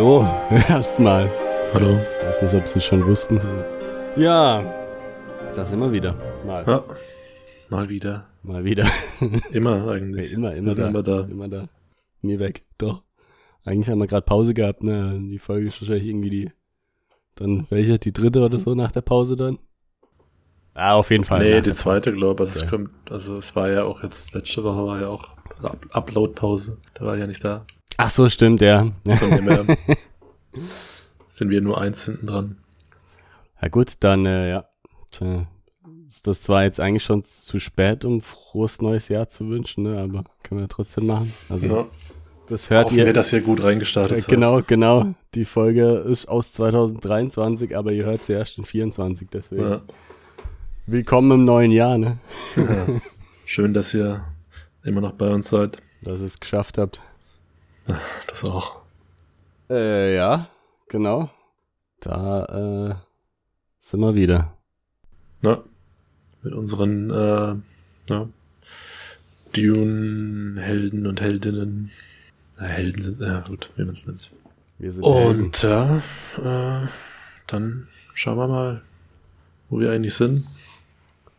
hallo, 0.00 0.26
erstmal. 0.70 1.30
Hallo. 1.74 1.98
Ich 2.20 2.26
weiß 2.26 2.42
nicht, 2.42 2.54
ob 2.54 2.66
Sie 2.66 2.80
schon 2.80 3.06
wussten. 3.06 3.38
Ja, 4.16 4.62
da 5.54 5.64
sind 5.66 5.78
wir 5.78 5.92
wieder. 5.92 6.14
Mal, 6.46 6.64
Ja. 6.66 6.82
Mal 7.68 7.86
wieder. 7.90 8.26
mal 8.42 8.64
wieder. 8.64 8.86
Immer 9.52 9.76
Ja, 9.76 9.90
eigentlich. 9.92 10.32
immer, 10.32 10.54
immer 10.54 10.72
sind 10.72 10.84
da. 10.84 10.88
immer 10.88 11.02
da. 11.02 11.20
Immer 11.30 11.48
da. 11.48 11.68
Nie 12.22 12.38
weg. 12.38 12.64
Doch. 12.78 13.02
Eigentlich 13.66 13.90
haben 13.90 13.98
wir 13.98 14.06
gerade 14.06 14.24
Pause 14.24 14.54
gehabt, 14.54 14.82
ne? 14.82 15.18
Die 15.20 15.38
Folge 15.38 15.68
ist 15.68 15.82
wahrscheinlich 15.82 16.06
irgendwie 16.06 16.30
die. 16.30 16.50
Dann 17.36 17.66
welche? 17.68 17.98
Die 17.98 18.12
dritte 18.14 18.40
oder 18.42 18.58
so 18.58 18.74
nach 18.74 18.92
der 18.92 19.02
Pause 19.02 19.36
dann? 19.36 19.58
Ah, 20.72 20.94
auf 20.94 21.10
jeden 21.10 21.24
Fall. 21.24 21.40
nee, 21.40 21.60
die 21.60 21.74
zweite, 21.74 22.10
glaube 22.14 22.44
ich. 22.44 22.48
Also, 22.48 22.60
Okay. 22.60 22.64
es 22.64 22.70
kommt, 22.70 22.90
also 23.12 23.36
es 23.36 23.54
war 23.54 23.68
ja 23.68 23.84
auch 23.84 24.02
jetzt, 24.02 24.32
letzte 24.32 24.64
Woche 24.64 24.86
war 24.86 24.98
ja 24.98 25.08
auch 25.08 25.36
Up 25.62 25.86
Upload-Pause. 25.92 26.78
Da 26.94 27.04
war 27.04 27.14
ich 27.16 27.20
ja 27.20 27.26
nicht 27.26 27.44
da. 27.44 27.66
Ach 28.02 28.08
so, 28.10 28.30
stimmt, 28.30 28.62
ja. 28.62 28.90
Von 29.04 29.30
dem 29.30 29.48
her 29.48 29.64
sind 31.28 31.50
wir 31.50 31.60
nur 31.60 31.78
eins 31.80 32.06
hinten 32.06 32.26
dran. 32.28 32.56
Ja 33.60 33.68
gut, 33.68 33.92
dann, 34.00 34.24
äh, 34.24 34.48
ja. 34.50 34.64
Ist 36.08 36.26
das 36.26 36.40
zwar 36.40 36.62
jetzt 36.64 36.80
eigentlich 36.80 37.04
schon 37.04 37.22
zu 37.24 37.58
spät, 37.58 38.06
um 38.06 38.22
frohes 38.22 38.80
neues 38.80 39.08
Jahr 39.08 39.28
zu 39.28 39.48
wünschen, 39.50 39.84
ne? 39.84 40.00
Aber 40.00 40.24
können 40.42 40.62
wir 40.62 40.68
trotzdem 40.68 41.06
machen. 41.06 41.32
Also, 41.50 41.66
Ja. 41.66 41.86
das 42.48 42.70
hört 42.70 42.86
Hoffen 42.86 42.98
ihr. 42.98 43.04
wir, 43.06 43.12
dass 43.12 43.32
ihr 43.34 43.42
gut 43.42 43.62
reingestartet 43.62 44.16
Äh, 44.16 44.20
seid. 44.22 44.30
genau, 44.30 44.62
genau. 44.66 45.14
Die 45.34 45.44
Folge 45.44 45.84
ist 46.08 46.26
aus 46.26 46.52
2023, 46.52 47.76
aber 47.76 47.92
ihr 47.92 48.06
hört 48.06 48.24
sie 48.24 48.32
erst 48.32 48.56
in 48.56 48.64
24, 48.64 49.28
deswegen. 49.30 49.62
Ja. 49.62 49.82
Willkommen 50.86 51.32
im 51.32 51.44
neuen 51.44 51.70
Jahr, 51.70 51.98
ne? 51.98 52.16
Ja. 52.56 52.64
Schön, 53.44 53.74
dass 53.74 53.92
ihr 53.92 54.24
immer 54.84 55.02
noch 55.02 55.12
bei 55.12 55.28
uns 55.28 55.50
seid. 55.50 55.82
Dass 56.00 56.20
ihr 56.20 56.26
es 56.26 56.40
geschafft 56.40 56.78
habt. 56.78 57.02
Das 58.26 58.44
auch. 58.44 58.76
Äh, 59.68 60.14
ja, 60.14 60.48
genau. 60.88 61.30
Da, 62.00 62.44
äh, 62.44 62.94
sind 63.80 64.00
wir 64.00 64.14
wieder. 64.14 64.56
Ja. 65.42 65.58
Mit 66.42 66.54
unseren 66.54 67.10
äh, 67.10 67.54
ja, 68.08 68.28
Dune-Helden 69.52 71.06
und 71.06 71.20
Heldinnen. 71.20 71.90
Na, 72.58 72.66
Helden 72.66 73.02
sind, 73.02 73.20
ja 73.20 73.40
gut, 73.40 73.70
wie 73.76 73.84
man 73.84 73.94
es 73.94 74.06
nimmt. 74.06 74.30
Wir 74.78 74.92
sind 74.92 75.04
Helden. 75.04 75.40
Und 75.40 75.62
ja, 75.62 75.96
äh, 76.38 76.86
dann 77.46 77.88
schauen 78.14 78.38
wir 78.38 78.48
mal, 78.48 78.82
wo 79.68 79.80
wir 79.80 79.92
eigentlich 79.92 80.14
sind. 80.14 80.46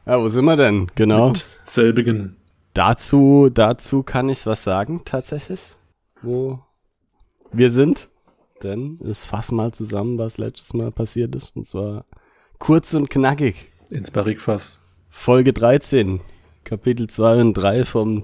Ja, 0.05 0.20
wo 0.20 0.30
sind 0.30 0.45
wir 0.45 0.58
denn? 0.58 0.92
Genau. 0.95 1.30
Mit 1.30 1.45
selbigen. 1.66 2.36
Dazu, 2.73 3.50
dazu 3.53 4.03
kann 4.03 4.30
ich 4.30 4.45
was 4.45 4.64
sagen, 4.64 5.02
tatsächlich. 5.05 5.76
Wo 6.22 6.59
wir 7.52 7.72
sind. 7.72 8.09
Denn 8.64 9.00
es 9.03 9.25
fassen 9.25 9.55
mal 9.55 9.72
zusammen, 9.72 10.17
was 10.17 10.38
letztes 10.38 10.73
Mal 10.73 10.91
passiert 10.91 11.36
ist. 11.36 11.55
Und 11.55 11.66
zwar 11.66 12.05
kurz 12.59 12.94
und 12.94 13.09
knackig. 13.09 13.72
Ins 13.89 14.11
Barrikfass. 14.11 14.80
Folge 15.09 15.52
13, 15.52 16.22
Kapitel 16.64 17.08
2 17.08 17.42
und 17.42 17.53
3 17.53 17.86
vom 17.86 18.23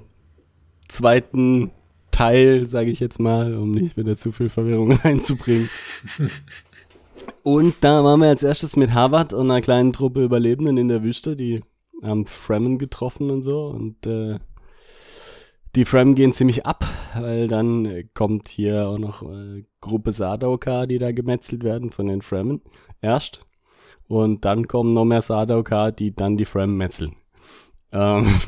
zweiten 0.88 1.72
Teil, 2.12 2.66
sage 2.66 2.90
ich 2.90 3.00
jetzt 3.00 3.20
mal, 3.20 3.56
um 3.56 3.72
nicht 3.72 3.98
wieder 3.98 4.16
zu 4.16 4.32
viel 4.32 4.50
Verwirrung 4.50 4.92
reinzubringen. 5.04 5.70
und 7.44 7.76
da 7.82 8.04
waren 8.04 8.22
wir 8.22 8.30
als 8.30 8.44
erstes 8.44 8.78
mit 8.78 8.94
Harvard 8.94 9.34
und 9.34 9.52
einer 9.52 9.62
kleinen 9.62 9.92
Truppe 9.92 10.24
Überlebenden 10.24 10.78
in 10.78 10.88
der 10.88 11.04
Wüste, 11.04 11.36
die 11.36 11.62
haben 12.02 12.26
Fremen 12.26 12.80
getroffen 12.80 13.30
und 13.30 13.42
so. 13.42 13.66
Und 13.68 14.08
äh, 14.08 14.40
die 15.78 15.86
Fremen 15.86 16.16
gehen 16.16 16.34
ziemlich 16.34 16.66
ab, 16.66 16.88
weil 17.16 17.48
dann 17.48 17.86
äh, 17.86 18.04
kommt 18.16 18.48
hier 18.48 18.88
auch 18.88 18.98
noch 18.98 19.22
äh, 19.22 19.64
Gruppe 19.80 20.12
Sardaukar, 20.12 20.88
die 20.88 20.98
da 20.98 21.12
gemetzelt 21.12 21.64
werden 21.64 21.92
von 21.92 22.08
den 22.08 22.24
Fremen. 22.24 22.62
Erst. 23.00 23.46
Und 24.08 24.44
dann 24.44 24.68
kommen 24.68 24.96
noch 24.96 25.06
mehr 25.06 25.22
Sardaukar, 25.22 25.92
die 25.92 26.16
dann 26.16 26.36
die 26.36 26.46
Frame 26.46 26.78
metzeln. 26.78 27.16
Ähm, 27.92 28.42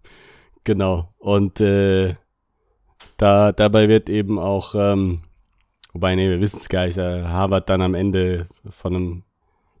genau. 0.64 1.14
Und 1.18 1.60
äh, 1.60 2.16
da, 3.16 3.52
dabei 3.52 3.88
wird 3.88 4.10
eben 4.10 4.40
auch, 4.40 4.74
ähm, 4.74 5.20
wobei, 5.92 6.16
nee, 6.16 6.28
wir 6.28 6.40
wissen 6.40 6.58
es 6.58 6.68
gar 6.68 6.86
nicht, 6.86 6.98
äh, 6.98 7.22
Harvard 7.22 7.70
dann 7.70 7.80
am 7.80 7.94
Ende 7.94 8.48
von 8.70 8.96
einem 8.96 9.22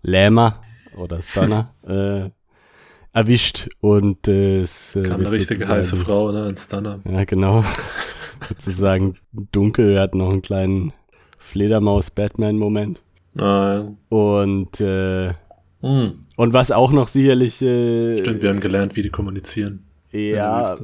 Lähmer 0.02 0.62
oder 0.96 1.20
Stunner 1.20 1.74
äh, 1.82 2.30
erwischt 3.12 3.68
und 3.80 4.26
äh, 4.28 4.60
es 4.60 4.96
äh, 4.96 5.02
Kam 5.02 5.20
eine 5.20 5.32
richtige 5.32 5.68
heiße 5.68 5.96
Frau, 5.96 6.32
ne? 6.32 6.46
Ein 6.46 6.56
Stunner. 6.56 7.00
Ja, 7.08 7.24
genau. 7.24 7.64
sozusagen 8.48 9.16
dunkel. 9.32 9.90
Wir 9.90 10.00
hatten 10.00 10.18
noch 10.18 10.30
einen 10.30 10.42
kleinen 10.42 10.92
Fledermaus-Batman-Moment. 11.38 13.02
Nein. 13.34 13.96
Und 14.08 14.80
äh, 14.80 15.34
Hm. 15.82 16.26
Und 16.36 16.52
was 16.52 16.70
auch 16.70 16.92
noch 16.92 17.08
sicherlich, 17.08 17.60
äh, 17.60 18.18
Stimmt, 18.18 18.40
wir 18.42 18.50
haben 18.50 18.60
gelernt, 18.60 18.96
wie 18.96 19.02
die 19.02 19.10
kommunizieren. 19.10 19.84
ja, 20.12 20.76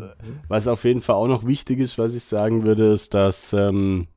was 0.48 0.66
auf 0.66 0.84
jeden 0.84 1.02
Fall 1.02 1.16
auch 1.16 1.28
noch 1.28 1.46
wichtig 1.46 1.78
ist, 1.78 1.98
was 1.98 2.14
ich 2.14 2.24
sagen 2.24 2.64
würde, 2.64 2.92
ist, 2.92 3.14
dass, 3.14 3.52
ähm, 3.52 4.08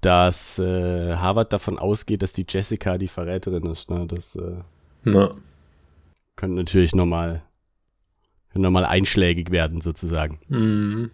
dass 0.00 0.58
äh, 0.58 1.16
Harvard 1.16 1.52
davon 1.52 1.78
ausgeht, 1.78 2.22
dass 2.22 2.32
die 2.32 2.46
Jessica 2.48 2.96
die 2.96 3.08
Verräterin 3.08 3.66
ist. 3.66 3.90
Ne? 3.90 4.06
Das 4.08 4.36
äh, 4.36 4.54
Na, 5.04 5.30
könnte 6.36 6.56
natürlich 6.56 6.94
nochmal 6.94 7.42
noch 8.54 8.70
mal 8.70 8.86
einschlägig 8.86 9.50
werden, 9.50 9.80
sozusagen. 9.80 10.38
mhm. 10.48 11.10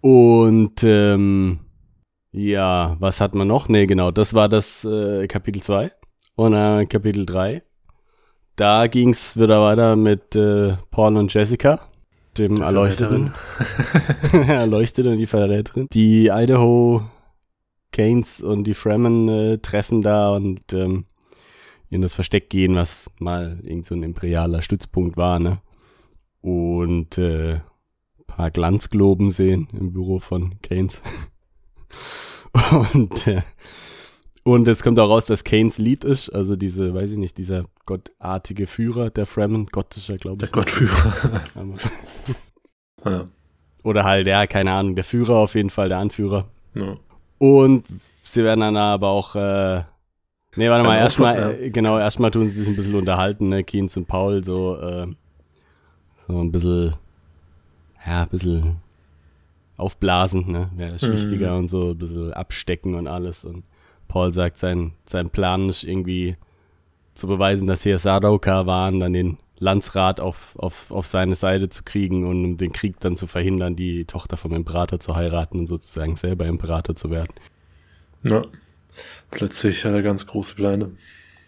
Und 0.00 0.84
ähm, 0.84 1.60
ja, 2.30 2.96
was 3.00 3.20
hat 3.20 3.34
man 3.34 3.48
noch? 3.48 3.68
Nee, 3.68 3.86
genau, 3.86 4.10
das 4.10 4.32
war 4.32 4.48
das 4.48 4.84
äh, 4.84 5.26
Kapitel 5.26 5.60
2. 5.60 5.90
Und 6.36 6.54
äh, 6.54 6.86
Kapitel 6.86 7.26
3. 7.26 7.62
Da 8.54 8.86
ging's 8.86 9.36
wieder 9.36 9.60
weiter 9.60 9.96
mit 9.96 10.36
äh, 10.36 10.76
Paul 10.90 11.16
und 11.16 11.32
Jessica, 11.32 11.80
dem 12.36 12.60
Erleuchteten. 12.60 13.32
Erleuchtete 14.32 15.10
und 15.10 15.16
die 15.16 15.26
Verräterin. 15.26 15.88
Die 15.92 16.28
Idaho 16.28 17.02
Canes 17.92 18.40
und 18.40 18.64
die 18.64 18.74
Fremen 18.74 19.28
äh, 19.28 19.58
treffen 19.58 20.02
da 20.02 20.30
und 20.30 20.72
ähm, 20.72 21.06
in 21.90 22.02
das 22.02 22.14
Versteck 22.14 22.50
gehen, 22.50 22.74
was 22.74 23.10
mal 23.18 23.60
irgend 23.62 23.86
so 23.86 23.94
ein 23.94 24.02
imperialer 24.02 24.62
Stützpunkt 24.62 25.16
war, 25.16 25.38
ne? 25.38 25.60
Und 26.40 27.18
äh, 27.18 27.60
paar 28.26 28.50
Glanzgloben 28.50 29.30
sehen 29.30 29.68
im 29.72 29.92
Büro 29.92 30.18
von 30.20 30.60
Keynes. 30.62 31.00
und, 32.94 33.26
äh, 33.26 33.42
und 34.44 34.68
es 34.68 34.82
kommt 34.82 34.98
auch 34.98 35.08
raus, 35.08 35.26
dass 35.26 35.44
Keynes 35.44 35.78
Lied 35.78 36.04
ist, 36.04 36.30
also 36.30 36.56
diese, 36.56 36.94
weiß 36.94 37.10
ich 37.10 37.18
nicht, 37.18 37.36
dieser 37.38 37.64
gottartige 37.86 38.66
Führer 38.66 39.10
der 39.10 39.26
Fremen, 39.26 39.66
gottischer, 39.66 40.16
glaube 40.16 40.38
Der 40.38 40.48
ich. 40.48 40.52
Gottführer. 40.52 41.42
Aber- 41.54 43.10
ja. 43.10 43.28
Oder 43.84 44.04
halt, 44.04 44.26
ja, 44.26 44.46
keine 44.46 44.72
Ahnung, 44.72 44.94
der 44.94 45.04
Führer 45.04 45.36
auf 45.36 45.54
jeden 45.54 45.70
Fall, 45.70 45.88
der 45.88 45.98
Anführer. 45.98 46.48
Ja. 46.74 46.96
Und 47.38 47.84
sie 48.22 48.42
werden 48.44 48.60
dann 48.60 48.76
aber 48.76 49.08
auch, 49.08 49.34
äh, 49.34 49.82
nee, 50.58 50.68
warte 50.68 50.82
mal, 50.84 50.90
Beim 50.90 50.98
erstmal, 50.98 51.36
Aufwand, 51.38 51.60
äh, 51.60 51.70
genau, 51.70 51.98
erstmal 51.98 52.30
tun 52.30 52.48
sie 52.48 52.58
sich 52.60 52.68
ein 52.68 52.76
bisschen 52.76 52.94
unterhalten, 52.94 53.48
ne, 53.48 53.64
Keynes 53.64 53.96
und 53.96 54.06
Paul, 54.06 54.44
so, 54.44 54.76
äh, 54.78 55.06
so 56.26 56.38
ein 56.40 56.52
bisschen, 56.52 56.94
ja, 58.06 58.22
ein 58.22 58.28
bisschen 58.28 58.76
aufblasen, 59.76 60.50
ne, 60.50 60.70
wäre 60.76 60.92
das 60.92 61.02
Mhm. 61.02 61.12
wichtiger 61.12 61.56
und 61.56 61.68
so, 61.68 61.90
ein 61.90 61.98
bisschen 61.98 62.32
abstecken 62.32 62.94
und 62.94 63.06
alles. 63.06 63.44
Und 63.44 63.64
Paul 64.08 64.32
sagt, 64.32 64.58
sein, 64.58 64.92
sein 65.06 65.30
Plan 65.30 65.68
ist 65.68 65.84
irgendwie 65.84 66.36
zu 67.14 67.26
beweisen, 67.26 67.66
dass 67.66 67.82
hier 67.82 67.98
Sardaukar 67.98 68.66
waren, 68.66 69.00
dann 69.00 69.12
den 69.12 69.38
Landsrat 69.60 70.20
auf, 70.20 70.54
auf, 70.56 70.90
auf 70.92 71.06
seine 71.06 71.34
Seite 71.34 71.68
zu 71.68 71.82
kriegen 71.82 72.24
und 72.26 72.44
um 72.44 72.56
den 72.58 72.72
Krieg 72.72 73.00
dann 73.00 73.16
zu 73.16 73.26
verhindern, 73.26 73.74
die 73.74 74.04
Tochter 74.04 74.36
vom 74.36 74.54
Imperator 74.54 75.00
zu 75.00 75.16
heiraten 75.16 75.58
und 75.60 75.66
sozusagen 75.66 76.14
selber 76.16 76.46
Imperator 76.46 76.94
zu 76.94 77.10
werden. 77.10 77.32
ja. 78.22 78.42
Plötzlich 79.30 79.84
hat 79.84 79.92
er 79.92 80.02
ganz 80.02 80.26
große 80.26 80.54
Pläne. 80.54 80.96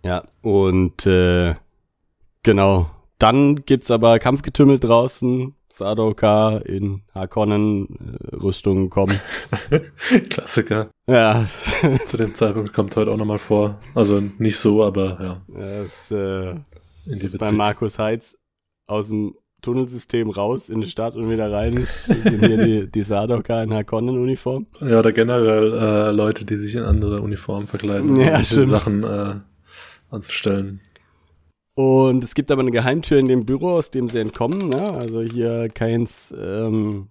Ja, 0.04 0.24
und 0.42 1.06
äh, 1.06 1.54
genau. 2.42 2.90
Dann 3.18 3.64
gibt's 3.66 3.90
aber 3.90 4.18
Kampfgetümmel 4.18 4.78
draußen. 4.78 5.54
Sardaukar 5.72 6.66
in 6.66 7.02
Harkonnen 7.14 8.18
äh, 8.30 8.36
Rüstungen 8.36 8.90
kommen. 8.90 9.18
Klassiker. 10.30 10.90
Ja, 11.06 11.46
Zu 12.06 12.18
dem 12.18 12.34
Zeitpunkt 12.34 12.74
kommt 12.74 12.94
heute 12.96 13.10
auch 13.10 13.16
nochmal 13.16 13.38
vor. 13.38 13.80
Also 13.94 14.22
nicht 14.38 14.58
so, 14.58 14.84
aber 14.84 15.18
ja. 15.22 15.42
das 15.48 16.10
äh, 16.10 16.50
In 16.50 17.18
die 17.18 17.26
ist 17.26 17.38
bei. 17.38 17.50
Markus 17.52 17.98
Heitz 17.98 18.36
aus 18.86 19.08
dem 19.08 19.34
Tunnelsystem 19.60 20.30
raus 20.30 20.68
in 20.68 20.80
die 20.80 20.88
Stadt 20.88 21.14
und 21.14 21.30
wieder 21.30 21.50
rein. 21.52 21.86
Das 22.06 22.22
sind 22.24 22.44
hier 22.44 22.64
die, 22.64 22.86
die 22.90 23.02
Sardaukar 23.02 23.62
in 23.62 23.72
Harkonnen-Uniform. 23.72 24.66
Ja, 24.80 24.98
oder 24.98 25.12
generell 25.12 25.72
äh, 25.72 26.10
Leute, 26.12 26.44
die 26.44 26.56
sich 26.56 26.74
in 26.74 26.82
andere 26.82 27.20
Uniformen 27.20 27.66
verkleiden, 27.66 28.10
um. 28.16 28.42
Sachen 28.42 29.04
äh, 29.04 29.34
anzustellen. 30.10 30.80
Und 31.74 32.24
es 32.24 32.34
gibt 32.34 32.50
aber 32.50 32.60
eine 32.62 32.72
Geheimtür 32.72 33.18
in 33.18 33.26
dem 33.26 33.46
Büro, 33.46 33.70
aus 33.70 33.90
dem 33.90 34.08
sie 34.08 34.18
entkommen. 34.18 34.68
Ne? 34.68 34.92
Also 34.92 35.22
hier 35.22 35.68
keins 35.68 36.34
ähm, 36.36 37.08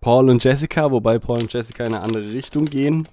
Paul 0.00 0.30
und 0.30 0.42
Jessica, 0.42 0.90
wobei 0.90 1.18
Paul 1.18 1.40
und 1.40 1.52
Jessica 1.52 1.84
in 1.84 1.94
eine 1.94 2.02
andere 2.02 2.32
Richtung 2.32 2.64
gehen. 2.64 3.06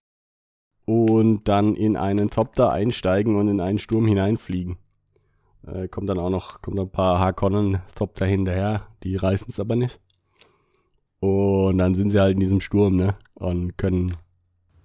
und 0.88 1.44
dann 1.50 1.76
in 1.76 1.98
einen 1.98 2.30
Topter 2.30 2.72
einsteigen 2.72 3.36
und 3.36 3.50
in 3.50 3.60
einen 3.60 3.78
Sturm 3.78 4.08
hineinfliegen. 4.08 4.78
Äh, 5.66 5.88
kommt 5.88 6.10
dann 6.10 6.20
auch 6.20 6.30
noch, 6.30 6.62
kommt 6.62 6.80
ein 6.80 6.90
paar 6.90 7.20
Harkonnen-Topter 7.20 8.26
hinterher, 8.26 8.88
die 9.04 9.16
reißen 9.16 9.48
es 9.50 9.60
aber 9.60 9.76
nicht. 9.76 10.00
Und 11.20 11.78
dann 11.78 11.96
sind 11.96 12.12
sie 12.12 12.20
halt 12.20 12.34
in 12.34 12.40
diesem 12.40 12.62
Sturm, 12.62 12.96
ne? 12.96 13.16
Und 13.34 13.78
können, 13.78 14.16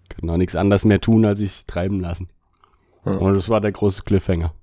können 0.09 0.31
auch 0.31 0.37
nichts 0.37 0.57
anderes 0.57 0.85
mehr 0.85 1.01
tun, 1.01 1.25
als 1.25 1.39
sich 1.39 1.67
treiben 1.67 2.01
lassen. 2.01 2.29
Ja. 3.05 3.13
Und 3.13 3.37
das 3.37 3.49
war 3.49 3.61
der 3.61 3.73
große 3.73 4.03
Cliffhanger. 4.03 4.55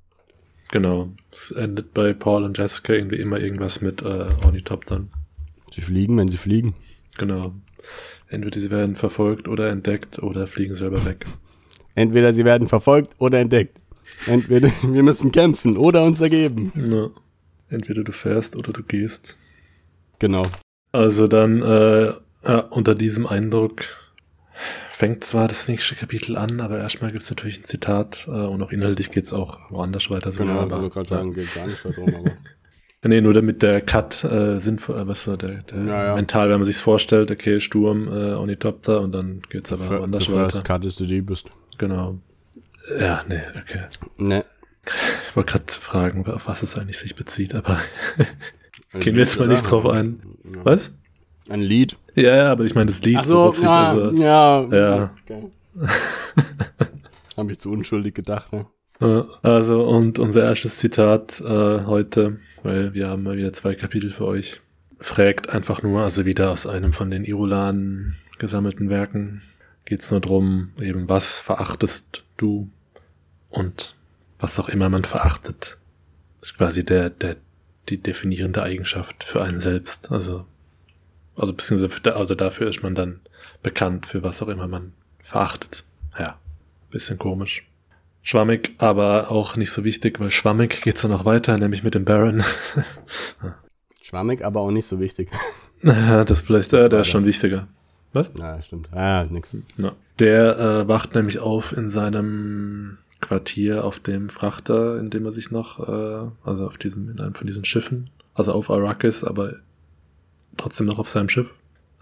Genau. 0.72 1.10
Es 1.32 1.52
endet 1.52 1.94
bei 1.94 2.14
Paul 2.14 2.44
und 2.44 2.58
Jessica 2.58 2.94
irgendwie 2.94 3.20
immer 3.20 3.40
irgendwas 3.40 3.82
mit 3.82 4.02
äh, 4.02 4.28
Ornithoptern. 4.46 5.10
Sie 5.72 5.82
fliegen, 5.82 6.18
wenn 6.18 6.28
sie 6.28 6.38
fliegen. 6.38 6.76
Genau. 7.18 7.54
Entweder 8.28 8.60
sie 8.60 8.72
werden 8.72 8.96
verfolgt 8.96 9.48
oder 9.48 9.70
entdeckt 9.70 10.20
oder 10.20 10.48
fliegen 10.48 10.76
selber 10.76 11.06
weg. 11.06 11.26
Entweder 11.96 12.34
sie 12.34 12.46
werden 12.46 12.68
verfolgt 12.68 13.16
oder 13.18 13.40
entdeckt. 13.40 13.80
Entweder 14.26 14.70
wir 14.84 15.04
müssen 15.04 15.32
kämpfen 15.32 15.78
oder 15.78 16.04
uns 16.04 16.22
ergeben. 16.22 16.72
Ja. 16.76 17.10
Entweder 17.70 18.04
du 18.04 18.12
fährst 18.12 18.56
oder 18.56 18.74
du 18.74 18.84
gehst. 18.84 19.38
Genau. 20.20 20.46
Also 20.92 21.28
dann 21.28 21.62
äh, 21.62 22.14
ja, 22.44 22.60
unter 22.70 22.96
diesem 22.96 23.28
Eindruck 23.28 23.84
fängt 24.90 25.24
zwar 25.24 25.48
das 25.48 25.68
nächste 25.68 25.96
Kapitel 25.96 26.36
an, 26.38 26.60
aber 26.60 26.80
erstmal 26.80 27.12
gibt's 27.12 27.30
natürlich 27.30 27.60
ein 27.60 27.64
Zitat 27.64 28.26
äh, 28.28 28.32
und 28.32 28.62
auch 28.62 28.72
inhaltlich 28.72 29.12
geht's 29.12 29.32
auch 29.34 29.58
woanders 29.70 30.10
weiter. 30.10 30.32
So 30.32 30.44
Genau, 30.44 30.60
aber, 30.60 30.82
wollte 30.82 30.94
gerade 30.94 31.10
sagen, 31.10 31.34
geht 31.34 31.54
gar 31.54 31.68
nicht 31.68 31.84
darum, 31.86 32.16
aber. 32.16 32.32
Nee, 33.02 33.22
nur 33.22 33.34
damit 33.34 33.62
der 33.62 33.80
Cut 33.80 34.26
äh, 34.26 34.60
sinnvoll, 34.60 35.00
äh, 35.00 35.08
was 35.08 35.24
so 35.24 35.38
der, 35.38 35.64
der 35.64 35.86
Ja, 35.86 36.06
ja. 36.08 36.16
mental, 36.16 36.50
wenn 36.50 36.58
man 36.58 36.66
sich's 36.66 36.82
vorstellt, 36.82 37.32
okay, 37.32 37.62
Sturm, 37.62 38.10
äh, 38.10 38.34
Ornithopter 38.34 39.00
und 39.00 39.14
dann 39.14 39.42
geht's 39.50 39.72
aber 39.72 39.90
woanders 40.02 40.26
the 40.26 40.34
weiter. 40.34 40.62
cut 40.64 40.84
is 40.84 40.98
the 40.98 41.08
deepest. 41.08 41.48
Genau. 41.78 42.20
Ja, 43.00 43.24
nee, 43.28 43.42
okay. 43.62 43.84
Ne. 44.18 44.46
Ich 45.30 45.36
wollte 45.36 45.52
gerade 45.54 45.72
fragen, 45.72 46.26
auf 46.26 46.48
was 46.48 46.64
es 46.64 46.78
eigentlich 46.78 46.98
sich 46.98 47.16
bezieht, 47.16 47.54
aber 47.54 47.80
gehen 49.00 49.16
wir 49.16 49.24
jetzt 49.24 49.40
mal 49.40 49.48
nicht 49.48 49.64
drauf 49.64 49.86
ein. 49.86 50.22
Was? 50.64 50.92
Ein 51.50 51.62
Lied. 51.62 51.98
Ja, 52.16 52.36
ja, 52.36 52.52
aber 52.52 52.64
ich 52.64 52.76
meine 52.76 52.92
das 52.92 53.02
Lied, 53.02 53.18
Ach 53.18 53.24
so, 53.24 53.52
sich 53.52 53.64
ja, 53.64 53.92
also, 53.92 54.12
ja. 54.22 54.64
Ja. 54.72 55.16
Okay. 55.24 55.50
Habe 57.38 57.52
ich 57.52 57.60
zu 57.60 57.72
unschuldig 57.72 58.14
gedacht, 58.16 58.52
ne? 58.52 58.66
Ja, 59.00 59.26
Also, 59.42 59.86
und 59.86 60.20
unser 60.20 60.44
erstes 60.44 60.78
Zitat 60.78 61.40
äh, 61.42 61.86
heute, 61.86 62.40
weil 62.64 62.94
wir 62.94 63.08
haben 63.08 63.24
mal 63.24 63.38
wieder 63.38 63.54
zwei 63.54 63.76
Kapitel 63.76 64.12
für 64.12 64.26
euch, 64.26 64.62
fragt 65.00 65.50
einfach 65.50 65.82
nur, 65.82 66.02
also 66.02 66.26
wieder 66.26 66.52
aus 66.52 66.68
einem 66.68 66.94
von 66.94 67.10
den 67.10 67.24
Irulan 67.24 68.16
gesammelten 68.38 68.90
Werken, 68.90 69.42
geht's 69.86 70.12
nur 70.12 70.22
drum, 70.22 70.74
eben 70.80 71.10
was 71.10 71.42
verachtest 71.42 72.24
du 72.38 72.70
und 73.50 73.96
was 74.40 74.60
auch 74.60 74.70
immer 74.70 74.90
man 74.90 75.04
verachtet. 75.04 75.78
Das 76.40 76.52
ist 76.52 76.58
quasi 76.58 76.86
der, 76.86 77.10
der, 77.10 77.36
die 77.90 77.98
definierende 77.98 78.64
Eigenschaft 78.64 79.24
für 79.24 79.42
einen 79.42 79.60
selbst. 79.60 80.12
Also, 80.12 80.46
also 81.36 81.54
beziehungsweise, 81.54 82.16
also 82.16 82.36
dafür 82.36 82.70
ist 82.70 82.84
man 82.84 82.96
dann 82.96 83.20
bekannt, 83.62 84.06
für 84.06 84.24
was 84.24 84.42
auch 84.42 84.48
immer 84.48 84.68
man 84.68 84.94
verachtet. 85.22 85.84
Ja, 86.18 86.40
bisschen 86.90 87.18
komisch. 87.18 87.66
Schwammig, 88.22 88.76
aber 88.78 89.32
auch 89.32 89.56
nicht 89.56 89.72
so 89.72 89.84
wichtig, 89.84 90.20
weil 90.20 90.32
schwammig 90.32 90.82
geht's 90.82 91.02
dann 91.02 91.12
noch 91.12 91.26
weiter, 91.26 91.58
nämlich 91.58 91.84
mit 91.84 91.96
dem 91.96 92.06
Baron. 92.06 92.44
Schwammig, 94.02 94.44
aber 94.44 94.62
auch 94.62 94.72
nicht 94.72 94.88
so 94.88 95.00
wichtig. 95.00 95.30
das 95.82 96.42
vielleicht, 96.42 96.74
äh, 96.74 96.90
der 96.90 97.02
ist 97.02 97.08
schon 97.08 97.26
wichtiger. 97.26 97.68
Was? 98.14 98.32
Na, 98.38 98.62
stimmt. 98.62 98.92
Ah, 98.94 99.26
nix. 99.30 99.50
Ja. 99.78 99.94
Der 100.20 100.58
äh, 100.60 100.88
wacht 100.88 101.16
nämlich 101.16 101.40
auf 101.40 101.76
in 101.76 101.90
seinem 101.90 102.98
Quartier 103.22 103.84
auf 103.86 104.00
dem 104.00 104.30
Frachter, 104.30 104.98
in 105.00 105.10
dem 105.10 105.26
er 105.26 105.32
sich 105.32 105.52
noch, 105.52 105.80
äh, 105.88 106.32
also 106.44 106.66
auf 106.66 106.78
diesem, 106.78 107.10
in 107.10 107.20
einem 107.22 107.36
von 107.36 107.46
diesen 107.48 107.66
Schiffen, 107.66 108.10
also 108.34 108.54
auf 108.54 108.72
Arrakis, 108.72 109.24
aber 109.24 109.56
trotzdem 110.58 110.88
noch 110.88 111.00
auf 111.00 111.10
seinem 111.10 111.30
Schiff, 111.30 111.54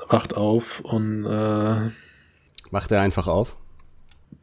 wacht 0.09 0.35
auf 0.37 0.79
und 0.81 1.25
äh, 1.25 1.89
Macht 2.71 2.91
er 2.91 3.01
einfach 3.01 3.27
auf. 3.27 3.55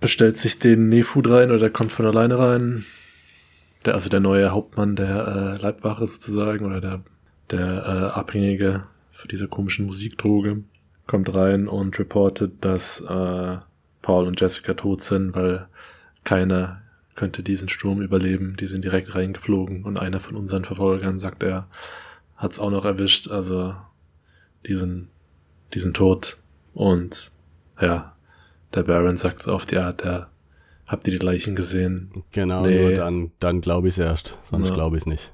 bestellt 0.00 0.37
sich 0.37 0.58
den 0.58 0.88
Nefud 0.88 1.28
rein 1.31 1.50
oder 1.50 1.61
der 1.61 1.70
kommt 1.70 1.93
von 1.93 2.06
alleine 2.06 2.38
rein. 2.38 2.84
Der, 3.84 3.94
also 3.94 4.08
der 4.08 4.20
neue 4.20 4.50
Hauptmann 4.50 4.96
der 4.96 5.56
äh, 5.58 5.62
Leibwache 5.62 6.06
sozusagen 6.06 6.64
oder 6.64 6.81
der, 6.81 7.02
der 7.50 7.66
äh, 7.87 8.19
Abhängige 8.19 8.84
für 9.12 9.28
diese 9.28 9.46
komischen 9.46 9.87
Musikdroge 9.87 10.62
kommt 11.06 11.34
rein 11.34 11.68
und 11.68 11.98
reportet, 11.98 12.64
dass 12.64 13.00
äh, 13.00 13.58
Paul 14.02 14.26
und 14.26 14.40
Jessica 14.40 14.74
tot 14.74 15.02
sind, 15.02 15.34
weil 15.34 15.66
keiner 16.24 16.82
könnte 17.14 17.42
diesen 17.42 17.68
Sturm 17.68 18.00
überleben. 18.02 18.56
Die 18.58 18.66
sind 18.66 18.84
direkt 18.84 19.14
reingeflogen 19.14 19.84
und 19.84 19.98
einer 20.00 20.20
von 20.20 20.36
unseren 20.36 20.64
Verfolgern, 20.64 21.18
sagt 21.18 21.42
er, 21.42 21.68
hat's 22.36 22.58
auch 22.58 22.70
noch 22.70 22.84
erwischt. 22.84 23.30
Also 23.30 23.74
diesen, 24.66 25.08
diesen 25.74 25.94
Tod 25.94 26.38
und 26.72 27.30
ja, 27.80 28.14
der 28.74 28.82
Baron 28.82 29.16
sagt 29.16 29.46
auf 29.46 29.66
die 29.66 29.78
Art, 29.78 30.04
ja, 30.04 30.28
habt 30.86 31.06
ihr 31.06 31.18
die 31.18 31.24
Leichen 31.24 31.54
gesehen? 31.54 32.10
Genau, 32.32 32.66
Nee. 32.66 32.80
nur 32.88 32.92
dann, 32.96 33.30
dann 33.38 33.60
glaube 33.60 33.88
ich 33.88 33.98
erst. 33.98 34.38
Sonst 34.50 34.68
Ja. 34.68 34.74
glaube 34.74 34.96
ich 34.98 35.06
nicht. 35.06 35.32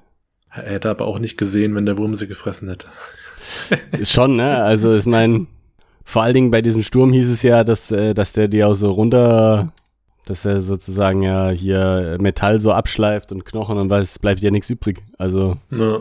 Er 0.52 0.64
hätte 0.72 0.90
aber 0.90 1.06
auch 1.06 1.18
nicht 1.20 1.36
gesehen, 1.38 1.74
wenn 1.76 1.86
der 1.86 1.96
Wurm 1.96 2.14
sie 2.16 2.26
gefressen 2.26 2.68
hätte. 2.68 2.88
Ist 3.92 4.12
schon, 4.12 4.36
ne? 4.36 4.62
Also 4.62 4.94
ich 4.96 5.06
meine, 5.06 5.46
vor 6.04 6.22
allen 6.22 6.34
Dingen 6.34 6.50
bei 6.50 6.62
diesem 6.62 6.82
Sturm 6.82 7.12
hieß 7.12 7.28
es 7.28 7.42
ja, 7.42 7.64
dass, 7.64 7.90
äh, 7.90 8.14
dass 8.14 8.32
der 8.32 8.48
die 8.48 8.64
auch 8.64 8.74
so 8.74 8.90
runter, 8.90 9.72
dass 10.26 10.44
er 10.44 10.60
sozusagen 10.60 11.22
ja 11.22 11.50
hier 11.50 12.16
Metall 12.20 12.60
so 12.60 12.72
abschleift 12.72 13.32
und 13.32 13.44
Knochen 13.44 13.78
und 13.78 13.90
was, 13.90 14.18
bleibt 14.18 14.40
ja 14.40 14.50
nichts 14.50 14.70
übrig. 14.70 15.02
Also, 15.18 15.56
Ja. 15.70 16.00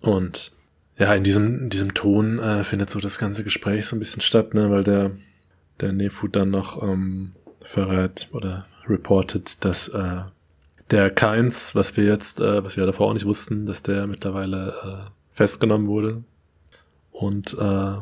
Und 0.00 0.52
ja, 0.98 1.14
in 1.14 1.24
diesem, 1.24 1.64
in 1.64 1.70
diesem 1.70 1.94
Ton 1.94 2.38
äh, 2.38 2.64
findet 2.64 2.90
so 2.90 3.00
das 3.00 3.18
ganze 3.18 3.44
Gespräch 3.44 3.86
so 3.86 3.96
ein 3.96 3.98
bisschen 3.98 4.20
statt, 4.20 4.52
ne, 4.54 4.70
weil 4.70 4.84
der, 4.84 5.12
der 5.80 5.92
Nefut 5.92 6.36
dann 6.36 6.50
noch 6.50 6.82
ähm, 6.82 7.32
verrät 7.62 8.28
oder 8.32 8.66
reportet, 8.86 9.64
dass 9.64 9.88
äh, 9.88 10.22
der 10.90 11.10
Keins, 11.10 11.74
was 11.74 11.96
wir 11.96 12.04
jetzt, 12.04 12.40
äh, 12.40 12.62
was 12.64 12.76
wir 12.76 12.84
davor 12.84 13.08
auch 13.08 13.14
nicht 13.14 13.24
wussten, 13.24 13.64
dass 13.64 13.82
der 13.82 14.06
mittlerweile 14.06 14.74
äh, 14.84 15.10
festgenommen 15.30 15.86
wurde 15.86 16.22
und 17.10 17.56
äh, 17.58 17.94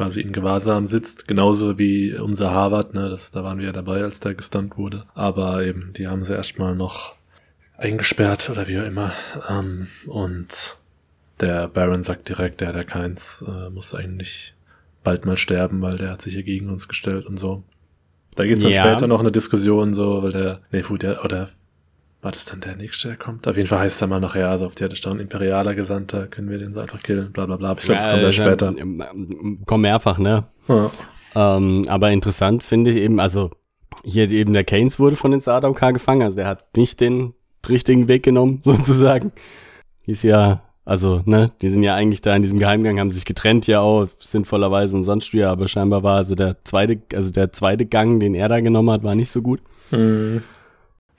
quasi 0.00 0.22
in 0.22 0.32
Gewahrsam 0.32 0.86
sitzt, 0.86 1.28
genauso 1.28 1.78
wie 1.78 2.14
unser 2.14 2.52
Harvard, 2.52 2.94
ne, 2.94 3.06
das, 3.10 3.30
da 3.32 3.44
waren 3.44 3.58
wir 3.58 3.66
ja 3.66 3.72
dabei, 3.72 4.02
als 4.02 4.20
der 4.20 4.34
gestunt 4.34 4.78
wurde. 4.78 5.04
Aber 5.14 5.62
eben, 5.62 5.92
die 5.94 6.08
haben 6.08 6.24
sie 6.24 6.34
erstmal 6.34 6.74
noch 6.74 7.16
eingesperrt 7.76 8.48
oder 8.48 8.66
wie 8.66 8.78
auch 8.80 8.84
immer. 8.86 9.12
Ähm, 9.50 9.88
und 10.06 10.78
der 11.40 11.68
Baron 11.68 12.02
sagt 12.02 12.30
direkt, 12.30 12.62
der, 12.62 12.72
der 12.72 12.84
Keins 12.84 13.44
äh, 13.46 13.68
muss 13.68 13.94
eigentlich 13.94 14.54
bald 15.04 15.26
mal 15.26 15.36
sterben, 15.36 15.82
weil 15.82 15.96
der 15.96 16.12
hat 16.12 16.22
sich 16.22 16.32
hier 16.34 16.44
gegen 16.44 16.70
uns 16.70 16.88
gestellt 16.88 17.26
und 17.26 17.38
so. 17.38 17.62
Da 18.36 18.44
geht's 18.46 18.62
dann 18.62 18.72
Ja. 18.72 18.82
später 18.82 19.06
noch 19.06 19.20
eine 19.20 19.32
Diskussion, 19.32 19.92
so, 19.92 20.22
weil 20.22 20.32
der, 20.32 20.60
nee, 20.72 20.80
gut, 20.80 21.02
der, 21.02 21.24
oder 21.26 21.50
war 22.22 22.32
das 22.32 22.44
dann 22.44 22.60
der 22.60 22.76
nächste, 22.76 23.08
der 23.08 23.16
kommt? 23.16 23.48
Auf 23.48 23.56
jeden 23.56 23.68
Fall 23.68 23.80
heißt 23.80 24.00
er 24.02 24.08
mal 24.08 24.20
nachher, 24.20 24.50
also 24.50 24.66
auf 24.66 24.74
die 24.74 24.84
hat 24.84 25.04
da 25.04 25.10
ein 25.10 25.20
imperialer 25.20 25.74
Gesandter, 25.74 26.26
können 26.26 26.50
wir 26.50 26.58
den 26.58 26.72
so 26.72 26.80
einfach 26.80 27.02
killen, 27.02 27.32
bla 27.32 27.46
bla 27.46 27.56
bla. 27.56 27.72
Ich 27.72 27.84
glaube, 27.84 27.98
das 27.98 28.10
kommt 28.10 28.22
erst 28.22 28.38
später. 28.38 28.74
ähm, 28.76 29.58
Kommt 29.66 29.82
mehrfach, 29.82 30.18
ne? 30.18 30.44
Ja. 30.68 30.90
Ähm, 31.34 31.84
aber 31.88 32.10
interessant 32.10 32.62
finde 32.62 32.90
ich 32.90 32.96
eben, 32.96 33.20
also 33.20 33.50
hier 34.04 34.30
eben 34.30 34.52
der 34.52 34.64
Keynes 34.64 34.98
wurde 34.98 35.16
von 35.16 35.30
den 35.30 35.40
Sardaukar 35.40 35.92
gefangen, 35.92 36.22
also 36.22 36.36
der 36.36 36.46
hat 36.46 36.76
nicht 36.76 37.00
den 37.00 37.34
richtigen 37.68 38.08
Weg 38.08 38.22
genommen, 38.22 38.60
sozusagen. 38.64 39.32
Ist 40.06 40.22
ja, 40.22 40.62
also, 40.84 41.22
ne, 41.24 41.52
die 41.62 41.68
sind 41.68 41.84
ja 41.84 41.94
eigentlich 41.94 42.20
da 42.20 42.34
in 42.34 42.42
diesem 42.42 42.58
Geheimgang, 42.58 42.98
haben 42.98 43.10
sich 43.10 43.24
getrennt 43.24 43.66
ja 43.66 43.80
auch, 43.80 44.08
sinnvollerweise 44.18 44.96
und 44.96 45.04
sonst 45.04 45.32
wie, 45.32 45.44
aber 45.44 45.68
scheinbar 45.68 46.02
war 46.02 46.16
also 46.16 46.34
der 46.34 46.56
zweite, 46.64 47.00
also 47.14 47.30
der 47.30 47.52
zweite 47.52 47.86
Gang, 47.86 48.20
den 48.20 48.34
er 48.34 48.48
da 48.48 48.60
genommen 48.60 48.90
hat, 48.90 49.04
war 49.04 49.14
nicht 49.14 49.30
so 49.30 49.40
gut. 49.40 49.60
Mhm. 49.90 50.42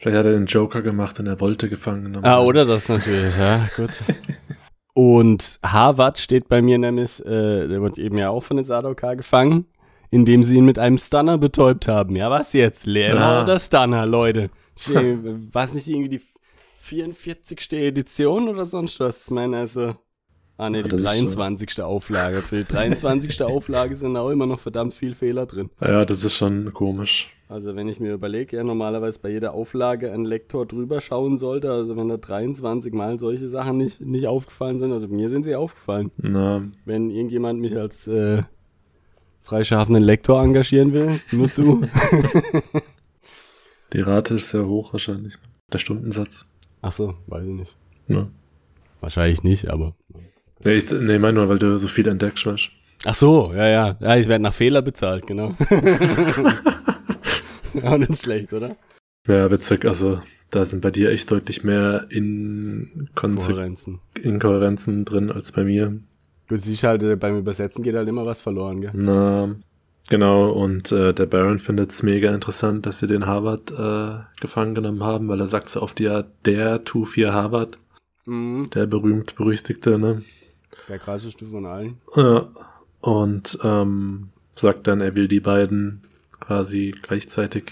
Vielleicht 0.02 0.18
hat 0.18 0.26
er 0.26 0.32
den 0.34 0.48
Joker 0.48 0.82
gemacht 0.82 1.20
und 1.20 1.28
er 1.28 1.40
wollte 1.40 1.70
gefangen 1.70 2.06
genommen 2.06 2.26
Ah, 2.26 2.40
oder 2.40 2.66
das 2.66 2.90
natürlich, 2.90 3.38
ja, 3.38 3.70
gut. 3.76 3.92
Und 4.94 5.60
Harvard 5.64 6.18
steht 6.18 6.50
bei 6.50 6.62
mir 6.62 6.78
nämlich, 6.78 7.24
äh, 7.26 7.68
der 7.68 7.82
wird 7.82 7.98
eben 7.98 8.18
ja 8.18 8.30
auch 8.30 8.42
von 8.44 8.58
den 8.58 8.66
Sardaukar 8.66 9.16
gefangen, 9.16 9.66
indem 10.10 10.44
sie 10.44 10.58
ihn 10.58 10.66
mit 10.66 10.78
einem 10.80 10.98
Stunner 10.98 11.38
betäubt 11.38 11.88
haben. 11.88 12.16
Ja, 12.18 12.30
was 12.30 12.52
jetzt? 12.52 12.86
Lehrer 12.86 13.22
Ah. 13.22 13.44
oder 13.44 13.58
Stunner, 13.60 14.06
Leute? 14.06 14.50
Was 15.54 15.74
nicht 15.76 15.88
irgendwie 15.88 16.10
die 16.18 16.22
44. 16.80 17.72
Edition 17.74 18.50
oder 18.50 18.66
sonst 18.66 19.00
was? 19.00 19.26
Ich 19.26 19.32
meine, 19.32 19.58
also. 19.58 19.96
Ah, 20.58 20.70
ne, 20.70 20.84
die 20.84 20.90
das 20.90 21.02
ist 21.02 21.08
so. 21.08 21.14
23. 21.14 21.82
Auflage. 21.82 22.42
Für 22.42 22.58
die 22.58 22.66
23. 22.66 23.42
Auflage 23.44 23.96
sind 23.96 24.18
auch 24.18 24.30
immer 24.30 24.46
noch 24.46 24.60
verdammt 24.60 24.94
viel 24.94 25.16
Fehler 25.16 25.46
drin. 25.46 25.70
Ja, 25.80 26.06
das 26.06 26.24
ist 26.24 26.36
schon 26.36 26.74
komisch. 26.74 27.32
Also 27.52 27.76
wenn 27.76 27.90
ich 27.90 28.00
mir 28.00 28.14
überlege, 28.14 28.56
ja 28.56 28.64
normalerweise 28.64 29.20
bei 29.20 29.30
jeder 29.30 29.54
Auflage 29.54 30.14
ein 30.14 30.24
Lektor 30.24 30.66
drüber 30.66 31.02
schauen 31.02 31.36
sollte, 31.36 31.70
also 31.70 31.98
wenn 31.98 32.08
da 32.08 32.16
23 32.16 32.94
Mal 32.94 33.20
solche 33.20 33.50
Sachen 33.50 33.76
nicht, 33.76 34.00
nicht 34.00 34.26
aufgefallen 34.28 34.80
sind, 34.80 34.94
also 34.94 35.10
mir 35.10 35.30
sind 35.30 35.44
sie 35.44 35.58
aufgefallen. 35.58 36.12
Na, 36.16 36.64
Wenn 36.86 37.10
irgendjemand 37.10 37.60
mich 37.60 37.76
als 37.76 38.08
äh, 38.08 38.44
freischaffenden 39.42 40.02
Lektor 40.02 40.42
engagieren 40.42 40.94
will, 40.94 41.20
nur 41.34 41.52
zu. 41.52 41.82
Die 43.92 44.00
Rate 44.00 44.36
ist 44.36 44.52
sehr 44.52 44.66
hoch 44.66 44.94
wahrscheinlich. 44.94 45.34
Der 45.74 45.80
Stundensatz. 45.80 46.50
Ach 46.82 46.94
so, 46.94 47.16
weiß 47.28 47.44
ich 47.44 47.54
nicht. 47.54 47.78
Ja. 48.08 48.28
Wahrscheinlich 49.02 49.44
nicht, 49.44 49.70
aber. 49.70 49.94
Nee, 50.64 50.76
ich 50.76 50.90
nee, 50.90 51.20
meine 51.20 51.34
nur, 51.34 51.50
weil 51.50 51.60
du 51.60 51.78
so 51.78 51.90
viel 51.90 52.08
entdeckst, 52.08 52.46
weißt 52.46 52.72
Ach 53.04 53.16
so, 53.16 53.52
ja, 53.54 53.68
ja. 53.68 53.98
Ja, 54.00 54.16
ich 54.16 54.28
werde 54.28 54.44
nach 54.44 54.54
Fehler 54.54 54.82
bezahlt, 54.82 55.28
genau. 55.28 55.54
Auch 57.84 57.98
nicht 57.98 58.18
schlecht, 58.22 58.54
oder? 58.54 58.76
Ja, 59.28 59.50
witzig. 59.52 59.86
Also, 59.86 60.22
da 60.50 60.66
sind 60.66 60.82
bei 60.82 60.92
dir 60.92 61.12
echt 61.12 61.30
deutlich 61.32 61.64
mehr 61.64 62.06
Inkonse 62.10 63.52
Kohärenzen. 63.52 64.00
Inkohärenzen 64.22 65.06
drin 65.06 65.32
als 65.32 65.52
bei 65.52 65.64
mir. 65.64 66.00
Gut, 66.50 66.62
siehst 66.62 66.84
halt, 66.84 67.20
beim 67.20 67.38
Übersetzen 67.38 67.84
geht 67.84 67.96
halt 67.96 68.10
immer 68.10 68.26
was 68.26 68.42
verloren, 68.42 68.82
gell? 68.82 68.92
Na, 68.94 69.56
genau. 70.10 70.50
Und 70.50 70.92
äh, 70.92 71.14
der 71.14 71.26
Baron 71.28 71.60
findet 71.60 71.92
es 71.92 72.04
mega 72.04 72.34
interessant, 72.34 72.86
dass 72.86 73.00
sie 73.00 73.08
den 73.08 73.26
Harvard 73.26 73.72
äh, 73.72 74.24
gefangen 74.42 74.76
genommen 74.76 75.04
haben, 75.04 75.28
weil 75.30 75.40
er 75.40 75.48
sagt 75.48 75.70
so 75.70 75.82
oft 75.82 76.00
ja, 76.00 76.24
der 76.46 76.84
2-4 76.84 77.32
Harvard, 77.32 77.78
Mhm. 78.26 78.70
der 78.76 78.86
berühmt 78.86 79.36
berüchtigte, 79.36 79.98
ne? 79.98 80.22
Der 80.88 81.00
krasseste 81.00 81.46
von 81.48 81.66
allen. 81.66 81.98
Ja. 82.16 82.48
Und 83.00 83.58
ähm, 83.64 84.30
sagt 84.54 84.86
dann, 84.86 85.02
er 85.02 85.16
will 85.16 85.28
die 85.28 85.40
beiden 85.40 86.04
quasi 86.42 86.94
gleichzeitig 87.02 87.72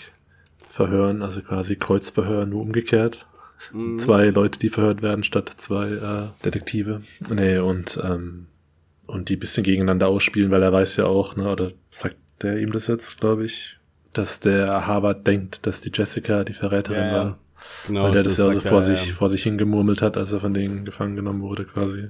verhören, 0.70 1.22
also 1.22 1.42
quasi 1.42 1.76
Kreuzverhör, 1.76 2.46
nur 2.46 2.62
umgekehrt. 2.62 3.28
Mhm. 3.74 4.00
Zwei 4.00 4.30
Leute, 4.30 4.58
die 4.60 4.70
verhört 4.70 5.02
werden, 5.02 5.24
statt 5.24 5.52
zwei 5.58 5.90
äh, 5.90 6.46
Detektive. 6.46 7.02
Nee, 7.30 7.58
und, 7.58 8.00
ähm, 8.04 8.48
und 9.08 9.28
die 9.28 9.36
bisschen 9.36 9.64
gegeneinander 9.64 10.08
ausspielen, 10.08 10.52
weil 10.52 10.64
er 10.64 10.72
weiß 10.72 10.96
ja 10.96 11.06
auch, 11.06 11.36
ne, 11.36 11.52
oder 11.52 11.72
sagt 11.90 12.18
der 12.42 12.60
ihm 12.60 12.72
das 12.72 12.88
jetzt, 12.88 13.20
glaube 13.20 13.44
ich, 13.44 13.78
dass 14.14 14.40
der 14.40 14.88
Harvard 14.88 15.28
denkt, 15.28 15.66
dass 15.68 15.82
die 15.82 15.92
Jessica 15.94 16.46
die 16.46 16.54
Verräterin 16.54 17.02
Ja, 17.02 17.08
ja. 17.08 17.14
war. 17.14 17.40
Genau, 17.88 18.04
weil 18.04 18.12
der 18.12 18.24
das, 18.24 18.38
ja 18.38 18.50
so 18.50 18.62
vor 18.62 18.80
er, 18.80 18.84
sich, 18.84 19.14
vor 19.14 19.28
sich 19.28 19.44
hingemurmelt 19.44 20.02
hat, 20.02 20.16
als 20.16 20.32
er 20.32 20.40
von 20.40 20.54
denen 20.54 20.86
gefangen 20.86 21.18
genommen 21.18 21.42
wurde, 21.42 21.66
quasi. 21.66 22.10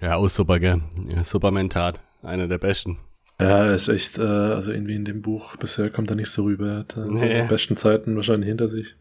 Ja, 0.00 0.16
auch 0.16 0.28
super, 0.28 0.58
gell? 0.58 0.82
Ja, 1.14 1.24
Superman-Tat. 1.24 2.00
Einer 2.22 2.48
der 2.48 2.58
besten. 2.58 2.98
Ja, 3.40 3.66
er 3.66 3.74
ist 3.74 3.88
echt, 3.88 4.18
äh, 4.18 4.22
also 4.22 4.72
irgendwie 4.72 4.96
in 4.96 5.04
dem 5.04 5.22
Buch, 5.22 5.56
bisher 5.56 5.90
kommt 5.90 6.10
er 6.10 6.16
nicht 6.16 6.30
so 6.30 6.42
rüber. 6.44 6.66
Er 6.68 6.78
hat 6.80 6.96
äh, 6.96 7.00
Nee. 7.08 7.46
besten 7.48 7.76
Zeiten 7.76 8.16
wahrscheinlich 8.16 8.48
hinter 8.48 8.68
sich. 8.68 8.96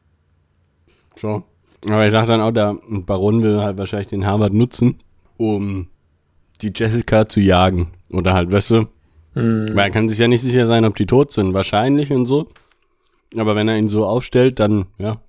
So. 1.16 1.44
Aber 1.86 2.06
ich 2.06 2.12
dachte 2.12 2.32
dann 2.32 2.42
auch, 2.42 2.52
der 2.52 2.78
Baron 2.90 3.42
will 3.42 3.60
halt 3.62 3.78
wahrscheinlich 3.78 4.08
den 4.08 4.26
Harvard 4.26 4.54
nutzen, 4.54 5.00
um 5.38 5.88
die 6.62 6.72
Jessica 6.76 7.28
zu 7.28 7.40
jagen. 7.40 7.92
Oder 8.12 8.34
halt, 8.34 8.52
weißt 8.52 8.72
du, 8.72 8.88
Mhm. 9.36 9.70
weil 9.76 9.86
er 9.86 9.90
kann 9.92 10.10
sich 10.10 10.18
ja 10.18 10.28
nicht 10.28 10.42
sicher 10.42 10.66
sein, 10.66 10.86
ob 10.86 10.96
die 10.96 11.06
tot 11.06 11.32
sind. 11.32 11.54
Wahrscheinlich 11.54 12.12
und 12.12 12.26
so. 12.26 12.50
Aber 13.36 13.56
wenn 13.56 13.68
er 13.68 13.78
ihn 13.78 13.88
so 13.88 14.06
aufstellt, 14.06 14.60
dann, 14.60 14.86
ja. 14.98 15.22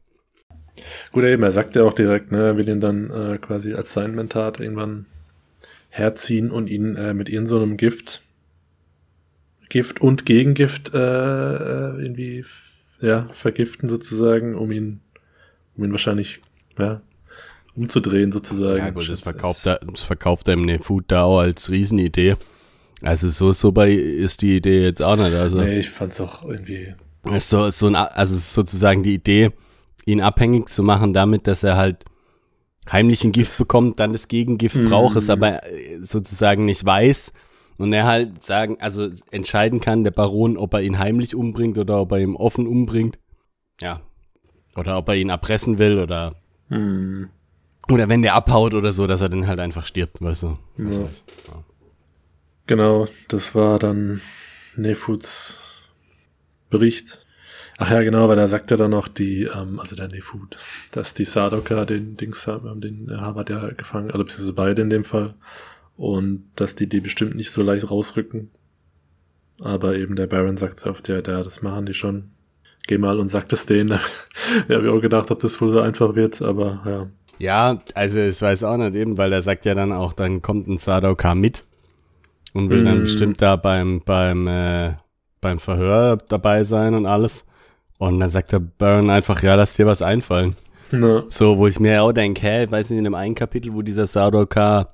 Gut, 1.13 1.25
eben, 1.25 1.43
er 1.43 1.51
sagt 1.51 1.77
ja 1.77 1.83
auch 1.85 1.93
direkt, 1.93 2.31
ne, 2.33 2.39
er 2.39 2.57
will 2.57 2.69
ihn 2.69 2.81
dann 2.81 3.11
äh, 3.11 3.39
quasi 3.39 3.75
als 3.75 3.93
sein 3.93 4.15
Mentat 4.15 4.61
irgendwann 4.61 5.07
herziehen 5.91 6.51
und 6.51 6.69
ihn 6.69 6.95
äh, 6.97 7.13
mit 7.15 7.29
irgendeinem 7.29 7.71
so 7.71 7.77
Gift, 7.77 8.23
Gift 9.69 10.01
und 10.01 10.27
Gegengift 10.27 10.95
äh, 10.95 10.99
äh, 10.99 12.03
irgendwie 12.03 12.45
ja, 13.01 13.29
vergiften 13.33 13.89
sozusagen, 13.89 14.55
um 14.55 14.71
ihn, 14.73 15.01
um 15.77 15.85
ihn 15.85 15.91
wahrscheinlich 15.93 16.41
ja, 16.79 17.01
umzudrehen 17.77 18.33
sozusagen. 18.33 18.79
Ja 18.79 18.91
gut, 18.91 19.09
das 19.09 19.21
verkauft 19.21 19.67
er, 19.67 19.81
das 19.91 20.03
verkauft 20.03 20.49
er 20.49 20.55
im 20.55 20.63
Nefood 20.63 21.05
da 21.09 21.23
auch 21.23 21.41
als 21.41 21.71
Riesenidee. 21.71 22.37
Also 23.03 23.29
so 23.31 23.53
super 23.53 23.87
ist 23.87 24.43
die 24.43 24.57
Idee 24.57 24.83
jetzt 24.83 25.03
auch 25.03 25.17
nicht. 25.17 25.35
Also 25.35 25.59
Nee, 25.59 25.79
ich 25.79 25.91
fand's 25.91 26.21
auch 26.21 26.45
irgendwie. 26.45 26.95
ist 27.33 27.49
so, 27.49 27.71
so 27.71 27.87
ein, 27.87 27.95
also 27.95 28.37
sozusagen 28.37 29.03
die 29.05 29.15
Idee, 29.15 29.51
ihn 30.05 30.21
abhängig 30.21 30.69
zu 30.71 30.83
machen 30.83 31.13
damit, 31.13 31.47
dass 31.47 31.63
er 31.63 31.77
halt 31.77 32.05
heimlich 32.91 33.23
ein 33.23 33.33
Gift 33.33 33.57
bekommt, 33.59 34.01
dann 34.01 34.13
das 34.13 34.27
Gegengift 34.27 34.77
Mhm. 34.77 34.87
braucht, 34.87 35.17
es 35.17 35.31
aber 35.31 35.63
äh, 35.65 35.99
sozusagen 36.03 36.65
nicht 36.65 36.85
weiß 36.85 37.33
und 37.79 37.93
er 37.93 38.05
halt 38.05 38.43
sagen, 38.43 38.77
also 38.81 39.09
entscheiden 39.31 39.81
kann, 39.81 40.05
der 40.05 40.11
Baron, 40.11 40.57
ob 40.57 40.75
er 40.75 40.83
ihn 40.83 40.99
heimlich 40.99 41.35
umbringt 41.35 41.79
oder 41.79 42.01
ob 42.01 42.13
er 42.13 42.19
ihn 42.19 42.37
offen 42.37 42.67
umbringt. 42.67 43.19
Ja. 43.81 44.03
Oder 44.77 44.99
ob 44.99 45.09
er 45.09 45.17
ihn 45.17 45.31
erpressen 45.31 45.79
will 45.79 45.99
oder 45.99 46.35
Hm, 46.69 47.31
oder 47.91 48.09
wenn 48.09 48.23
der 48.23 48.35
abhaut 48.35 48.75
oder 48.75 48.93
so, 48.93 49.07
dass 49.07 49.23
er 49.23 49.31
dann 49.31 49.47
halt 49.47 49.61
einfach 49.61 49.87
stirbt, 49.87 50.21
weißt 50.21 50.43
du. 50.43 50.59
Ja. 50.77 51.09
Genau, 52.67 53.09
das 53.29 53.55
war 53.55 53.79
dann 53.79 54.21
Nefuds 54.77 55.89
Bericht. 56.69 57.25
Ach 57.79 57.91
ja, 57.91 58.03
genau, 58.03 58.29
weil 58.29 58.37
da 58.37 58.49
sagt 58.49 58.71
er 58.73 58.77
dann 58.77 58.91
noch 58.91 59.09
die, 59.09 59.45
ähm, 59.45 59.79
also 59.79 59.97
der 59.97 60.09
Nefud, 60.09 60.59
dass 60.91 61.15
die 61.15 61.25
Sadoka 61.25 61.85
den 61.85 62.17
Dings 62.17 62.47
haben, 62.47 62.81
den 62.81 63.09
Harvard 63.11 63.51
ja 63.51 63.69
gefangen, 63.71 64.11
also 64.11 64.25
beziehungsweise 64.25 64.53
beide 64.53 64.83
in 64.83 64.91
dem 64.91 65.05
Fall. 65.05 65.35
Und 65.99 66.45
dass 66.57 66.77
die 66.77 66.89
die 66.89 67.01
bestimmt 67.01 67.35
nicht 67.35 67.51
so 67.51 67.61
leicht 67.63 67.91
rausrücken. 67.91 68.51
Aber 69.61 69.97
eben 69.97 70.15
der 70.17 70.29
Baron 70.29 70.57
sagt 70.57 70.79
so 70.79 70.89
oft, 70.91 71.09
ja, 71.09 71.21
das 71.21 71.61
machen 71.63 71.85
die 71.87 71.93
schon. 71.95 72.31
Geh 72.87 72.97
mal 72.99 73.19
und 73.19 73.29
sag 73.29 73.49
das 73.49 73.67
denen. 73.67 73.91
ja, 74.69 74.77
hab 74.77 74.83
ich 74.85 74.89
auch 74.89 75.01
gedacht, 75.01 75.31
ob 75.33 75.41
das 75.41 75.61
wohl 75.61 75.71
so 75.71 75.81
einfach 75.81 76.15
wird, 76.15 76.41
aber 76.41 76.81
ja. 76.87 77.07
Ja, 77.41 77.83
also 77.95 78.19
ich 78.21 78.41
weiß 78.41 78.63
auch 78.65 78.77
nicht 78.77 78.95
eben, 78.95 79.19
weil 79.19 79.33
er 79.33 79.43
sagt 79.43 79.65
ja 79.65 79.75
dann 79.75 79.93
auch, 79.93 80.13
dann 80.13 80.41
kommt 80.41 80.69
ein 80.69 80.79
Sadoka 80.79 81.35
mit 81.35 81.65
und 82.53 82.71
will 82.71 82.85
dann 82.85 83.01
Mm. 83.01 83.03
bestimmt 83.03 83.43
da 83.43 83.57
beim, 83.57 84.01
beim, 84.05 84.47
äh, 84.47 84.95
beim 85.41 85.59
Verhör 85.59 86.17
dabei 86.29 86.65
sein 86.65 86.95
und 86.95 87.07
alles. 87.07 87.45
Und 87.99 88.21
dann 88.21 88.31
sagt 88.31 88.53
der 88.53 88.61
Baron 88.61 89.11
einfach, 89.11 89.43
ja, 89.43 89.57
lass 89.57 89.75
dir 89.75 89.87
was 89.87 90.03
einfallen. 90.03 90.55
Na, 90.93 91.25
So, 91.29 91.59
wo 91.59 91.67
ich 91.67 91.79
mir 91.81 92.03
auch 92.03 92.13
denke, 92.13 92.41
hä, 92.43 92.67
weiß 92.71 92.91
nicht, 92.91 92.99
in 92.99 93.05
dem 93.05 93.15
einen 93.15 93.35
Kapitel, 93.35 93.75
wo 93.75 93.83
dieser 93.83 94.07
Sadoka 94.07 94.89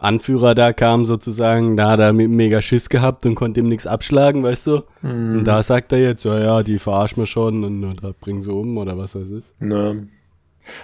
Anführer 0.00 0.54
da 0.54 0.72
kam 0.72 1.04
sozusagen, 1.04 1.76
da 1.76 1.90
hat 1.90 1.98
er 1.98 2.12
mega 2.12 2.62
Schiss 2.62 2.88
gehabt 2.88 3.26
und 3.26 3.34
konnte 3.34 3.58
ihm 3.60 3.68
nichts 3.68 3.86
abschlagen, 3.86 4.42
weißt 4.44 4.66
du? 4.68 4.82
Und 5.02 5.44
da 5.44 5.62
sagt 5.62 5.92
er 5.92 5.98
jetzt, 6.00 6.24
ja, 6.24 6.38
ja, 6.38 6.62
die 6.62 6.78
verarschen 6.78 7.18
wir 7.22 7.26
schon 7.26 7.64
und, 7.64 7.96
da 8.02 8.12
bringen 8.20 8.40
sie 8.40 8.52
um 8.52 8.78
oder 8.78 8.96
was 8.96 9.14
weiß 9.16 9.30
ich. 9.30 9.44
Na. 9.58 9.94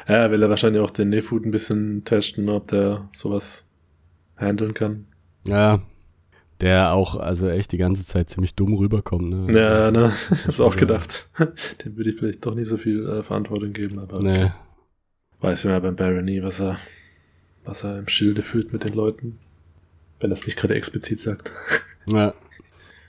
Ja, 0.09 0.31
will 0.31 0.43
er 0.43 0.49
wahrscheinlich 0.51 0.83
auch 0.83 0.91
den 0.91 1.11
Nefut 1.11 1.45
ein 1.45 1.51
bisschen 1.51 2.05
testen, 2.05 2.49
ob 2.49 2.69
der 2.69 3.09
sowas 3.13 3.67
handeln 4.37 4.75
kann. 4.75 5.07
Ja, 5.47 5.81
der 6.61 6.93
auch, 6.93 7.17
also 7.17 7.49
echt 7.49 7.71
die 7.73 7.77
ganze 7.79 8.07
Zeit 8.07 8.31
ziemlich 8.31 8.55
dumm 8.55 8.75
rüberkommt, 8.75 9.29
ne? 9.31 9.47
Ja, 9.57 9.91
ne, 9.91 10.13
ich 10.33 10.47
hab's 10.47 10.61
auch 10.61 10.75
Ja. 10.75 10.81
gedacht. 10.81 11.29
Dem 11.85 11.97
würde 11.97 12.11
ich 12.11 12.17
vielleicht 12.19 12.45
doch 12.47 12.55
nicht 12.55 12.69
so 12.69 12.77
viel 12.79 13.07
äh, 13.07 13.23
Verantwortung 13.23 13.73
geben, 13.73 13.99
aber 13.99 14.21
Nee. 14.23 14.51
weiß 15.41 15.65
ja 15.65 15.79
beim 15.79 15.95
Baron 15.97 16.25
nie, 16.25 16.43
was 16.43 16.61
er, 16.61 16.79
was 17.65 17.85
er 17.85 17.99
im 17.99 18.09
Schilde 18.09 18.43
führt 18.43 18.73
mit 18.73 18.85
den 18.85 18.95
Leuten. 18.95 19.39
Wenn 20.21 20.31
er 20.31 20.35
es 20.35 20.47
nicht 20.47 20.59
gerade 20.59 20.75
explizit 20.75 21.21
sagt. 21.21 21.53
Ja. 22.07 22.35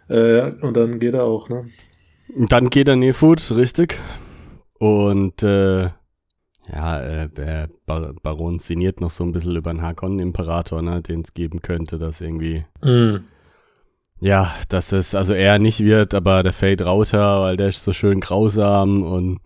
Äh, 0.08 0.52
und 0.62 0.78
dann 0.78 1.00
geht 1.00 1.16
er 1.16 1.24
auch, 1.24 1.50
ne? 1.50 1.68
Und 2.36 2.52
dann 2.52 2.70
geht 2.70 2.88
er 2.88 2.96
Nefood, 2.96 3.50
richtig. 3.56 4.00
Und 4.78 5.42
äh, 5.42 5.90
ja, 6.72 7.02
äh, 7.02 7.28
der 7.30 7.70
Bar 7.88 8.14
Baron 8.22 8.60
sinniert 8.60 9.02
noch 9.02 9.10
so 9.10 9.24
ein 9.24 9.32
bisschen 9.32 9.56
über 9.56 9.74
den 9.74 9.82
Hakon-Imperator, 9.82 10.84
ne, 10.84 11.02
den 11.02 11.22
es 11.22 11.34
geben 11.34 11.64
könnte, 11.64 11.98
dass 11.98 12.22
irgendwie, 12.22 12.66
ja, 14.22 14.54
dass 14.70 14.92
es 14.92 15.16
also 15.16 15.34
er 15.34 15.60
nicht 15.60 15.84
wird, 15.84 16.14
aber 16.14 16.44
der 16.44 16.54
Fade 16.54 16.84
Rauter, 16.84 17.42
weil 17.42 17.58
der 17.58 17.70
ist 17.70 17.84
so 17.84 17.94
schön 17.94 18.20
grausam 18.20 19.04
und 19.04 19.40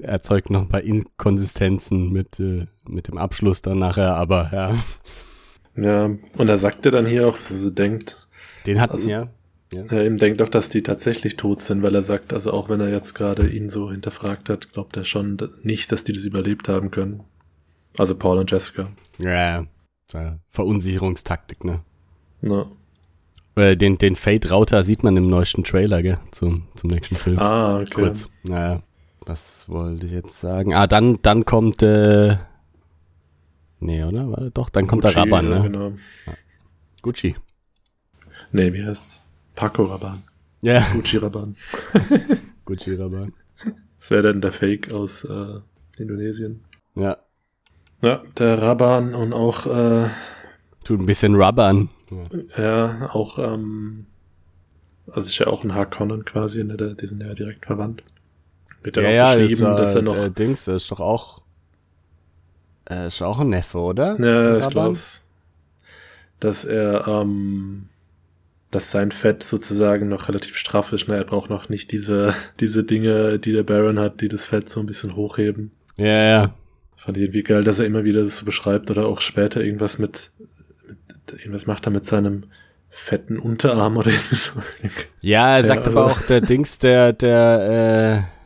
erzeugt 0.00 0.50
noch 0.50 0.62
ein 0.62 0.68
paar 0.68 0.82
Inkonsistenzen 0.82 2.10
mit, 2.12 2.38
äh, 2.40 2.66
mit 2.88 3.08
dem 3.08 3.18
Abschluss 3.18 3.62
dann 3.62 3.78
nachher, 3.78 4.14
aber 4.14 4.50
ja, 4.52 4.74
Ja, 5.82 6.04
und 6.06 6.48
er 6.48 6.58
sagt 6.58 6.84
ja 6.84 6.90
dann 6.90 7.06
hier 7.06 7.28
auch, 7.28 7.36
dass 7.36 7.50
er 7.50 7.56
so 7.58 7.70
denkt, 7.70 8.28
den 8.66 8.80
hatten 8.80 8.92
Also- 8.92 9.08
ja. 9.10 9.28
er 9.72 10.04
eben 10.04 10.18
denkt 10.18 10.42
auch, 10.42 10.48
dass 10.48 10.70
die 10.70 10.82
tatsächlich 10.82 11.36
tot 11.36 11.60
sind, 11.62 11.82
weil 11.82 11.94
er 11.94 12.02
sagt, 12.02 12.32
also 12.32 12.52
auch 12.52 12.68
wenn 12.68 12.80
er 12.80 12.88
jetzt 12.90 13.14
gerade 13.14 13.48
ihn 13.48 13.68
so 13.68 13.90
hinterfragt 13.90 14.48
hat, 14.48 14.72
glaubt 14.72 14.96
er 14.96 15.04
schon 15.04 15.36
nicht, 15.62 15.92
dass 15.92 16.04
die 16.04 16.12
das 16.12 16.24
überlebt 16.24 16.68
haben 16.68 16.90
können. 16.90 17.22
Also 17.96 18.16
Paul 18.16 18.38
und 18.38 18.50
Jessica. 18.50 18.88
Ja, 19.18 19.66
ja. 20.12 20.38
Verunsicherungstaktik, 20.50 21.64
ne? 21.64 21.80
Na. 22.40 22.66
Äh, 23.56 23.76
Den, 23.76 23.98
den 23.98 24.14
Fate 24.16 24.50
Router 24.50 24.84
sieht 24.84 25.02
man 25.02 25.16
im 25.16 25.26
neuesten 25.28 25.64
Trailer, 25.64 26.02
gell? 26.02 26.18
Zum, 26.30 26.68
zum 26.76 26.90
nächsten 26.90 27.16
Film. 27.16 27.38
Ah, 27.38 27.76
okay. 27.80 27.90
Kurz. 27.94 28.28
Naja, 28.44 28.82
was 29.28 29.68
wollte 29.68 30.06
ich 30.06 30.12
jetzt 30.12 30.40
sagen? 30.40 30.74
Ah, 30.74 30.86
dann, 30.86 31.18
dann 31.22 31.44
kommt, 31.44 31.82
äh, 31.82 32.36
nee, 33.80 34.02
oder? 34.02 34.30
Warte, 34.30 34.50
doch, 34.50 34.70
dann 34.70 34.86
kommt 34.86 35.04
der 35.04 35.12
Gucci, 35.12 35.20
Raban, 35.30 35.50
ja, 35.50 35.58
ne? 35.58 35.62
Genau. 35.62 35.92
Gucci. 37.02 37.36
Nee, 38.52 38.72
wie 38.72 38.84
heißt's? 38.84 39.28
Paco 39.54 39.84
Raban. 39.84 40.22
Ja, 40.62 40.80
Gucci 40.92 41.18
Raban. 41.18 41.56
Gucci 42.64 42.94
Raban. 42.94 43.32
Das 43.98 44.10
wäre 44.10 44.22
dann 44.22 44.40
der 44.40 44.52
Fake 44.52 44.92
aus 44.94 45.24
äh, 45.24 45.60
Indonesien. 45.98 46.64
Ja, 46.94 47.18
Ja, 48.00 48.22
der 48.38 48.62
Raban 48.62 49.14
und 49.14 49.32
auch, 49.32 49.66
äh, 49.66 50.08
tut 50.84 51.00
ein 51.00 51.06
bisschen 51.06 51.34
rubbern. 51.34 51.90
ja, 52.56 53.10
auch, 53.12 53.38
ähm, 53.38 54.06
also 55.10 55.26
ist 55.26 55.38
ja 55.38 55.48
auch 55.48 55.64
ein 55.64 55.74
Harkonnen 55.74 56.24
quasi, 56.24 56.64
ne, 56.64 56.76
die 56.76 57.06
sind 57.06 57.20
ja 57.22 57.34
direkt 57.34 57.66
verwandt. 57.66 58.02
Wird 58.82 58.96
ja, 58.96 59.10
ja, 59.10 59.24
auch 59.24 59.34
beschrieben, 59.34 59.50
das 59.50 59.60
war, 59.60 59.76
dass 59.76 59.94
er 59.94 60.02
noch. 60.02 60.16
Äh, 60.16 60.30
Dings, 60.30 60.64
das 60.64 60.82
ist 60.82 60.90
doch 60.90 61.00
auch. 61.00 61.42
Äh, 62.88 63.08
ist 63.08 63.22
auch 63.22 63.40
ein 63.40 63.50
Neffe, 63.50 63.78
oder? 63.78 64.18
Ja, 64.20 64.58
ich 64.58 64.68
glaube 64.68 64.98
Dass 66.40 66.64
er, 66.64 67.06
ähm, 67.06 67.88
dass 68.70 68.90
sein 68.90 69.10
Fett 69.10 69.42
sozusagen 69.42 70.08
noch 70.08 70.28
relativ 70.28 70.56
straff 70.56 70.92
ist. 70.92 71.08
Ne? 71.08 71.16
Er 71.16 71.24
braucht 71.24 71.50
noch 71.50 71.68
nicht 71.68 71.92
diese, 71.92 72.34
diese 72.60 72.84
Dinge, 72.84 73.38
die 73.38 73.52
der 73.52 73.62
Baron 73.62 73.98
hat, 73.98 74.20
die 74.20 74.28
das 74.28 74.46
Fett 74.46 74.68
so 74.68 74.80
ein 74.80 74.86
bisschen 74.86 75.16
hochheben. 75.16 75.72
Ja, 75.96 76.24
ja. 76.24 76.54
Fand 76.96 77.16
ich 77.16 77.24
irgendwie 77.24 77.42
geil, 77.42 77.64
dass 77.64 77.78
er 77.78 77.86
immer 77.86 78.04
wieder 78.04 78.22
das 78.22 78.38
so 78.38 78.44
beschreibt 78.44 78.90
oder 78.90 79.06
auch 79.06 79.20
später 79.20 79.62
irgendwas 79.62 79.98
mit, 79.98 80.30
mit 80.86 80.98
irgendwas 81.38 81.66
macht 81.66 81.86
er 81.86 81.92
mit 81.92 82.06
seinem 82.06 82.44
fetten 82.90 83.38
Unterarm 83.38 83.96
oder 83.96 84.10
so. 84.32 84.62
Ja, 85.20 85.56
er 85.58 85.64
sagt 85.64 85.86
ja, 85.86 85.92
aber 85.92 86.06
also 86.06 86.20
auch, 86.20 86.26
der 86.26 86.40
Dings, 86.40 86.78
der, 86.78 87.12
der, 87.12 88.24
äh, 88.26 88.37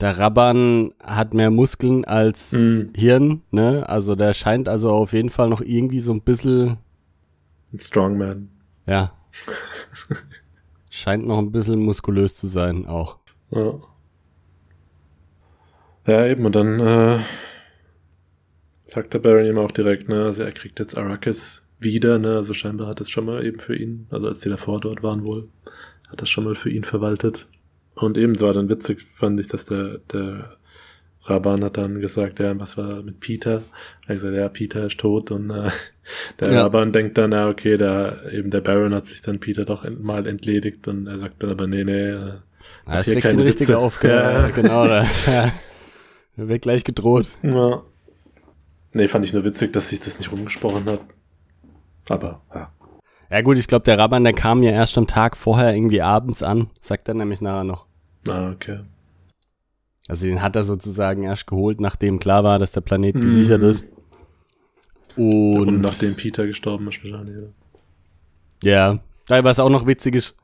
der 0.00 0.18
Rabban 0.18 0.92
hat 1.02 1.34
mehr 1.34 1.50
Muskeln 1.50 2.04
als 2.04 2.52
mm. 2.52 2.94
Hirn, 2.94 3.42
ne? 3.50 3.88
Also 3.88 4.14
der 4.14 4.32
scheint 4.32 4.68
also 4.68 4.90
auf 4.90 5.12
jeden 5.12 5.30
Fall 5.30 5.48
noch 5.48 5.60
irgendwie 5.60 6.00
so 6.00 6.12
ein 6.12 6.22
bisschen. 6.22 6.78
Ein 7.72 7.78
Strongman. 7.78 8.48
Ja. 8.86 9.12
scheint 10.90 11.26
noch 11.26 11.38
ein 11.38 11.52
bisschen 11.52 11.80
muskulös 11.80 12.36
zu 12.36 12.46
sein, 12.46 12.86
auch. 12.86 13.18
Ja. 13.50 13.74
Ja, 16.06 16.26
eben, 16.26 16.46
und 16.46 16.56
dann 16.56 16.80
äh, 16.80 17.18
sagt 18.86 19.12
der 19.12 19.18
Baron 19.18 19.44
ihm 19.44 19.58
auch 19.58 19.70
direkt, 19.70 20.08
ne, 20.08 20.24
also 20.24 20.42
er 20.42 20.52
kriegt 20.52 20.78
jetzt 20.78 20.96
Arrakis 20.96 21.62
wieder, 21.78 22.18
ne, 22.18 22.36
also 22.36 22.54
scheinbar 22.54 22.86
hat 22.86 23.00
es 23.00 23.10
schon 23.10 23.26
mal 23.26 23.44
eben 23.44 23.58
für 23.58 23.76
ihn, 23.76 24.06
also 24.10 24.28
als 24.28 24.40
die 24.40 24.48
davor 24.48 24.80
dort 24.80 25.02
waren 25.02 25.26
wohl, 25.26 25.48
hat 26.08 26.22
das 26.22 26.30
schon 26.30 26.44
mal 26.44 26.54
für 26.54 26.70
ihn 26.70 26.84
verwaltet. 26.84 27.46
Und 28.00 28.16
ebenso 28.16 28.46
war 28.46 28.54
dann 28.54 28.70
witzig, 28.70 29.06
fand 29.14 29.40
ich, 29.40 29.48
dass 29.48 29.64
der, 29.64 29.98
der 30.12 30.56
Raban 31.24 31.64
hat 31.64 31.76
dann 31.76 32.00
gesagt, 32.00 32.38
ja, 32.38 32.58
was 32.58 32.78
war 32.78 33.02
mit 33.02 33.20
Peter? 33.20 33.62
Er 34.06 34.08
hat 34.08 34.16
gesagt, 34.16 34.34
ja, 34.34 34.48
Peter 34.48 34.86
ist 34.86 35.00
tot 35.00 35.30
und 35.30 35.50
äh, 35.50 35.70
der 36.40 36.52
ja. 36.52 36.62
Raban 36.62 36.92
denkt 36.92 37.18
dann, 37.18 37.32
ja, 37.32 37.48
okay, 37.48 37.76
der, 37.76 38.32
eben 38.32 38.50
der 38.50 38.60
Baron 38.60 38.94
hat 38.94 39.06
sich 39.06 39.20
dann 39.20 39.40
Peter 39.40 39.64
doch 39.64 39.88
mal 39.90 40.26
entledigt 40.26 40.86
und 40.86 41.06
er 41.06 41.18
sagt 41.18 41.42
dann 41.42 41.50
aber, 41.50 41.66
nee, 41.66 41.84
nee, 41.84 42.10
äh, 42.10 42.34
ja, 42.86 43.02
hier 43.02 43.20
keine 43.20 43.44
richtige 43.44 43.78
Aufgabe. 43.78 44.14
Ja. 44.38 44.48
Genau, 44.48 44.86
da, 44.86 45.02
ja. 45.26 45.52
wird 46.36 46.62
gleich 46.62 46.84
gedroht. 46.84 47.26
Ja. 47.42 47.82
Nee, 48.94 49.08
fand 49.08 49.24
ich 49.24 49.32
nur 49.32 49.44
witzig, 49.44 49.72
dass 49.72 49.90
sich 49.90 50.00
das 50.00 50.18
nicht 50.18 50.30
rumgesprochen 50.32 50.86
hat. 50.86 51.00
Aber, 52.08 52.42
ja. 52.54 52.72
Ja 53.30 53.42
gut, 53.42 53.58
ich 53.58 53.66
glaube, 53.66 53.84
der 53.84 53.98
Raban, 53.98 54.24
der 54.24 54.32
kam 54.32 54.62
ja 54.62 54.70
erst 54.70 54.96
am 54.96 55.06
Tag 55.06 55.36
vorher 55.36 55.74
irgendwie 55.74 56.00
abends 56.00 56.42
an, 56.42 56.70
sagt 56.80 57.08
er 57.08 57.14
nämlich 57.14 57.42
nachher 57.42 57.64
noch. 57.64 57.87
Ah, 58.30 58.50
okay. 58.50 58.80
Also 60.08 60.26
den 60.26 60.42
hat 60.42 60.56
er 60.56 60.64
sozusagen 60.64 61.24
erst 61.24 61.46
geholt, 61.46 61.80
nachdem 61.80 62.18
klar 62.18 62.42
war, 62.42 62.58
dass 62.58 62.72
der 62.72 62.80
Planet 62.80 63.16
mhm. 63.16 63.20
gesichert 63.20 63.62
ist. 63.62 63.84
Und, 65.16 65.68
Und 65.68 65.80
nachdem 65.80 66.14
Peter 66.14 66.46
gestorben 66.46 66.88
ist 66.88 67.02
wahrscheinlich. 67.04 67.36
Ja, 68.62 69.00
da 69.26 69.44
was 69.44 69.58
auch 69.58 69.68
noch 69.68 69.86
witzig 69.86 70.14
ist, 70.14 70.36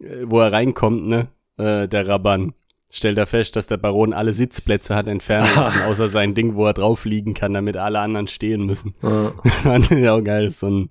äh, 0.00 0.24
wo 0.24 0.40
er 0.40 0.52
reinkommt, 0.52 1.06
ne, 1.06 1.28
äh, 1.56 1.88
der 1.88 2.06
Raban, 2.06 2.54
stellt 2.90 3.18
er 3.18 3.26
fest, 3.26 3.56
dass 3.56 3.68
der 3.68 3.76
Baron 3.76 4.12
alle 4.12 4.34
Sitzplätze 4.34 4.94
hat 4.94 5.08
entfernt 5.08 5.48
lassen, 5.56 5.82
außer 5.86 6.08
sein 6.08 6.34
Ding, 6.34 6.54
wo 6.54 6.66
er 6.66 6.74
drauf 6.74 7.04
liegen 7.04 7.34
kann, 7.34 7.54
damit 7.54 7.76
alle 7.76 8.00
anderen 8.00 8.26
stehen 8.26 8.66
müssen. 8.66 8.94
Ah. 9.02 9.32
Fand 9.62 9.90
ich 9.90 10.08
auch 10.08 10.22
geil, 10.22 10.50
so 10.50 10.68
ein 10.68 10.90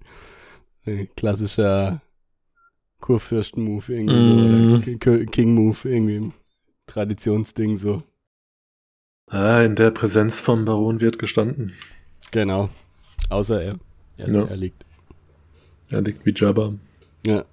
äh, 0.85 1.05
klassischer 1.15 2.01
Kurfürsten-Move 2.99 3.93
irgendwie 3.93 4.15
mm. 4.15 4.83
so, 5.01 5.11
oder 5.11 5.25
King-Move 5.25 5.77
irgendwie. 5.89 6.31
Traditionsding 6.87 7.77
so. 7.77 8.03
Ah, 9.27 9.61
in 9.61 9.75
der 9.75 9.91
Präsenz 9.91 10.41
vom 10.41 10.65
Baron 10.65 11.01
wird 11.01 11.19
gestanden. 11.19 11.73
Genau. 12.31 12.69
Außer 13.29 13.61
er. 13.61 13.79
Er, 14.17 14.31
ja. 14.31 14.45
er 14.45 14.57
liegt. 14.57 14.85
Er 15.89 16.01
liegt 16.01 16.25
wie 16.25 16.33
Jabba. 16.35 16.73
Ja. 17.25 17.45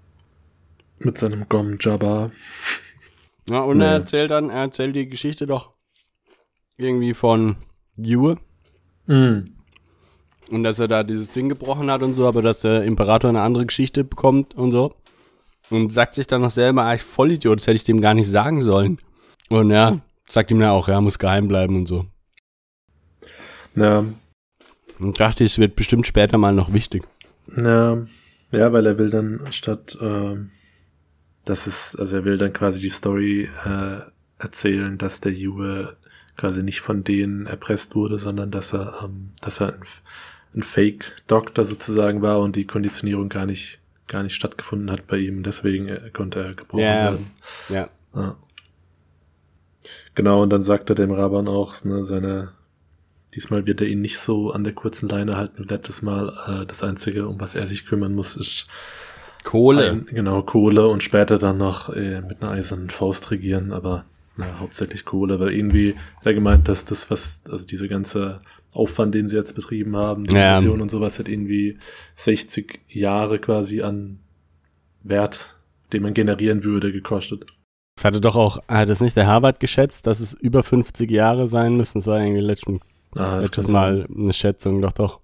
Mit 0.98 1.18
seinem 1.18 1.48
Gom 1.48 1.74
Jabba. 1.78 2.30
Ja, 3.48 3.60
und 3.60 3.78
nee. 3.78 3.84
er 3.84 3.92
erzählt 3.92 4.30
dann, 4.30 4.50
er 4.50 4.62
erzählt 4.62 4.96
die 4.96 5.08
Geschichte 5.08 5.46
doch 5.46 5.72
irgendwie 6.76 7.14
von 7.14 7.56
Yue. 7.96 8.38
Mhm. 9.06 9.54
Und 10.50 10.62
dass 10.62 10.78
er 10.78 10.88
da 10.88 11.02
dieses 11.02 11.32
Ding 11.32 11.48
gebrochen 11.48 11.90
hat 11.90 12.02
und 12.02 12.14
so, 12.14 12.26
aber 12.26 12.42
dass 12.42 12.60
der 12.60 12.84
Imperator 12.84 13.28
eine 13.28 13.42
andere 13.42 13.66
Geschichte 13.66 14.04
bekommt 14.04 14.54
und 14.54 14.72
so. 14.72 14.94
Und 15.70 15.92
sagt 15.92 16.14
sich 16.14 16.26
dann 16.26 16.42
noch 16.42 16.50
selber, 16.50 16.84
ah, 16.84 16.94
ich 16.94 17.02
Vollidiot, 17.02 17.58
das 17.58 17.66
hätte 17.66 17.76
ich 17.76 17.84
dem 17.84 18.00
gar 18.00 18.14
nicht 18.14 18.30
sagen 18.30 18.60
sollen. 18.60 18.98
Und 19.48 19.70
ja, 19.70 20.00
sagt 20.28 20.50
ihm 20.50 20.60
ja 20.60 20.72
auch, 20.72 20.88
er 20.88 21.00
muss 21.00 21.18
geheim 21.18 21.48
bleiben 21.48 21.76
und 21.76 21.86
so. 21.86 22.06
Ja. 23.74 24.04
Und 24.98 25.20
dachte, 25.20 25.44
es 25.44 25.58
wird 25.58 25.76
bestimmt 25.76 26.06
später 26.06 26.38
mal 26.38 26.54
noch 26.54 26.72
wichtig. 26.72 27.04
Ja, 27.56 27.98
ja, 28.52 28.72
weil 28.72 28.86
er 28.86 28.98
will 28.98 29.10
dann 29.10 29.40
statt, 29.50 29.96
äh, 30.00 30.36
dass 31.44 31.66
es, 31.66 31.96
also 31.96 32.16
er 32.16 32.24
will 32.24 32.38
dann 32.38 32.52
quasi 32.52 32.80
die 32.80 32.88
Story 32.88 33.48
äh, 33.64 33.98
erzählen, 34.38 34.98
dass 34.98 35.20
der 35.20 35.32
Juwe 35.32 35.96
quasi 36.36 36.62
nicht 36.62 36.80
von 36.80 37.04
denen 37.04 37.46
erpresst 37.46 37.94
wurde, 37.94 38.18
sondern 38.18 38.50
dass 38.50 38.72
er, 38.72 39.02
ähm, 39.04 39.32
dass 39.40 39.60
er 39.60 39.74
ein, 39.74 39.82
ein 40.54 40.62
Fake-Doktor 40.62 41.64
sozusagen 41.64 42.22
war 42.22 42.40
und 42.40 42.56
die 42.56 42.66
Konditionierung 42.66 43.28
gar 43.28 43.46
nicht, 43.46 43.80
gar 44.08 44.22
nicht 44.22 44.34
stattgefunden 44.34 44.90
hat 44.90 45.06
bei 45.06 45.18
ihm. 45.18 45.42
Deswegen 45.42 45.88
äh, 45.88 46.10
konnte 46.12 46.42
er 46.42 46.54
gebrochen 46.54 46.82
ja, 46.82 47.04
werden. 47.04 47.30
Ja. 47.68 47.88
ja. 48.14 48.36
Genau, 50.14 50.42
und 50.42 50.50
dann 50.50 50.62
sagt 50.62 50.90
er 50.90 50.96
dem 50.96 51.12
Raban 51.12 51.48
auch, 51.48 51.84
ne, 51.84 52.02
seine, 52.02 52.52
diesmal 53.34 53.66
wird 53.66 53.80
er 53.80 53.86
ihn 53.86 54.00
nicht 54.00 54.18
so 54.18 54.50
an 54.50 54.64
der 54.64 54.72
kurzen 54.72 55.08
Leine 55.08 55.36
halten 55.36 55.64
wie 55.64 55.68
letztes 55.68 56.02
Mal. 56.02 56.32
Äh, 56.46 56.66
das 56.66 56.82
Einzige, 56.82 57.28
um 57.28 57.40
was 57.40 57.54
er 57.54 57.66
sich 57.66 57.86
kümmern 57.86 58.14
muss, 58.14 58.36
ist 58.36 58.66
Kohle. 59.44 59.90
Ein, 59.90 60.06
genau, 60.06 60.42
Kohle 60.42 60.88
und 60.88 61.02
später 61.02 61.38
dann 61.38 61.58
noch 61.58 61.90
äh, 61.90 62.20
mit 62.20 62.42
einer 62.42 62.50
eisernen 62.50 62.90
Faust 62.90 63.30
regieren, 63.30 63.72
aber 63.72 64.04
na, 64.36 64.58
hauptsächlich 64.58 65.04
Kohle, 65.04 65.40
weil 65.40 65.52
irgendwie 65.52 65.94
er 66.24 66.34
gemeint, 66.34 66.68
dass 66.68 66.84
das, 66.84 67.10
was, 67.10 67.42
also 67.48 67.66
diese 67.66 67.88
ganze 67.88 68.40
Aufwand, 68.76 69.14
den 69.14 69.28
sie 69.28 69.36
jetzt 69.36 69.54
betrieben 69.54 69.96
haben, 69.96 70.24
die 70.24 70.34
ja. 70.36 70.56
Mission 70.56 70.80
und 70.80 70.90
sowas, 70.90 71.18
hat 71.18 71.28
irgendwie 71.28 71.78
60 72.16 72.80
Jahre 72.88 73.38
quasi 73.38 73.82
an 73.82 74.20
Wert, 75.02 75.56
den 75.92 76.02
man 76.02 76.14
generieren 76.14 76.64
würde, 76.64 76.92
gekostet. 76.92 77.46
Das 77.96 78.04
hatte 78.04 78.20
doch 78.20 78.36
auch, 78.36 78.58
hat 78.68 78.88
es 78.88 79.00
nicht 79.00 79.16
der 79.16 79.26
Harvard 79.26 79.58
geschätzt, 79.58 80.06
dass 80.06 80.20
es 80.20 80.34
über 80.34 80.62
50 80.62 81.10
Jahre 81.10 81.48
sein 81.48 81.76
müssen? 81.76 81.98
Das 81.98 82.06
war 82.06 82.20
irgendwie 82.20 82.42
letzten, 82.42 82.80
ah, 83.16 83.38
letztes 83.38 83.68
Mal 83.68 84.02
sein. 84.02 84.16
eine 84.22 84.32
Schätzung, 84.32 84.82
doch, 84.82 84.92
doch. 84.92 85.20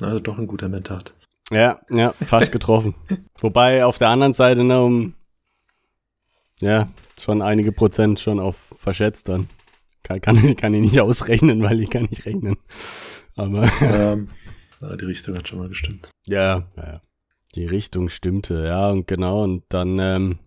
Also 0.00 0.18
doch 0.18 0.38
ein 0.38 0.46
guter 0.46 0.68
Mentat. 0.68 1.14
Ja, 1.50 1.80
ja, 1.90 2.12
fast 2.12 2.52
getroffen. 2.52 2.94
Wobei 3.40 3.84
auf 3.84 3.98
der 3.98 4.08
anderen 4.08 4.34
Seite, 4.34 4.62
ne, 4.62 4.82
um, 4.82 5.14
ja, 6.60 6.88
schon 7.18 7.40
einige 7.40 7.72
Prozent 7.72 8.20
schon 8.20 8.40
auf 8.40 8.74
verschätzt 8.78 9.28
dann. 9.28 9.48
Kann, 10.06 10.20
kann, 10.20 10.56
kann 10.56 10.74
ich 10.74 10.82
nicht 10.82 11.00
ausrechnen, 11.00 11.62
weil 11.62 11.80
ich 11.80 11.90
kann 11.90 12.04
nicht 12.04 12.24
rechnen. 12.26 12.56
Aber. 13.34 13.68
Ähm, 13.80 14.28
die 15.00 15.04
Richtung 15.04 15.36
hat 15.36 15.48
schon 15.48 15.58
mal 15.58 15.68
gestimmt. 15.68 16.10
Ja, 16.26 16.68
ja. 16.76 17.00
Die 17.54 17.66
Richtung 17.66 18.08
stimmte, 18.08 18.66
ja, 18.66 18.90
und 18.90 19.06
genau, 19.06 19.42
und 19.42 19.64
dann, 19.68 19.98
ähm, 19.98 20.38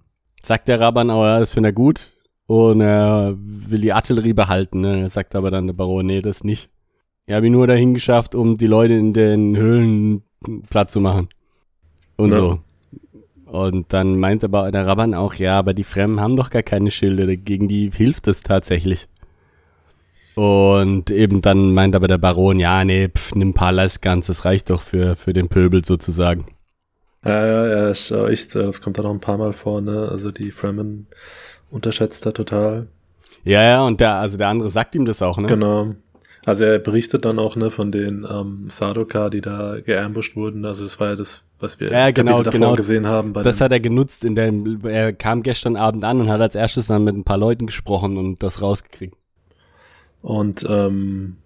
sagt 0.44 0.68
der 0.68 0.80
Raban 0.80 1.10
aber, 1.10 1.28
ja, 1.28 1.40
das 1.40 1.52
findet 1.52 1.72
er 1.72 1.74
gut 1.74 2.14
und 2.48 2.82
er 2.82 3.36
will 3.38 3.82
die 3.82 3.94
Artillerie 3.94 4.34
behalten. 4.34 4.82
Ne? 4.82 5.02
Er 5.02 5.10
sagt 5.10 5.36
aber 5.36 5.52
dann 5.52 5.68
der 5.68 5.74
Baron, 5.74 6.06
nee, 6.06 6.22
das 6.22 6.44
nicht. 6.44 6.70
Ich 7.26 7.34
habe 7.34 7.48
ihn 7.48 7.54
nur 7.54 7.68
dahin 7.68 7.94
geschafft, 7.94 8.36
um 8.36 8.56
die 8.56 8.68
Leute 8.68 8.94
in 8.94 9.14
den 9.14 9.56
Höhlen 9.56 10.24
platt 10.70 10.90
zu 10.90 11.00
machen. 11.00 11.30
Und 12.16 12.32
ja. 12.32 12.38
so. 12.38 12.60
Und 13.46 13.94
dann 13.94 14.20
meint 14.20 14.44
aber 14.44 14.72
der 14.72 14.86
Raban 14.86 15.14
auch, 15.14 15.34
ja, 15.34 15.58
aber 15.58 15.74
die 15.74 15.84
Fremden 15.84 16.20
haben 16.20 16.36
doch 16.36 16.50
gar 16.52 16.64
keine 16.64 16.92
Schilde, 16.92 17.36
gegen 17.38 17.68
die 17.68 17.90
hilft 17.92 18.28
es 18.28 18.42
tatsächlich. 18.42 19.08
Und 20.40 21.12
eben 21.12 21.42
dann 21.42 21.74
meint 21.74 21.98
aber 21.98 22.08
der 22.08 22.18
Baron, 22.18 22.60
ja, 22.60 22.86
nee, 22.86 23.10
pf, 23.10 23.36
nimm 23.36 23.54
Palas 23.54 24.00
ganz, 24.00 24.28
das 24.28 24.46
reicht 24.46 24.70
doch 24.70 24.82
für, 24.82 25.18
für 25.18 25.34
den 25.34 25.50
Pöbel 25.50 25.84
sozusagen. 25.84 26.46
Ja, 27.26 27.46
ja, 27.46 27.68
ja, 27.68 27.90
ist 27.90 28.10
echt, 28.10 28.56
das 28.56 28.82
kommt 28.82 28.98
da 28.98 29.04
noch 29.04 29.12
ein 29.12 29.20
paar 29.20 29.38
Mal 29.38 29.52
vor, 29.52 29.82
ne? 29.82 30.08
Also 30.10 30.32
die 30.32 30.52
Fremen 30.52 31.08
unterschätzt 31.70 32.26
er 32.26 32.34
total. 32.34 32.88
Ja, 33.44 33.64
ja, 33.64 33.84
und 33.84 34.00
der, 34.00 34.14
also 34.14 34.38
der 34.38 34.48
andere 34.48 34.70
sagt 34.70 34.96
ihm 34.96 35.04
das 35.04 35.22
auch, 35.22 35.38
ne? 35.40 35.48
Genau. 35.48 35.96
Also 36.46 36.64
er 36.64 36.80
berichtet 36.80 37.26
dann 37.26 37.38
auch, 37.38 37.58
ne, 37.58 37.70
von 37.70 37.92
den 37.92 38.26
ähm, 38.32 38.68
Sadoka, 38.70 39.30
die 39.30 39.42
da 39.42 39.82
geambusht 39.82 40.38
wurden. 40.38 40.64
Also 40.64 40.86
das 40.86 41.02
war 41.02 41.10
ja 41.10 41.16
das, 41.18 41.44
was 41.60 41.82
wir 41.82 41.92
ja, 41.92 42.12
genau, 42.12 42.44
davor 42.44 42.52
genau. 42.52 42.76
gesehen 42.76 43.08
haben. 43.08 43.34
das 43.34 43.60
hat 43.60 43.74
er 43.74 43.82
genutzt, 43.82 44.24
in 44.24 44.36
dem, 44.36 44.86
er 44.86 45.12
kam 45.12 45.44
gestern 45.44 45.76
Abend 45.76 46.06
an 46.06 46.22
und 46.22 46.30
hat 46.30 46.40
als 46.40 46.56
erstes 46.56 46.88
dann 46.88 47.04
mit 47.04 47.18
ein 47.18 47.26
paar 47.26 47.38
Leuten 47.38 47.66
gesprochen 47.66 48.16
und 48.16 48.42
das 48.42 48.62
rausgekriegt. 48.62 49.19
Und 50.22 50.66
ähm, 50.68 51.38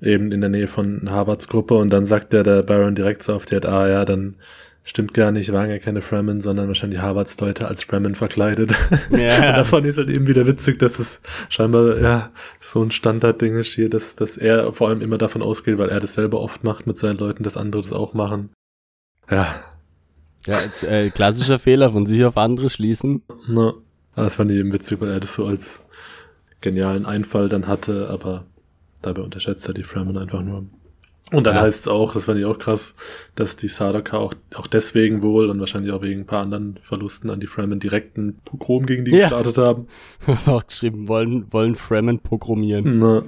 eben 0.00 0.32
in 0.32 0.40
der 0.40 0.50
Nähe 0.50 0.68
von 0.68 1.10
Harvards 1.10 1.48
Gruppe 1.48 1.74
und 1.74 1.90
dann 1.90 2.06
sagt 2.06 2.32
der, 2.32 2.42
der 2.42 2.62
Baron 2.62 2.94
direkt 2.94 3.22
so 3.22 3.34
auf 3.34 3.46
die 3.46 3.56
Art, 3.56 3.66
ah 3.66 3.88
ja, 3.88 4.04
dann 4.04 4.36
stimmt 4.84 5.12
gar 5.12 5.32
nicht, 5.32 5.52
waren 5.52 5.70
ja 5.70 5.78
keine 5.78 6.00
Fremen, 6.00 6.40
sondern 6.40 6.68
wahrscheinlich 6.68 7.00
Harvards 7.00 7.38
Leute 7.40 7.68
als 7.68 7.82
Fremen 7.82 8.14
verkleidet. 8.14 8.72
Ja. 9.10 9.52
Davon 9.56 9.84
ist 9.84 9.98
halt 9.98 10.08
eben 10.08 10.26
wieder 10.26 10.46
witzig, 10.46 10.78
dass 10.78 10.98
es 10.98 11.20
scheinbar 11.48 12.00
ja 12.00 12.30
so 12.60 12.82
ein 12.82 12.90
Standardding 12.90 13.56
ist 13.56 13.74
hier, 13.74 13.90
dass, 13.90 14.16
dass 14.16 14.36
er 14.36 14.72
vor 14.72 14.88
allem 14.88 15.02
immer 15.02 15.18
davon 15.18 15.42
ausgeht, 15.42 15.78
weil 15.78 15.90
er 15.90 16.00
das 16.00 16.14
selber 16.14 16.40
oft 16.40 16.64
macht 16.64 16.86
mit 16.86 16.96
seinen 16.96 17.18
Leuten, 17.18 17.42
dass 17.42 17.56
andere 17.56 17.82
das 17.82 17.92
auch 17.92 18.14
machen. 18.14 18.50
Ja, 19.30 19.62
Ja, 20.46 20.56
als, 20.56 20.82
äh, 20.84 21.10
klassischer 21.10 21.58
Fehler 21.58 21.92
von 21.92 22.06
sich 22.06 22.24
auf 22.24 22.38
andere 22.38 22.70
schließen. 22.70 23.22
na, 23.48 23.74
das 24.24 24.36
fand 24.36 24.50
ich 24.50 24.56
eben 24.56 24.72
witzig, 24.72 25.00
weil 25.00 25.10
er 25.10 25.20
das 25.20 25.34
so 25.34 25.46
als 25.46 25.84
genialen 26.60 27.06
Einfall 27.06 27.48
dann 27.48 27.66
hatte, 27.66 28.08
aber 28.10 28.44
dabei 29.02 29.22
unterschätzt 29.22 29.66
er 29.68 29.74
die 29.74 29.82
Fremen 29.84 30.16
einfach 30.18 30.42
nur. 30.42 30.66
Und 31.30 31.44
dann 31.46 31.56
Ja. 31.56 31.60
heißt 31.62 31.80
es 31.80 31.88
auch, 31.88 32.14
das 32.14 32.24
fand 32.24 32.38
ich 32.40 32.46
auch 32.46 32.58
krass, 32.58 32.94
dass 33.34 33.56
die 33.56 33.68
Sadaka 33.68 34.16
auch, 34.16 34.32
auch 34.54 34.66
deswegen 34.66 35.22
wohl 35.22 35.50
und 35.50 35.60
wahrscheinlich 35.60 35.92
auch 35.92 36.00
wegen 36.02 36.20
ein 36.22 36.26
paar 36.26 36.40
anderen 36.40 36.78
Verlusten 36.82 37.28
an 37.28 37.38
die 37.38 37.46
Fremen 37.46 37.80
direkten 37.80 38.38
Pogrom 38.46 38.86
gegen 38.86 39.04
die 39.04 39.10
Ja. 39.10 39.28
gestartet 39.28 39.58
haben. 39.58 39.88
auch 40.46 40.66
geschrieben, 40.66 41.06
wollen, 41.06 41.52
wollen 41.52 41.74
Fremen 41.74 42.18
pogromieren. 42.20 42.98
Na, 42.98 43.22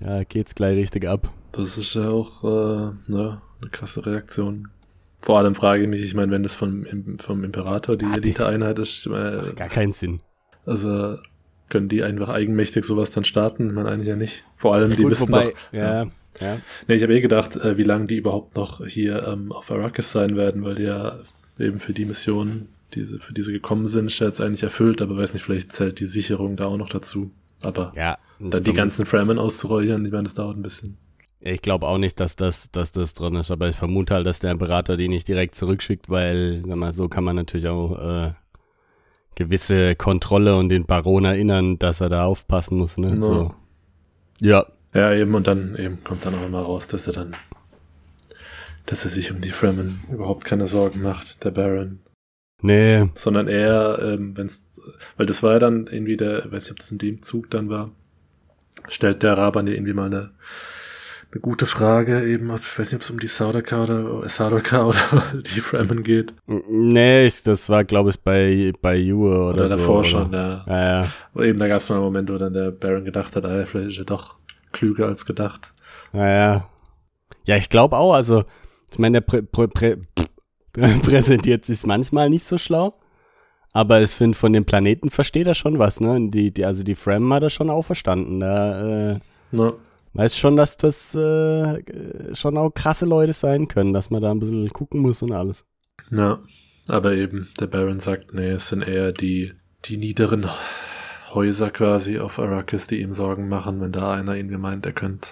Ja, 0.00 0.24
geht's 0.24 0.54
gleich 0.54 0.76
richtig 0.76 1.06
ab. 1.08 1.32
das 1.52 1.78
ist 1.78 1.94
ja 1.94 2.10
auch 2.10 2.44
äh, 2.44 2.92
ne, 3.10 3.40
eine 3.62 3.70
krasse 3.70 4.04
Reaktion. 4.04 4.68
Vor 5.22 5.38
allem 5.38 5.54
frage 5.54 5.82
ich 5.84 5.88
mich, 5.88 6.02
ich 6.04 6.14
meine, 6.14 6.30
wenn 6.30 6.42
das 6.42 6.54
vom, 6.54 6.84
vom 7.20 7.42
Imperator 7.42 7.96
die 7.96 8.04
Ah, 8.04 8.16
Elite-Einheit 8.16 8.78
ist, 8.78 9.06
äh, 9.06 9.54
Gar 9.56 9.68
keinen 9.70 9.92
Sinn. 9.92 10.20
also 10.66 11.16
können 11.68 11.88
die 11.88 12.02
einfach 12.02 12.28
eigenmächtig 12.28 12.84
sowas 12.84 13.10
dann 13.10 13.24
starten? 13.24 13.74
Meine 13.74 13.88
eigentlich 13.90 14.08
ja 14.08 14.16
nicht. 14.16 14.44
Vor 14.56 14.74
allem, 14.74 14.94
die 14.94 15.02
Gut, 15.02 15.12
wissen 15.12 15.28
wobei, 15.28 15.46
doch, 15.50 15.72
ja, 15.72 16.06
ja. 16.40 16.58
Nee, 16.86 16.94
ich 16.94 17.02
habe 17.02 17.14
eh 17.14 17.20
gedacht, 17.20 17.56
äh, 17.56 17.76
wie 17.76 17.82
lange 17.82 18.06
die 18.06 18.16
überhaupt 18.16 18.56
noch 18.56 18.84
hier 18.86 19.26
ähm, 19.26 19.52
auf 19.52 19.70
Arrakis 19.70 20.12
sein 20.12 20.36
werden, 20.36 20.64
weil 20.64 20.74
die 20.76 20.84
ja 20.84 21.18
eben 21.58 21.80
für 21.80 21.92
die 21.92 22.04
Mission, 22.04 22.68
diese, 22.94 23.18
für 23.18 23.32
diese 23.34 23.52
gekommen 23.52 23.88
sind, 23.88 24.06
ist 24.06 24.18
ja 24.18 24.26
jetzt 24.26 24.40
eigentlich 24.40 24.62
erfüllt, 24.62 25.00
aber 25.02 25.16
weiß 25.16 25.34
nicht, 25.34 25.42
vielleicht 25.42 25.72
zählt 25.72 25.98
die 26.00 26.06
Sicherung 26.06 26.56
da 26.56 26.66
auch 26.66 26.76
noch 26.76 26.88
dazu. 26.90 27.30
Aber 27.62 27.92
Ja. 27.96 28.18
dann 28.38 28.62
die 28.62 28.74
ganzen 28.74 29.06
Fremen 29.06 29.38
auszuräuchern, 29.38 30.04
ich 30.04 30.12
meine, 30.12 30.24
das 30.24 30.34
dauert 30.34 30.56
ein 30.56 30.62
bisschen. 30.62 30.98
Ich 31.40 31.62
glaube 31.62 31.86
auch 31.86 31.98
nicht, 31.98 32.18
dass 32.18 32.34
das, 32.36 32.70
dass 32.72 32.92
das 32.92 33.14
drin 33.14 33.34
ist, 33.36 33.50
aber 33.50 33.68
ich 33.68 33.76
vermute 33.76 34.14
halt, 34.14 34.26
dass 34.26 34.40
der 34.40 34.50
Imperator 34.50 34.96
die 34.96 35.08
nicht 35.08 35.28
direkt 35.28 35.54
zurückschickt, 35.54 36.08
weil, 36.10 36.62
sag 36.66 36.76
mal, 36.76 36.92
so 36.92 37.08
kann 37.08 37.24
man 37.24 37.36
natürlich 37.36 37.68
auch 37.68 37.98
äh, 37.98 38.32
gewisse 39.36 39.94
Kontrolle 39.94 40.56
und 40.56 40.68
den 40.70 40.86
Baron 40.86 41.24
erinnern, 41.24 41.78
dass 41.78 42.00
er 42.00 42.08
da 42.08 42.24
aufpassen 42.24 42.78
muss, 42.78 42.98
ne? 42.98 43.14
No. 43.14 43.26
So. 43.26 43.54
Ja, 44.40 44.66
Ja, 44.92 45.12
eben, 45.12 45.34
und 45.34 45.46
dann 45.46 45.76
eben 45.76 46.02
kommt 46.02 46.24
dann 46.24 46.34
auch 46.34 46.44
immer 46.44 46.60
raus, 46.62 46.88
dass 46.88 47.06
er 47.06 47.12
dann, 47.12 47.32
dass 48.86 49.04
er 49.04 49.10
sich 49.10 49.30
um 49.30 49.40
die 49.40 49.50
Fremen 49.50 50.00
überhaupt 50.10 50.44
keine 50.44 50.66
Sorgen 50.66 51.02
macht, 51.02 51.44
der 51.44 51.50
Baron. 51.50 52.00
nee, 52.62 53.06
sondern 53.14 53.48
eher, 53.48 53.98
ähm, 54.02 54.36
wenn's, 54.36 54.66
weil 55.16 55.26
das 55.26 55.42
war 55.42 55.52
ja 55.52 55.58
dann 55.58 55.86
irgendwie 55.86 56.16
der, 56.16 56.50
weiß 56.50 56.64
nicht, 56.64 56.70
ob 56.72 56.78
das 56.78 56.90
in 56.90 56.98
dem 56.98 57.22
Zug 57.22 57.50
dann 57.50 57.68
war, 57.68 57.90
stellt 58.88 59.22
der 59.22 59.36
Raban 59.36 59.66
dir 59.66 59.74
irgendwie 59.74 59.92
mal 59.92 60.06
eine, 60.06 60.30
eine 61.32 61.40
gute 61.40 61.66
Frage 61.66 62.24
eben, 62.24 62.50
ob, 62.50 62.60
ich 62.60 62.78
weiß 62.78 62.92
nicht, 62.92 62.96
ob 62.96 63.02
es 63.02 63.10
um 63.10 63.18
die 63.18 63.26
Saudaka 63.26 63.82
oder 63.82 64.28
Sadaka 64.28 64.84
oder 64.86 64.98
die 65.54 65.60
Fremen 65.60 66.02
geht. 66.02 66.32
nee, 66.46 67.26
ich, 67.26 67.42
das 67.42 67.68
war, 67.68 67.84
glaube 67.84 68.10
ich, 68.10 68.20
bei, 68.20 68.72
bei 68.80 68.96
Jue 68.96 69.30
oder, 69.30 69.48
Oder, 69.54 69.68
so. 69.68 69.76
davor 69.76 69.98
oder? 70.00 70.04
schon, 70.08 70.32
ja. 70.32 70.64
Ja, 70.66 70.88
ja. 71.02 71.06
Aber 71.34 71.44
eben, 71.44 71.58
da 71.58 71.66
gab 71.68 71.82
es 71.82 71.88
mal 71.88 71.96
einen 71.96 72.04
Moment, 72.04 72.30
wo 72.30 72.38
dann 72.38 72.52
der 72.54 72.70
Baron 72.70 73.04
gedacht 73.04 73.34
hat, 73.36 73.44
ah, 73.44 73.66
vielleicht 73.66 73.88
ist 73.90 73.98
er 73.98 74.04
doch 74.04 74.36
klüger 74.72 75.06
als 75.06 75.26
gedacht. 75.26 75.72
Naja. 76.12 76.68
Ja, 77.44 77.56
ich 77.56 77.68
glaube 77.68 77.96
auch, 77.96 78.14
also, 78.14 78.44
ich 78.90 78.98
meine, 78.98 79.20
der 79.20 79.26
prä, 79.26 79.42
prä, 79.42 79.66
prä, 79.66 79.96
präsentiert 81.02 81.64
sich 81.64 81.84
manchmal 81.86 82.30
nicht 82.30 82.46
so 82.46 82.56
schlau. 82.58 82.94
Aber 83.72 84.00
ich 84.00 84.10
finde, 84.12 84.38
von 84.38 84.52
dem 84.54 84.64
Planeten 84.64 85.10
versteht 85.10 85.46
er 85.46 85.54
schon 85.54 85.78
was, 85.78 86.00
ne? 86.00 86.12
Und 86.12 86.30
Die, 86.30 86.50
die, 86.50 86.64
also 86.64 86.82
die 86.82 86.94
Fram 86.94 87.30
hat 87.34 87.42
er 87.42 87.50
schon 87.50 87.68
auch 87.68 87.82
verstanden. 87.84 88.40
Da 88.40 89.10
äh, 89.12 89.18
Na, 89.52 89.74
weiß 90.16 90.36
schon, 90.36 90.56
dass 90.56 90.76
das 90.76 91.14
äh, 91.14 91.82
schon 92.34 92.56
auch 92.56 92.70
krasse 92.70 93.04
Leute 93.06 93.32
sein 93.32 93.68
können, 93.68 93.92
dass 93.92 94.10
man 94.10 94.22
da 94.22 94.30
ein 94.30 94.40
bisschen 94.40 94.68
gucken 94.70 95.00
muss 95.00 95.22
und 95.22 95.32
alles. 95.32 95.64
ja, 96.10 96.40
aber 96.88 97.14
eben, 97.14 97.48
der 97.58 97.66
Baron 97.66 98.00
sagt, 98.00 98.32
nee, 98.34 98.50
es 98.50 98.68
sind 98.68 98.86
eher 98.86 99.12
die, 99.12 99.52
die 99.84 99.96
niederen 99.96 100.46
Häuser 101.32 101.70
quasi 101.70 102.18
auf 102.18 102.38
Arrakis, 102.38 102.86
die 102.86 103.00
ihm 103.00 103.12
Sorgen 103.12 103.48
machen, 103.48 103.80
wenn 103.80 103.92
da 103.92 104.12
einer 104.12 104.36
irgendwie 104.36 104.56
meint, 104.56 104.86
er 104.86 104.92
könnte 104.92 105.30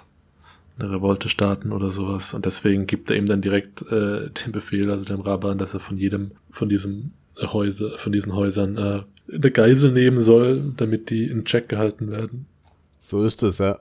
eine 0.77 0.91
Revolte 0.91 1.29
starten 1.29 1.71
oder 1.71 1.91
sowas. 1.91 2.33
Und 2.33 2.45
deswegen 2.45 2.85
gibt 2.85 3.09
er 3.09 3.15
ihm 3.17 3.25
dann 3.25 3.41
direkt 3.41 3.81
äh, 3.83 4.29
den 4.45 4.51
Befehl, 4.51 4.91
also 4.91 5.05
dem 5.05 5.21
Raban, 5.21 5.57
dass 5.57 5.73
er 5.73 5.79
von 5.79 5.97
jedem, 5.97 6.31
von 6.51 6.69
diesem 6.69 7.11
Häuser, 7.37 7.97
von 7.97 8.11
diesen 8.11 8.35
Häusern 8.35 8.77
äh, 8.77 9.01
eine 9.33 9.51
Geisel 9.51 9.91
nehmen 9.91 10.17
soll, 10.17 10.73
damit 10.77 11.09
die 11.09 11.25
in 11.25 11.45
Check 11.45 11.69
gehalten 11.69 12.11
werden. 12.11 12.45
So 12.99 13.23
ist 13.23 13.43
es, 13.43 13.57
ja. 13.57 13.79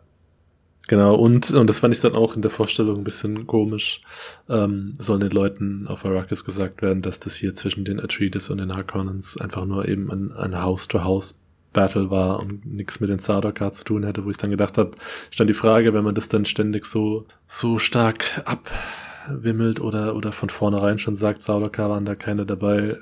Genau, 0.86 1.14
und, 1.14 1.50
und 1.50 1.66
das 1.66 1.80
fand 1.80 1.94
ich 1.94 2.00
dann 2.02 2.14
auch 2.14 2.36
in 2.36 2.42
der 2.42 2.50
Vorstellung 2.50 2.98
ein 2.98 3.04
bisschen 3.04 3.46
komisch, 3.46 4.02
ähm, 4.50 4.94
soll 4.98 5.18
den 5.18 5.30
Leuten 5.30 5.86
auf 5.88 6.04
Arrakis 6.04 6.44
gesagt 6.44 6.82
werden, 6.82 7.00
dass 7.00 7.20
das 7.20 7.36
hier 7.36 7.54
zwischen 7.54 7.86
den 7.86 8.00
Atreides 8.00 8.50
und 8.50 8.58
den 8.58 8.74
Harkonnens 8.74 9.38
einfach 9.40 9.64
nur 9.64 9.88
eben 9.88 10.10
ein, 10.10 10.32
ein 10.32 10.60
House-to-House-Battle 10.60 12.10
war 12.10 12.40
und 12.40 12.66
nichts 12.66 13.00
mit 13.00 13.08
den 13.08 13.18
Sardaukar 13.18 13.72
zu 13.72 13.84
tun 13.84 14.04
hätte, 14.04 14.26
wo 14.26 14.30
ich 14.30 14.36
dann 14.36 14.50
gedacht 14.50 14.76
habe, 14.76 14.90
stand 15.30 15.48
die 15.48 15.54
Frage, 15.54 15.94
wenn 15.94 16.04
man 16.04 16.14
das 16.14 16.28
dann 16.28 16.44
ständig 16.44 16.84
so, 16.84 17.24
so 17.46 17.78
stark 17.78 18.42
abwimmelt 18.44 19.80
oder, 19.80 20.14
oder 20.14 20.32
von 20.32 20.50
vornherein 20.50 20.98
schon 20.98 21.16
sagt, 21.16 21.40
Sardaukar 21.40 21.88
waren 21.88 22.04
da 22.04 22.14
keine 22.14 22.44
dabei, 22.44 22.98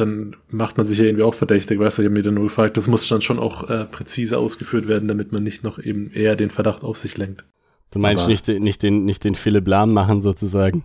dann 0.00 0.36
macht 0.48 0.76
man 0.78 0.86
sich 0.86 0.98
ja 0.98 1.04
irgendwie 1.04 1.24
auch 1.24 1.34
verdächtig, 1.34 1.78
weißt 1.78 1.98
du, 1.98 2.02
ich 2.02 2.06
habe 2.06 2.14
mir 2.16 2.22
dann 2.22 2.34
nur 2.34 2.44
gefragt, 2.44 2.76
das 2.76 2.86
muss 2.86 3.08
dann 3.08 3.20
schon 3.22 3.38
auch 3.38 3.68
äh, 3.68 3.84
präzise 3.84 4.38
ausgeführt 4.38 4.88
werden, 4.88 5.08
damit 5.08 5.32
man 5.32 5.42
nicht 5.42 5.64
noch 5.64 5.78
eben 5.78 6.10
eher 6.12 6.36
den 6.36 6.50
Verdacht 6.50 6.82
auf 6.84 6.96
sich 6.98 7.16
lenkt. 7.18 7.44
Du 7.90 7.98
meinst 7.98 8.22
Aber- 8.22 8.30
nicht, 8.30 8.46
den- 8.46 8.62
nicht 8.62 8.82
den, 8.82 9.04
nicht 9.04 9.24
den 9.24 9.34
Philipp 9.34 9.66
Lahm 9.68 9.92
machen 9.92 10.22
sozusagen. 10.22 10.84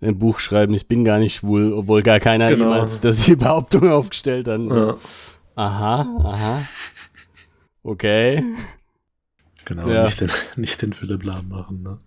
Ein 0.00 0.18
Buch 0.18 0.40
schreiben, 0.40 0.74
ich 0.74 0.86
bin 0.88 1.04
gar 1.04 1.18
nicht 1.18 1.36
schwul, 1.36 1.72
obwohl 1.72 2.02
gar 2.02 2.20
keiner 2.20 2.48
Genau. 2.50 2.64
jemals 2.74 3.00
das 3.00 3.24
die 3.24 3.36
Behauptung 3.36 3.88
aufgestellt 3.90 4.46
hat. 4.48 4.60
Ja, 4.60 4.96
Aha, 5.54 6.00
aha. 6.22 6.62
Okay. 7.82 8.42
genau, 9.64 9.88
Ja. 9.88 10.04
nicht 10.04 10.20
den, 10.20 10.30
nicht 10.56 10.82
den 10.82 10.92
Philipp 10.92 11.22
Lahm 11.24 11.48
machen, 11.48 11.82
ne? 11.82 11.98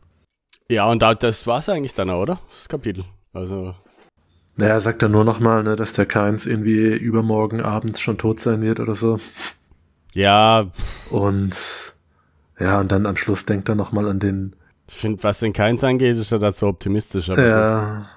Ja, 0.70 0.86
und 0.86 1.02
da, 1.02 1.16
das 1.16 1.48
war's 1.48 1.68
eigentlich 1.70 1.96
dann, 1.96 2.10
oder? 2.12 2.40
Das 2.60 2.70
Kapitel. 2.70 3.06
Also, 3.34 3.74
Naja, 4.60 4.74
er 4.74 4.80
sagt 4.82 5.02
dann 5.02 5.12
nur 5.12 5.24
nochmal, 5.24 5.64
ne, 5.64 5.76
dass 5.78 5.94
der 5.94 6.06
Keins 6.06 6.46
irgendwie 6.46 6.94
übermorgen 6.94 7.62
abends 7.62 8.02
schon 8.02 8.18
tot 8.18 8.40
sein 8.40 8.62
wird 8.62 8.80
oder 8.82 8.94
so. 8.94 9.20
ja, 10.14 10.68
Und 11.10 11.96
ja, 12.60 12.80
und 12.82 12.92
dann 12.92 13.06
am 13.06 13.16
Schluss 13.16 13.46
denkt 13.46 13.70
er 13.70 13.76
nochmal 13.76 14.10
an 14.10 14.20
den, 14.20 14.54
ich 14.90 14.96
finde, 14.96 15.24
was 15.24 15.40
den 15.40 15.54
Keins 15.54 15.84
angeht, 15.84 16.18
ist 16.18 16.32
er 16.32 16.40
dazu 16.40 16.66
optimistisch. 16.66 17.30
Aber 17.30 17.38
gut. 17.38 17.46
ja, 17.46 18.10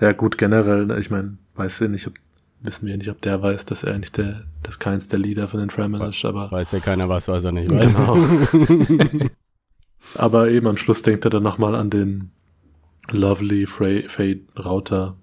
ja 0.00 0.12
gut, 0.12 0.36
generell, 0.36 0.86
ne, 0.86 0.98
ich 0.98 1.10
meine, 1.10 1.38
weiß 1.54 1.80
ja 1.80 1.88
nicht, 1.88 2.06
ob, 2.06 2.14
wissen 2.60 2.86
wir 2.86 2.96
nicht, 2.98 3.08
ob 3.08 3.22
der 3.22 3.40
weiß, 3.40 3.64
dass 3.66 3.84
er 3.84 3.94
eigentlich 3.94 4.12
der, 4.12 4.42
dass 4.62 4.78
Keins 4.78 5.08
der 5.08 5.20
Leader 5.20 5.48
von 5.48 5.60
den 5.60 5.70
Fremen 5.70 6.02
ist, 6.02 6.24
aber 6.24 6.50
weiß 6.50 6.72
ja 6.72 6.80
keiner 6.80 7.08
was, 7.08 7.28
was 7.28 7.44
er 7.44 7.52
nicht 7.52 7.70
weiß. 7.70 7.94
Genau. 7.94 9.28
Aber 10.14 10.48
eben 10.48 10.66
am 10.66 10.76
Schluss 10.76 11.02
denkt 11.02 11.26
er 11.26 11.30
dann 11.30 11.42
nochmal 11.42 11.74
an 11.74 11.90
den 11.90 12.30
Lovely 13.10 13.66
Frey, 13.66 14.08
Fade 14.08 14.40
Router. 14.58 15.16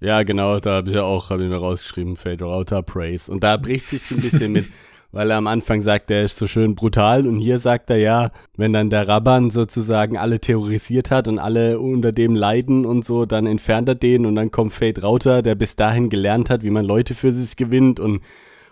Ja, 0.00 0.22
genau, 0.22 0.60
da 0.60 0.76
habe 0.76 0.90
ich 0.90 0.94
ja 0.96 1.02
auch, 1.02 1.30
habe 1.30 1.42
ich 1.42 1.48
mir 1.48 1.56
rausgeschrieben, 1.56 2.16
Fade 2.16 2.44
Router 2.44 2.82
Praise. 2.82 3.30
Und 3.30 3.42
da 3.42 3.56
bricht 3.56 3.88
sich 3.88 4.10
ein 4.12 4.20
bisschen 4.20 4.52
mit, 4.52 4.66
weil 5.12 5.30
er 5.30 5.38
am 5.38 5.48
Anfang 5.48 5.82
sagt, 5.82 6.10
er 6.10 6.22
ist 6.24 6.36
so 6.36 6.46
schön 6.46 6.76
brutal 6.76 7.26
und 7.26 7.36
hier 7.38 7.58
sagt 7.58 7.90
er 7.90 7.96
ja, 7.96 8.30
wenn 8.56 8.72
dann 8.72 8.90
der 8.90 9.08
Rabban 9.08 9.50
sozusagen 9.50 10.16
alle 10.16 10.38
terrorisiert 10.38 11.10
hat 11.10 11.26
und 11.26 11.38
alle 11.40 11.80
unter 11.80 12.12
dem 12.12 12.36
leiden 12.36 12.86
und 12.86 13.04
so, 13.04 13.26
dann 13.26 13.46
entfernt 13.46 13.88
er 13.88 13.96
den 13.96 14.24
und 14.24 14.36
dann 14.36 14.50
kommt 14.52 14.72
Fade 14.72 15.02
Router, 15.02 15.42
der 15.42 15.56
bis 15.56 15.74
dahin 15.74 16.10
gelernt 16.10 16.48
hat, 16.50 16.62
wie 16.62 16.70
man 16.70 16.84
Leute 16.84 17.14
für 17.14 17.32
sich 17.32 17.56
gewinnt 17.56 17.98
und 18.00 18.20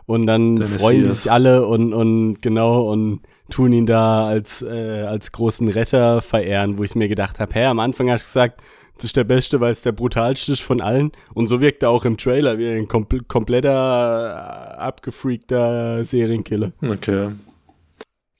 und 0.09 0.27
dann 0.29 0.55
Der 0.55 0.69
freuen 0.69 1.01
Messias. 1.01 1.23
sich 1.25 1.33
alle 1.33 1.67
und 1.67 1.93
und 1.93 2.41
genau 2.41 2.93
und 2.93 3.23
tun 3.51 3.73
ihn 3.73 3.87
da 3.87 4.27
als 4.29 4.63
äh, 4.63 5.03
als 5.09 5.33
großen 5.33 5.67
Retter 5.69 6.23
verehren, 6.23 6.79
wo 6.79 6.85
ich 6.85 6.95
mir 6.95 7.09
gedacht 7.09 7.41
habe, 7.41 7.53
hä, 7.55 7.65
am 7.65 7.81
Anfang 7.81 8.09
hast 8.11 8.23
du 8.27 8.39
gesagt, 8.39 8.63
das 8.97 9.05
ist 9.07 9.17
der 9.17 9.25
Beste, 9.25 9.61
weil 9.61 9.73
es 9.73 9.83
der 9.83 9.93
brutalste 9.93 10.53
ist 10.53 10.63
von 10.63 10.81
allen. 10.81 11.13
Und 11.35 11.47
so 11.47 11.61
wirkt 11.61 11.83
er 11.83 11.91
auch 11.91 12.05
im 12.05 12.17
Trailer 12.17 12.59
wie 12.59 12.69
ein 12.69 12.89
kompl 12.89 13.23
kompletter, 13.23 13.71
äh, 13.71 14.79
abgefreakter 14.79 16.05
Serienkiller. 16.05 16.73
Okay. 16.83 17.31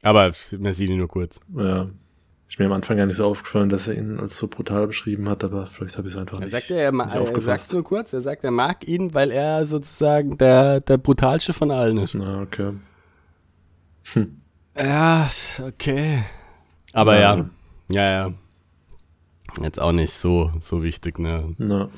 Aber 0.03 0.33
man 0.59 0.73
sieht 0.73 0.89
ihn 0.91 0.99
nur 0.99 1.09
kurz. 1.09 1.41
Ja. 1.57 1.87
Ist 2.49 2.61
mir 2.61 2.67
am 2.67 2.73
Anfang 2.73 2.97
gar 2.97 3.07
nicht 3.07 3.17
so 3.17 3.25
aufgefallen, 3.27 3.69
dass 3.71 3.89
er 3.89 3.99
ihn 3.99 4.21
als 4.21 4.39
so 4.39 4.47
brutal 4.47 4.87
beschrieben 4.87 5.29
hat, 5.29 5.43
aber 5.43 5.67
vielleicht 5.67 5.99
habe 5.99 6.07
ich 6.07 6.15
es 6.15 6.21
einfach 6.21 6.39
Er 6.39 6.45
nicht. 6.45 6.53
sagt, 6.53 6.69
ja, 6.69 6.77
er, 6.77 6.93
ma- 6.93 7.07
nicht 7.07 7.17
er 7.17 7.23
aufgefasst. 7.23 7.65
sagt 7.71 7.73
nur 7.75 7.83
kurz, 7.83 8.13
er 8.13 8.23
sagt, 8.23 8.45
er 8.45 8.53
mag 8.53 8.87
ihn, 8.87 9.15
weil 9.15 9.33
er 9.33 9.67
sozusagen 9.67 10.39
der, 10.39 10.81
der 10.81 10.97
brutalste 10.97 11.53
von 11.53 11.73
allen 11.73 11.99
ist. 11.99 12.15
Na, 12.15 12.41
okay. 12.43 12.71
Ja, 14.79 15.29
okay. 15.67 16.23
Aber 16.93 17.19
ja, 17.19 17.37
Ja. 17.37 17.47
ja, 17.91 18.11
ja. 18.11 18.33
Jetzt 19.63 19.81
auch 19.81 19.93
nicht 19.93 20.15
so, 20.15 20.53
so 20.61 20.83
wichtig, 20.83 21.19
ne? 21.19 21.55
Na. 21.59 21.89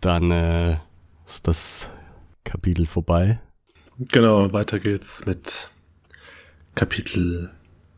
Dann 0.00 0.30
äh, 0.30 0.76
ist 1.26 1.46
das 1.46 1.88
Kapitel 2.44 2.86
vorbei. 2.86 3.40
Genau, 3.98 4.52
weiter 4.52 4.78
geht's 4.78 5.26
mit 5.26 5.70
Kapitel 6.74 7.50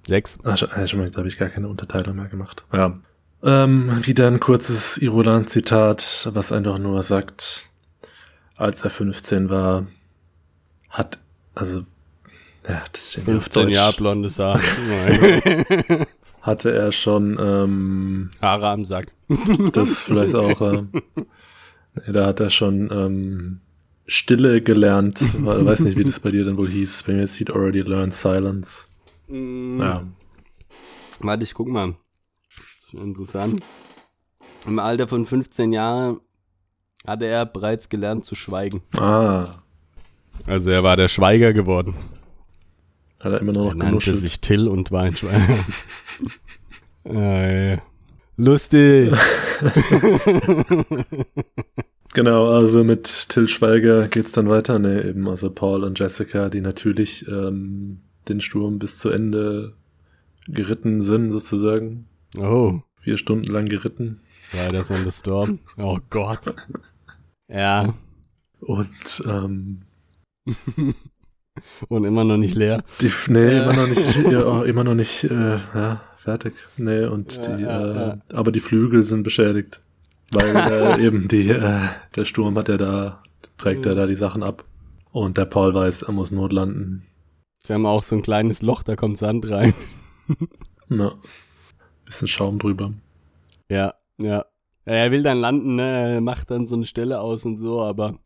Sechs. 0.07 0.39
Ach, 0.45 0.57
schon, 0.57 0.71
äh, 0.71 0.87
schon 0.87 0.99
mal, 0.99 1.07
jetzt 1.07 1.17
habe 1.17 1.29
ich 1.29 1.39
gar 1.39 1.49
keine 1.49 1.69
Unterteilung 1.69 2.17
mehr 2.17 2.27
gemacht. 2.27 2.65
Ja. 2.73 2.99
Ähm, 3.43 4.07
wieder 4.07 4.27
ein 4.27 4.41
kurzes 4.41 4.99
Irolan-Zitat, 4.99 6.31
was 6.33 6.53
einfach 6.53 6.79
nur 6.79 7.03
sagt, 7.03 7.67
als 8.57 8.83
er 8.83 8.91
15 8.91 9.49
war, 9.49 9.87
hat, 10.89 11.19
also, 11.55 11.85
ja, 12.69 12.83
das 12.93 13.13
steht 13.13 13.25
15 13.25 13.69
Jahre 13.71 13.93
blondes 13.97 14.39
Haar. 14.39 14.61
hatte 16.43 16.73
er 16.73 16.93
schon, 16.93 17.39
ähm, 17.41 18.31
Haare 18.41 18.69
am 18.69 18.85
Sack. 18.85 19.13
das 19.73 20.03
vielleicht 20.03 20.35
auch, 20.35 20.61
äh, 20.61 20.83
da 22.09 22.27
hat 22.27 22.41
er 22.41 22.51
schon, 22.51 22.91
ähm, 22.93 23.61
Stille 24.07 24.61
gelernt. 24.61 25.21
Ich 25.21 25.45
weiß 25.45 25.81
nicht, 25.81 25.97
wie 25.97 26.03
das 26.03 26.19
bei 26.19 26.31
dir 26.31 26.45
dann 26.45 26.57
wohl 26.57 26.67
hieß. 26.69 27.05
Bei 27.05 27.13
mir 27.13 27.23
ist 27.23 27.37
he'd 27.39 27.51
already 27.53 27.81
learned 27.83 28.13
silence. 28.13 28.89
Mm. 29.29 29.79
Ja. 29.81 30.05
Warte, 31.21 31.45
ich 31.45 31.55
guck 31.55 31.69
mal. 31.69 31.95
Das 32.57 32.93
ist 32.93 32.95
interessant. 32.95 33.63
Im 34.67 34.81
Alter 34.81 35.07
von 35.07 35.25
15 35.27 35.73
Jahren 35.73 36.19
hatte 37.07 37.27
er 37.27 37.47
bereits 37.47 37.89
gelernt 37.89 38.25
zu 38.25 38.35
schweigen. 38.35 38.83
Ah, 38.97 39.47
Also 40.45 40.71
er 40.73 40.83
war 40.83 40.97
der 40.97 41.07
Schweiger 41.09 41.53
geworden. 41.53 41.95
Hat 43.23 43.33
er 43.33 43.41
immer 43.41 43.53
nur 43.53 43.65
Er 43.67 43.69
noch 43.71 43.75
nannte 43.75 43.91
genuschelt. 43.91 44.19
sich 44.19 44.41
Till 44.41 44.69
und 44.69 44.91
war 44.91 45.03
ein 45.03 45.17
Schweiger. 45.17 45.65
äh, 47.05 47.79
lustig. 48.37 49.13
Genau, 52.13 52.49
also 52.51 52.83
mit 52.83 53.29
Till 53.29 53.47
Schweiger 53.47 54.09
geht's 54.09 54.33
dann 54.33 54.49
weiter, 54.49 54.81
ne, 54.81 55.05
eben, 55.05 55.29
also 55.29 55.49
Paul 55.49 55.85
und 55.85 55.97
Jessica, 55.97 56.49
die 56.49 56.61
natürlich 56.61 57.25
ähm, 57.29 58.01
den 58.29 58.41
Sturm 58.41 58.81
bis 58.81 58.99
zu 58.99 59.11
Ende 59.11 59.77
geritten 60.49 61.03
sind, 61.03 61.31
sozusagen. 61.31 62.09
Oh, 62.37 62.81
Vier 62.97 63.17
Stunden 63.17 63.49
lang 63.51 63.67
geritten. 63.67 64.21
Riders 64.53 64.91
on 64.91 65.05
the 65.05 65.13
Storm. 65.13 65.61
Oh 65.79 65.99
Gott. 66.11 66.55
Ja, 67.53 67.95
Und 68.61 69.23
ähm, 69.27 69.83
und 71.89 72.05
immer 72.05 72.25
noch 72.25 72.37
nicht 72.37 72.55
leer. 72.55 72.83
die, 73.01 73.11
nee, 73.29 73.57
Ja. 73.57 73.65
immer 73.65 73.75
noch 73.75 73.89
nicht, 73.89 74.17
immer 74.69 74.85
noch 74.85 74.95
nicht, 74.95 75.25
äh, 75.25 75.57
ja, 75.75 76.01
fertig. 76.17 76.55
Nee, 76.77 77.05
und 77.05 77.37
Ja, 77.47 77.57
die, 77.57 77.63
ja, 77.63 78.11
äh, 78.13 78.17
aber 78.33 78.53
die 78.53 78.61
Flügel 78.61 79.03
sind 79.03 79.23
beschädigt. 79.23 79.81
Weil 80.33 80.55
äh, 81.01 81.05
eben 81.05 81.27
die, 81.29 81.49
äh, 81.51 81.81
der 82.15 82.25
Sturm 82.25 82.57
hat 82.59 82.69
ja 82.69 82.77
da, 82.77 83.23
trägt 83.59 83.85
ja 83.87 83.95
da 83.95 84.07
die 84.07 84.15
Sachen 84.17 84.43
ab. 84.43 84.65
Und 85.13 85.39
der 85.39 85.45
Paul 85.47 85.75
weiß, 85.75 86.03
er 86.03 86.13
muss 86.13 86.31
notlanden. 86.31 87.05
Sie 87.63 87.73
haben 87.75 87.85
auch 87.85 88.03
so 88.03 88.15
ein 88.17 88.23
kleines 88.23 88.63
Loch, 88.63 88.83
da 88.85 88.95
kommt 88.97 89.19
Sand 89.19 89.51
rein. 89.51 89.75
Na, 90.89 91.13
bisschen 92.05 92.29
Schaum 92.29 92.59
drüber. 92.59 92.93
Ja, 93.69 93.95
ja. 94.19 94.45
Ja, 94.87 94.93
Er 94.95 95.11
will 95.11 95.23
dann 95.23 95.39
landen, 95.39 95.75
ne? 95.77 96.15
Er 96.15 96.21
macht 96.21 96.51
dann 96.51 96.67
so 96.67 96.75
eine 96.77 96.87
Stelle 96.87 97.21
aus 97.21 97.45
und 97.45 97.57
so, 97.59 97.83
aber 97.83 98.19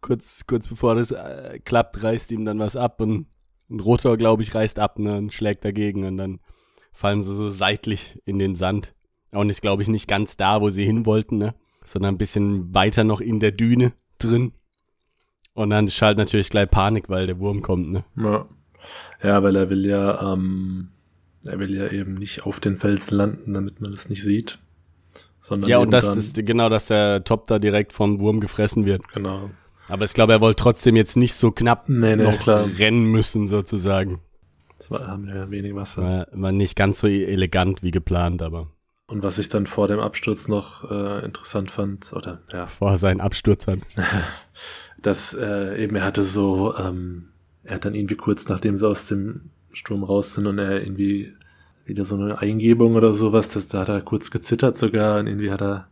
kurz, 0.00 0.46
kurz 0.46 0.66
bevor 0.66 0.94
das 0.94 1.10
äh, 1.10 1.58
klappt, 1.64 2.02
reißt 2.02 2.32
ihm 2.32 2.44
dann 2.44 2.58
was 2.58 2.76
ab 2.76 3.00
und 3.00 3.26
ein 3.68 3.80
Rotor, 3.80 4.16
glaube 4.16 4.42
ich, 4.42 4.54
reißt 4.54 4.78
ab, 4.78 4.98
ne? 4.98 5.16
Und 5.16 5.32
schlägt 5.32 5.64
dagegen 5.64 6.04
und 6.04 6.16
dann 6.16 6.40
fallen 6.92 7.22
sie 7.22 7.34
so 7.34 7.50
seitlich 7.50 8.20
in 8.24 8.38
den 8.38 8.54
Sand. 8.54 8.94
Und 9.32 9.50
ist, 9.50 9.60
glaube 9.60 9.82
ich, 9.82 9.88
nicht 9.88 10.08
ganz 10.08 10.36
da, 10.36 10.60
wo 10.60 10.70
sie 10.70 10.84
hin 10.84 11.04
wollten, 11.04 11.38
ne? 11.38 11.54
Sondern 11.84 12.14
ein 12.14 12.18
bisschen 12.18 12.74
weiter 12.74 13.04
noch 13.04 13.20
in 13.20 13.40
der 13.40 13.52
Düne 13.52 13.92
drin. 14.18 14.52
Und 15.54 15.70
dann 15.70 15.88
schaltet 15.88 16.18
natürlich 16.18 16.50
gleich 16.50 16.70
Panik, 16.70 17.08
weil 17.08 17.26
der 17.26 17.38
Wurm 17.38 17.62
kommt, 17.62 17.90
ne? 17.90 18.04
Ja. 18.16 18.46
ja, 19.22 19.42
weil 19.42 19.56
er 19.56 19.70
will 19.70 19.84
ja, 19.84 20.32
ähm, 20.32 20.90
er 21.44 21.58
will 21.58 21.74
ja 21.74 21.88
eben 21.88 22.14
nicht 22.14 22.46
auf 22.46 22.60
den 22.60 22.76
Felsen 22.76 23.16
landen, 23.16 23.54
damit 23.54 23.80
man 23.80 23.92
es 23.92 24.08
nicht 24.08 24.22
sieht. 24.22 24.58
Sondern 25.40 25.70
Ja, 25.70 25.78
und 25.78 25.90
das 25.90 26.16
ist 26.16 26.44
genau, 26.44 26.68
dass 26.68 26.86
der 26.86 27.24
Top 27.24 27.46
da 27.46 27.58
direkt 27.58 27.92
vom 27.92 28.20
Wurm 28.20 28.40
gefressen 28.40 28.84
wird. 28.84 29.08
Genau. 29.12 29.50
Aber 29.88 30.04
ich 30.04 30.14
glaube, 30.14 30.32
er 30.32 30.40
wollte 30.40 30.62
trotzdem 30.62 30.96
jetzt 30.96 31.16
nicht 31.16 31.34
so 31.34 31.50
knapp 31.50 31.88
Nee, 31.88 32.16
nee, 32.16 32.24
noch 32.24 32.38
klar. 32.38 32.68
rennen 32.78 33.06
müssen, 33.06 33.46
sozusagen. 33.46 34.20
Das 34.78 34.90
war, 34.90 35.06
haben 35.06 35.26
ja 35.26 35.50
wenig 35.50 35.74
Wasser. 35.74 36.02
War, 36.02 36.26
war 36.32 36.52
nicht 36.52 36.76
ganz 36.76 37.00
so 37.00 37.06
elegant 37.06 37.82
wie 37.82 37.90
geplant, 37.92 38.42
aber 38.42 38.68
Und 39.06 39.22
was 39.22 39.38
ich 39.38 39.48
dann 39.48 39.66
vor 39.66 39.88
dem 39.88 40.00
Absturz 40.00 40.48
noch 40.48 40.90
äh, 40.90 41.24
interessant 41.24 41.70
fand, 41.70 42.12
oder 42.12 42.40
ja, 42.52 42.66
vor 42.66 42.98
seinen 42.98 43.20
Absturz 43.20 43.66
hat. 43.66 43.78
dass 45.00 45.34
äh, 45.34 45.82
eben 45.82 45.96
er 45.96 46.04
hatte 46.04 46.24
so, 46.24 46.74
ähm, 46.76 47.28
er 47.62 47.76
hat 47.76 47.84
dann 47.84 47.94
irgendwie 47.94 48.16
kurz 48.16 48.48
nachdem 48.48 48.76
sie 48.76 48.86
aus 48.86 49.06
dem 49.06 49.50
Sturm 49.72 50.04
raus 50.04 50.34
sind 50.34 50.46
und 50.46 50.58
er 50.58 50.82
irgendwie 50.82 51.32
wieder 51.84 52.04
so 52.04 52.16
eine 52.16 52.38
Eingebung 52.38 52.96
oder 52.96 53.12
sowas, 53.12 53.50
das, 53.50 53.68
da 53.68 53.80
hat 53.80 53.88
er 53.88 54.00
kurz 54.00 54.30
gezittert 54.30 54.76
sogar 54.76 55.20
und 55.20 55.26
irgendwie 55.26 55.50
hat 55.50 55.62
er, 55.62 55.88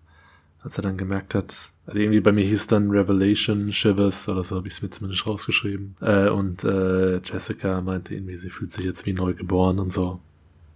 als 0.64 0.79
er 0.79 0.83
dann 0.83 0.96
gemerkt 0.96 1.35
hat, 1.35 1.55
also 1.87 2.00
irgendwie 2.00 2.20
bei 2.20 2.33
mir 2.33 2.44
hieß 2.44 2.66
dann 2.66 2.90
Revelation 2.90 3.70
Shivers 3.70 4.29
oder 4.29 4.42
so, 4.42 4.57
habe 4.57 4.66
ich 4.66 4.74
es 4.74 4.83
mir 4.83 4.90
zumindest 4.90 5.27
rausgeschrieben. 5.27 5.96
Äh, 6.00 6.29
und 6.29 6.64
äh, 6.64 7.18
Jessica 7.18 7.81
meinte 7.83 8.14
irgendwie, 8.14 8.37
sie 8.37 8.50
fühlt 8.50 8.70
sich 8.70 8.85
jetzt 8.85 9.07
wie 9.07 9.12
neu 9.12 9.35
geboren 9.35 9.79
und 9.79 9.92
so. 9.92 10.20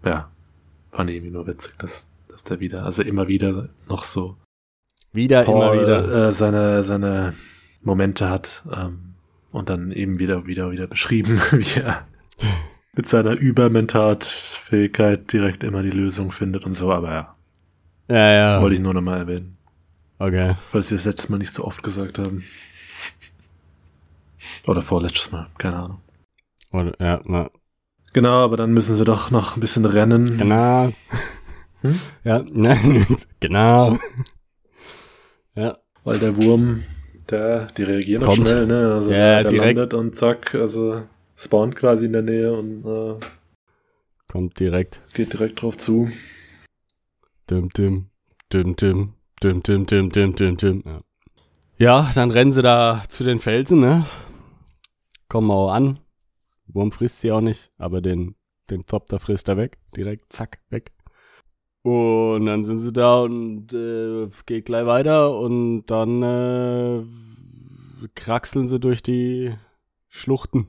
Ja, 0.05 0.31
fand 0.92 1.11
ich 1.11 1.16
irgendwie 1.16 1.33
nur 1.33 1.46
witzig, 1.46 1.72
dass, 1.79 2.09
dass 2.29 2.44
der 2.44 2.61
wieder, 2.61 2.85
also 2.85 3.03
immer 3.03 3.27
wieder 3.27 3.70
noch 3.88 4.05
so 4.05 4.37
Wieder, 5.12 5.42
Paul 5.42 5.77
immer 5.77 5.83
wieder. 5.83 6.29
Äh, 6.29 6.33
seine, 6.33 6.85
seine 6.85 7.35
Momente 7.83 8.29
hat 8.29 8.62
ähm, 8.74 9.14
und 9.53 9.70
dann 9.70 9.92
eben 9.92 10.18
wieder, 10.18 10.46
wieder, 10.46 10.70
wieder 10.70 10.87
beschrieben, 10.87 11.40
wie 11.51 11.81
er 11.81 12.07
mit 12.94 13.09
seiner 13.09 13.33
Übermentatfähigkeit 13.33 15.33
direkt 15.33 15.64
immer 15.64 15.83
die 15.83 15.90
Lösung 15.90 16.33
findet 16.33 16.64
und 16.64 16.74
so, 16.74 16.92
aber 16.92 17.11
ja, 17.11 17.37
Ja, 18.09 18.33
ja. 18.33 18.61
wollte 18.61 18.74
ich 18.74 18.81
nur 18.81 18.94
nochmal 18.94 19.18
erwähnen, 19.18 19.57
Okay. 20.18 20.54
falls 20.72 20.90
wir 20.90 20.96
es 20.96 21.04
letztes 21.04 21.28
Mal 21.28 21.38
nicht 21.38 21.54
so 21.54 21.64
oft 21.64 21.83
gesagt 21.83 22.18
haben. 22.18 22.44
Oder 24.66 24.83
vorletztes 24.83 25.31
Mal, 25.31 25.48
keine 25.59 25.76
Ahnung. 25.76 26.00
Oder, 26.72 26.92
ja, 27.00 27.20
na, 27.24 27.50
Genau, 28.12 28.42
aber 28.44 28.57
dann 28.57 28.72
müssen 28.72 28.96
sie 28.96 29.04
doch 29.04 29.31
noch 29.31 29.57
ein 29.57 29.61
bisschen 29.61 29.85
rennen. 29.85 30.38
genau. 30.38 30.92
Hm? 31.83 31.96
Ja, 32.24 32.42
nein, 32.50 33.07
genau. 33.38 33.96
Ja, 35.54 35.78
Weil 36.02 36.18
der 36.18 36.37
Wurm, 36.37 36.83
der, 37.31 37.66
die 37.76 37.85
reagieren 37.85 38.24
auch 38.24 38.35
schnell, 38.35 38.66
ne? 38.66 38.94
Also 38.94 39.12
Ja, 39.12 39.44
der 39.44 39.52
landet 39.52 39.94
und 39.94 40.12
zack, 40.16 40.57
also 40.57 41.04
spawnt 41.37 41.76
quasi 41.76 42.07
in 42.07 42.12
der 42.14 42.22
Nähe 42.22 42.52
und 42.52 42.85
äh, 42.85 43.20
kommt 44.26 44.59
direkt. 44.59 45.00
geht 45.14 45.33
direkt 45.33 45.62
drauf 45.62 45.78
zu. 45.78 46.11
Dim, 47.48 47.68
dim, 47.68 48.11
dim, 48.52 48.74
dim, 48.74 49.14
dim, 49.42 49.62
dim, 49.62 49.87
dim, 49.87 50.11
dim, 50.11 50.35
dim, 50.35 50.57
dim. 50.57 50.83
Ja. 50.85 50.98
ja, 51.79 52.11
dann 52.14 52.31
rennen 52.31 52.53
sie 52.53 52.62
da 52.62 53.03
zu 53.09 53.24
den 53.24 53.38
Felsen, 53.38 53.81
ne? 53.81 54.07
Kommen 55.29 55.51
auch 55.51 55.70
an. 55.70 55.98
Wurm 56.66 56.92
frisst 56.92 57.20
sie 57.20 57.33
auch 57.33 57.40
nicht, 57.40 57.70
aber 57.79 58.01
den, 58.01 58.35
den 58.70 58.85
Thopter 58.87 59.18
frisst 59.18 59.48
er 59.48 59.57
weg. 59.57 59.79
Direkt, 59.96 60.33
zack, 60.33 60.59
weg. 60.70 60.92
Und 61.83 62.46
dann 62.46 62.64
sind 62.64 62.81
sie 62.81 62.92
da 62.92 63.22
und 63.22 63.72
äh, 63.72 64.29
geht 64.46 64.66
gleich 64.66 64.87
weiter 64.87 65.38
und 65.38 65.87
dann 65.87 66.22
äh, 66.22 67.03
kraxeln 68.14 68.66
sie 68.66 68.79
durch 68.81 69.03
die 69.03 69.55
Schluchten. 70.09 70.66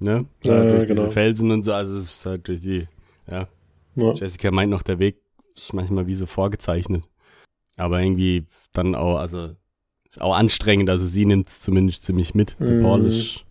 Ne? 0.00 0.26
Ja, 0.44 0.64
ja, 0.64 0.70
durch 0.70 0.88
genau. 0.88 1.02
diese 1.02 1.12
Felsen 1.12 1.50
und 1.50 1.62
so. 1.62 1.72
Also 1.72 1.96
es 1.98 2.04
ist 2.04 2.26
halt 2.26 2.48
durch 2.48 2.60
die, 2.60 2.88
ja, 3.30 3.48
Ja. 3.94 4.12
Jessica 4.14 4.50
meint 4.50 4.70
noch, 4.70 4.82
der 4.82 4.98
Weg 4.98 5.20
ist 5.54 5.74
manchmal 5.74 6.06
wie 6.06 6.14
so 6.14 6.26
vorgezeichnet. 6.26 7.04
Aber 7.78 8.00
irgendwie 8.02 8.44
dann 8.72 8.94
auch, 8.94 9.18
also 9.18 9.54
auch 10.18 10.34
anstrengend, 10.36 10.90
also 10.90 11.06
sie 11.06 11.24
nimmt 11.24 11.48
es 11.48 11.60
zumindest 11.60 12.02
ziemlich 12.02 12.34
mit. 12.34 12.56
Der 12.60 12.70
Mhm. 12.70 12.82
Paul 12.82 13.06
ist, 13.06 13.44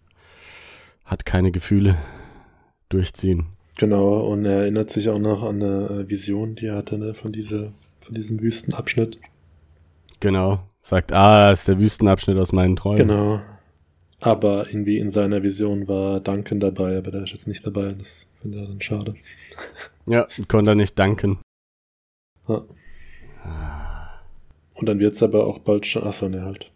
hat 1.06 1.26
keine 1.26 1.52
Gefühle 1.52 1.98
durchziehen. 2.90 3.48
Genau, 3.78 4.20
und 4.28 4.46
er 4.46 4.62
erinnert 4.62 4.90
sich 4.90 5.10
auch 5.10 5.20
noch 5.20 5.44
an 5.44 5.62
eine 5.62 6.02
äh, 6.06 6.10
Vision, 6.10 6.56
die 6.56 6.66
er 6.68 6.78
hatte, 6.78 6.98
ne, 6.98 7.14
von, 7.14 7.32
dieser, 7.32 7.72
von 8.00 8.14
diesem 8.14 8.42
Wüstenabschnitt. 8.42 9.20
Genau. 10.20 10.60
Sagt, 10.82 11.12
ah, 11.12 11.50
das 11.52 11.60
ist 11.60 11.68
der 11.68 11.80
Wüstenabschnitt 11.80 12.38
aus 12.38 12.54
meinen 12.54 12.76
Träumen. 12.76 13.08
Genau. 13.08 13.40
Aber 14.20 14.68
irgendwie 14.68 14.98
in 14.98 15.12
seiner 15.12 15.44
Vision 15.44 15.88
war 15.88 16.20
Duncan 16.22 16.60
dabei, 16.60 16.98
aber 16.98 17.12
der 17.12 17.24
ist 17.24 17.34
jetzt 17.34 17.48
nicht 17.48 17.66
dabei. 17.68 17.94
Das 17.94 18.28
finde 18.42 18.60
er 18.62 18.68
dann 18.68 18.82
schade. 18.82 19.14
Ja, 20.08 20.28
konnte 20.48 20.72
er 20.72 20.76
nicht 20.76 20.98
danken. 20.98 21.38
Ja. 22.48 22.64
Und 24.78 24.88
dann 24.88 25.00
wird's 25.00 25.22
aber 25.24 25.46
auch 25.48 25.60
bald 25.60 25.86
schon. 25.86 26.04
Achso, 26.04 26.30
ne, 26.30 26.44
halt. 26.44 26.72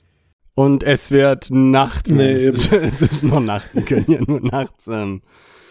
Und 0.56 0.84
es 0.84 1.12
wird 1.12 1.50
Nacht. 1.52 2.10
Nee, 2.10 2.32
es, 2.48 2.68
ist, 2.68 2.74
es 2.74 3.02
ist 3.02 3.24
noch 3.24 3.40
Nacht. 3.40 3.70
Wir 3.74 3.84
können 3.84 4.06
ja 4.08 4.20
nur 4.26 4.42
nachts. 4.42 4.88
Ähm, 4.88 5.22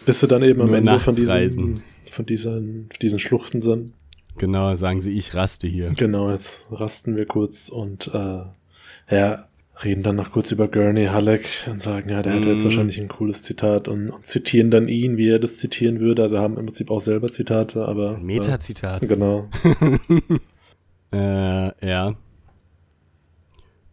Bis 0.05 0.19
sie 0.19 0.27
dann 0.27 0.43
eben 0.43 0.61
am 0.61 0.67
Nur 0.67 0.77
Ende 0.77 0.99
von 0.99 1.15
diesen, 1.15 1.83
von 2.09 2.25
diesen, 2.25 2.89
diesen 3.01 3.19
Schluchten 3.19 3.61
sind. 3.61 3.93
Genau, 4.37 4.75
sagen 4.75 5.01
sie, 5.01 5.11
ich 5.11 5.35
raste 5.35 5.67
hier. 5.67 5.91
Genau, 5.91 6.31
jetzt 6.31 6.65
rasten 6.71 7.15
wir 7.15 7.25
kurz 7.25 7.69
und 7.69 8.09
äh, 8.13 8.43
ja, 9.13 9.47
reden 9.83 10.03
dann 10.03 10.15
noch 10.15 10.31
kurz 10.31 10.51
über 10.51 10.67
Gurney 10.67 11.05
Halleck 11.05 11.45
und 11.69 11.81
sagen, 11.81 12.09
ja, 12.09 12.21
der 12.21 12.33
mm. 12.33 12.35
hat 12.37 12.45
jetzt 12.45 12.59
mhm. 12.59 12.63
wahrscheinlich 12.65 13.01
ein 13.01 13.07
cooles 13.07 13.43
Zitat 13.43 13.87
und, 13.87 14.09
und, 14.09 14.25
zitieren 14.25 14.71
dann 14.71 14.87
ihn, 14.87 15.17
wie 15.17 15.29
er 15.29 15.39
das 15.39 15.57
zitieren 15.57 15.99
würde. 15.99 16.23
Also 16.23 16.39
haben 16.39 16.57
im 16.57 16.65
Prinzip 16.65 16.91
auch 16.91 17.01
selber 17.01 17.31
Zitate, 17.31 17.85
aber. 17.85 18.17
Metazitat. 18.17 19.03
Äh, 19.03 19.07
genau. 19.07 19.49
äh, 21.11 21.87
ja. 21.87 22.15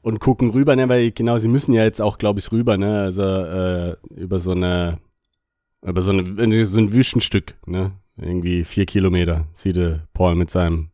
Und 0.03 0.21
gucken 0.21 0.51
rüber, 0.51 0.77
ne, 0.77 0.89
weil 0.89 1.11
genau, 1.11 1.39
sie 1.39 1.49
müssen 1.49 1.75
ja 1.75 1.85
jetzt 1.85 2.01
auch, 2.01 2.19
glaube 2.19 2.39
ich, 2.41 2.51
rüber, 2.53 2.79
ne? 2.79 3.01
Also 3.01 3.23
äh, 3.23 3.97
über 4.15 4.41
so 4.41 4.53
eine, 4.53 4.99
über 5.83 6.01
so 6.01 6.13
eine, 6.13 6.67
so 6.67 6.79
ein 6.79 6.93
Wüstenstück, 6.93 7.57
ne? 7.67 7.93
Irgendwie 8.17 8.65
vier 8.65 8.87
Kilometer 8.87 9.47
sieht 9.53 9.79
Paul 10.13 10.35
mit 10.35 10.51
seinem 10.51 10.91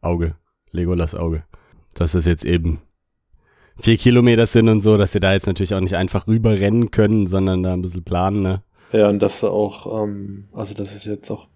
Auge, 0.00 0.34
Legolas 0.70 1.14
Auge. 1.14 1.44
Dass 1.94 2.12
das 2.12 2.26
jetzt 2.26 2.44
eben 2.44 2.80
vier 3.78 3.96
Kilometer 3.96 4.46
sind 4.46 4.68
und 4.68 4.80
so, 4.80 4.96
dass 4.96 5.12
sie 5.12 5.20
da 5.20 5.32
jetzt 5.32 5.46
natürlich 5.46 5.74
auch 5.74 5.80
nicht 5.80 5.96
einfach 5.96 6.26
rüberrennen 6.26 6.90
können, 6.90 7.26
sondern 7.26 7.62
da 7.62 7.72
ein 7.72 7.82
bisschen 7.82 8.04
planen, 8.04 8.42
ne? 8.42 8.62
Ja, 8.92 9.08
und 9.08 9.20
dass 9.20 9.40
sie 9.40 9.50
auch, 9.50 10.02
ähm, 10.02 10.48
also 10.52 10.74
das 10.74 10.94
ist 10.94 11.04
jetzt 11.04 11.30
auch, 11.30 11.48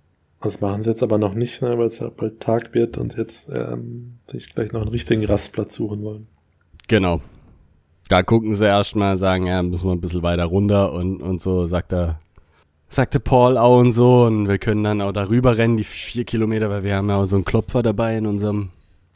das 0.43 0.61
machen 0.61 0.83
sie 0.83 0.91
jetzt 0.91 1.03
aber 1.03 1.19
noch 1.19 1.35
nicht, 1.35 1.63
ne, 1.63 1.79
weil 1.79 1.87
es 1.87 1.99
ja 1.99 2.09
bald 2.09 2.41
Tag 2.41 2.75
wird 2.75 2.99
und 2.99 3.17
jetzt 3.17 3.51
ähm, 3.51 4.19
sich 4.27 4.55
gleich 4.55 4.73
noch 4.73 4.83
einen 4.83 4.91
richtigen 4.91 5.25
Rastplatz 5.25 5.75
suchen 5.75 6.03
wollen. 6.03 6.27
Genau. 6.89 7.21
Da 8.09 8.23
gucken 8.23 8.53
sie 8.53 8.67
erstmal, 8.67 9.17
sagen, 9.17 9.47
ja, 9.47 9.63
müssen 9.63 9.89
wir 9.89 9.93
ein 9.93 10.01
bisschen 10.01 10.23
weiter 10.23 10.45
runter 10.45 10.93
und, 10.93 11.23
und 11.23 11.41
so, 11.41 11.67
sagt 11.67 11.93
er, 11.93 12.21
sagte 12.89 13.21
Paul 13.21 13.57
auch 13.57 13.79
und 13.79 13.93
so 13.93 14.25
und 14.25 14.49
wir 14.49 14.59
können 14.59 14.85
dann 14.85 15.01
auch 15.01 15.13
darüber 15.13 15.57
rennen, 15.57 15.77
die 15.77 15.85
vier 15.85 16.25
Kilometer, 16.25 16.69
weil 16.69 16.83
wir 16.83 16.97
haben 16.97 17.09
ja 17.09 17.17
auch 17.17 17.25
so 17.25 17.37
einen 17.37 17.45
Klopfer 17.45 17.83
dabei 17.83 18.17
in 18.19 18.27
unserem, 18.27 18.71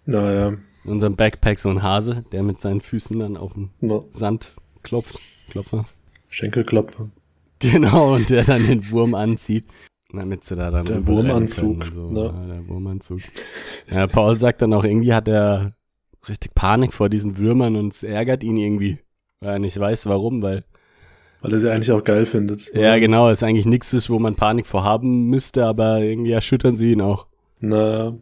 naja. 0.07 0.55
in 0.85 0.91
unserem 0.91 1.17
Backpack, 1.17 1.59
so 1.59 1.69
ein 1.69 1.83
Hase, 1.83 2.25
der 2.33 2.43
mit 2.43 2.59
seinen 2.59 2.81
Füßen 2.81 3.19
dann 3.19 3.37
auf 3.37 3.53
den 3.53 3.71
no. 3.81 4.09
Sand 4.15 4.55
klopft, 4.83 5.21
Klopfer. 5.51 5.85
Schenkelklopfer. 6.29 7.11
Genau, 7.59 8.15
und 8.15 8.31
der 8.31 8.45
dann 8.45 8.67
den 8.67 8.91
Wurm 8.91 9.15
anzieht. 9.15 9.65
Damit 10.13 10.45
sie 10.45 10.55
da 10.55 10.71
dann 10.71 10.87
der 10.87 11.07
Wurmanzug. 11.07 11.85
So. 11.95 12.13
Ja. 12.15 12.25
ja. 12.25 12.47
der 12.47 12.69
Wurmanzug. 12.69 13.21
Ja, 13.91 14.07
Paul 14.07 14.37
sagt 14.37 14.63
dann 14.63 14.73
auch, 14.73 14.85
irgendwie 14.85 15.13
hat 15.13 15.29
er 15.29 15.75
richtig 16.29 16.55
Panik 16.55 16.93
vor 16.93 17.09
diesen 17.09 17.39
Würmern 17.39 17.77
und 17.77 17.93
es 17.93 18.03
ärgert 18.03 18.43
ihn 18.45 18.57
irgendwie. 18.57 18.99
Weil 19.41 19.55
er 19.55 19.59
nicht 19.59 19.79
weiß 19.79 20.07
warum, 20.07 20.43
weil 20.43 20.65
weil 21.43 21.53
er 21.53 21.61
sie 21.61 21.71
eigentlich 21.71 21.93
auch 21.93 22.03
geil 22.03 22.27
findet. 22.27 22.75
Ja, 22.75 22.99
genau, 22.99 23.31
ist 23.31 23.43
eigentlich 23.43 23.67
nichts 23.67 23.93
ist, 23.93 24.11
wo 24.11 24.19
man 24.19 24.35
Panik 24.35 24.67
vor 24.67 24.85
haben 24.85 25.27
müsste, 25.27 25.65
aber 25.65 26.01
irgendwie 26.01 26.33
erschüttern 26.33 26.77
sie 26.77 26.93
ihn 26.93 27.01
auch. 27.01 27.27
Naja. 27.61 28.15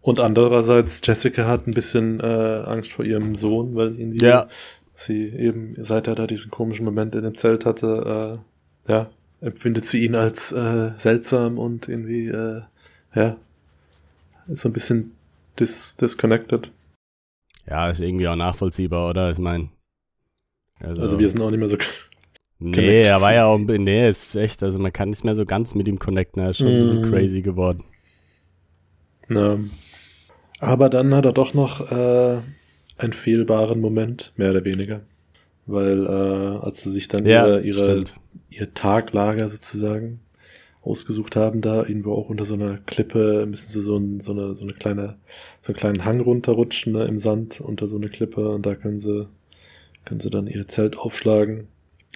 Und 0.00 0.20
andererseits, 0.20 1.00
Jessica 1.04 1.46
hat 1.46 1.66
ein 1.66 1.74
bisschen 1.74 2.20
äh, 2.20 2.62
Angst 2.66 2.92
vor 2.92 3.04
ihrem 3.04 3.36
Sohn, 3.36 3.74
weil 3.76 3.98
ihn 3.98 4.10
die, 4.10 4.24
ja. 4.24 4.48
sie 4.94 5.28
eben, 5.28 5.74
seit 5.78 6.08
er 6.08 6.14
da 6.14 6.26
diesen 6.26 6.50
komischen 6.50 6.84
Moment 6.84 7.14
in 7.14 7.22
dem 7.22 7.36
Zelt 7.36 7.64
hatte, 7.64 8.40
äh, 8.88 8.92
ja, 8.92 9.10
empfindet 9.42 9.84
sie 9.84 10.04
ihn 10.04 10.14
als 10.14 10.52
äh, 10.52 10.92
seltsam 10.96 11.58
und 11.58 11.88
irgendwie, 11.88 12.28
äh, 12.28 12.62
ja, 13.14 13.36
so 14.46 14.68
ein 14.68 14.72
bisschen 14.72 15.12
dis 15.58 15.96
disconnected. 15.96 16.70
Ja, 17.66 17.90
ist 17.90 18.00
irgendwie 18.00 18.28
auch 18.28 18.36
nachvollziehbar, 18.36 19.10
oder? 19.10 19.30
Ich 19.30 19.38
meine. 19.38 19.68
Also, 20.80 21.02
also 21.02 21.18
wir 21.18 21.28
sind 21.28 21.42
auch 21.42 21.50
nicht 21.50 21.60
mehr 21.60 21.68
so 21.68 21.76
Nee, 22.58 23.02
er 23.02 23.20
war 23.20 23.34
ja 23.34 23.46
auch, 23.46 23.58
nee, 23.58 24.08
ist 24.08 24.36
echt, 24.36 24.62
also 24.62 24.78
man 24.78 24.92
kann 24.92 25.10
nicht 25.10 25.24
mehr 25.24 25.34
so 25.34 25.44
ganz 25.44 25.74
mit 25.74 25.88
ihm 25.88 25.98
connecten, 25.98 26.40
er 26.40 26.50
ist 26.50 26.58
schon 26.58 26.68
mm. 26.68 26.70
ein 26.70 26.78
bisschen 26.80 27.00
mhm. 27.00 27.10
crazy 27.10 27.42
geworden. 27.42 27.84
Ja. 29.28 29.58
Aber 30.60 30.88
dann 30.88 31.12
hat 31.12 31.24
er 31.24 31.32
doch 31.32 31.54
noch 31.54 31.90
äh, 31.90 32.40
einen 32.98 33.12
fehlbaren 33.12 33.80
Moment, 33.80 34.32
mehr 34.36 34.50
oder 34.50 34.64
weniger. 34.64 35.00
Weil 35.66 36.06
äh, 36.06 36.64
als 36.64 36.84
sie 36.84 36.90
sich 36.90 37.08
dann 37.08 37.26
ja, 37.26 37.58
ihre, 37.58 37.62
ihre 37.62 38.04
ihr 38.56 38.74
Taglager 38.74 39.48
sozusagen 39.48 40.20
ausgesucht 40.82 41.36
haben, 41.36 41.60
da 41.60 41.84
irgendwo 41.86 42.12
auch 42.12 42.28
unter 42.28 42.44
so 42.44 42.54
einer 42.54 42.78
Klippe 42.78 43.46
müssen 43.46 43.70
sie 43.70 43.82
so, 43.82 43.96
ein, 43.96 44.20
so, 44.20 44.32
eine, 44.32 44.54
so 44.54 44.64
eine 44.64 44.72
kleine, 44.72 45.16
so 45.62 45.72
einen 45.72 45.76
kleinen 45.76 46.04
Hang 46.04 46.20
runterrutschen 46.20 46.92
ne, 46.92 47.04
im 47.04 47.18
Sand 47.18 47.60
unter 47.60 47.86
so 47.86 47.96
eine 47.96 48.08
Klippe 48.08 48.48
und 48.48 48.66
da 48.66 48.74
können 48.74 48.98
sie, 48.98 49.28
können 50.04 50.20
sie 50.20 50.30
dann 50.30 50.48
ihr 50.48 50.66
Zelt 50.66 50.98
aufschlagen. 50.98 51.68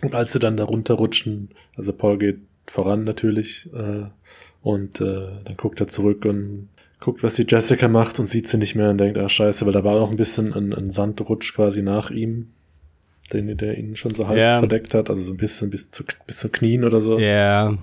Und 0.03 0.15
als 0.15 0.33
sie 0.33 0.41
dann 0.41 0.57
da 0.57 0.65
runterrutschen, 0.65 1.51
also 1.77 1.93
Paul 1.93 2.19
geht 2.19 2.41
voran 2.67 3.05
natürlich, 3.05 3.71
äh, 3.73 4.07
und 4.67 5.01
äh, 5.01 5.29
dann 5.45 5.57
guckt 5.57 5.81
er 5.81 5.87
zurück 5.87 6.25
und 6.25 6.69
guckt, 6.99 7.23
was 7.23 7.35
die 7.35 7.47
Jessica 7.49 7.87
macht 7.87 8.19
und 8.19 8.27
sieht 8.27 8.49
sie 8.49 8.59
nicht 8.59 8.75
mehr 8.75 8.91
und 8.91 8.99
denkt, 8.99 9.17
ah 9.17 9.29
scheiße, 9.29 9.65
weil 9.65 9.73
da 9.73 9.85
war 9.85 9.95
auch 10.03 10.11
ein 10.11 10.17
bisschen 10.17 10.53
ein, 10.53 10.75
ein 10.75 10.91
Sandrutsch 10.91 11.55
quasi 11.55 11.83
nach 11.83 12.11
ihm, 12.11 12.49
den 13.29 13.57
der 13.57 13.79
ihn 13.79 13.97
schon 13.97 14.15
so 14.15 14.29
halb 14.29 14.39
yeah. 14.39 14.59
verdeckt 14.59 14.95
hat, 14.95 15.11
also 15.11 15.23
so 15.23 15.33
ein 15.33 15.37
bisschen 15.37 15.71
bis 15.71 15.91
zu, 15.91 16.05
bis 16.27 16.39
zu 16.39 16.49
Knien 16.49 16.85
oder 16.85 17.01
so. 17.01 17.19
Ja. 17.19 17.71
Yeah. 17.71 17.79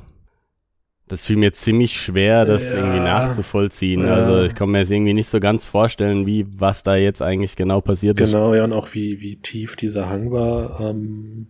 Das 1.07 1.25
fiel 1.25 1.35
mir 1.35 1.51
ziemlich 1.53 1.99
schwer, 1.99 2.45
das 2.45 2.63
ja. 2.63 2.77
irgendwie 2.77 2.99
nachzuvollziehen. 2.99 4.05
Ja. 4.05 4.15
Also 4.15 4.43
ich 4.45 4.55
kann 4.55 4.69
mir 4.69 4.79
jetzt 4.79 4.91
irgendwie 4.91 5.13
nicht 5.13 5.27
so 5.27 5.39
ganz 5.39 5.65
vorstellen, 5.65 6.25
wie 6.25 6.45
was 6.57 6.81
da 6.81 6.95
jetzt 6.95 7.21
eigentlich 7.21 7.55
genau 7.55 7.81
passiert 7.81 8.17
genau, 8.17 8.27
ist. 8.27 8.31
Genau, 8.31 8.55
ja, 8.55 8.63
und 8.63 8.73
auch 8.73 8.93
wie, 8.93 9.19
wie 9.19 9.35
tief 9.35 9.75
dieser 9.75 10.09
Hang 10.09 10.31
war. 10.31 10.79
Ähm, 10.79 11.47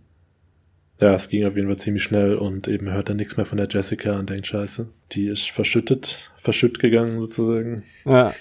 ja, 1.00 1.14
es 1.14 1.28
ging 1.28 1.44
auf 1.46 1.56
jeden 1.56 1.68
Fall 1.68 1.76
ziemlich 1.76 2.02
schnell 2.02 2.34
und 2.34 2.68
eben 2.68 2.90
hört 2.90 3.08
er 3.08 3.14
nichts 3.14 3.36
mehr 3.36 3.46
von 3.46 3.58
der 3.58 3.68
Jessica 3.70 4.18
und 4.18 4.28
denkt, 4.28 4.46
scheiße, 4.46 4.88
die 5.12 5.26
ist 5.26 5.50
verschüttet, 5.50 6.30
verschütt 6.36 6.78
gegangen 6.78 7.20
sozusagen. 7.20 7.84
Ja. 8.04 8.34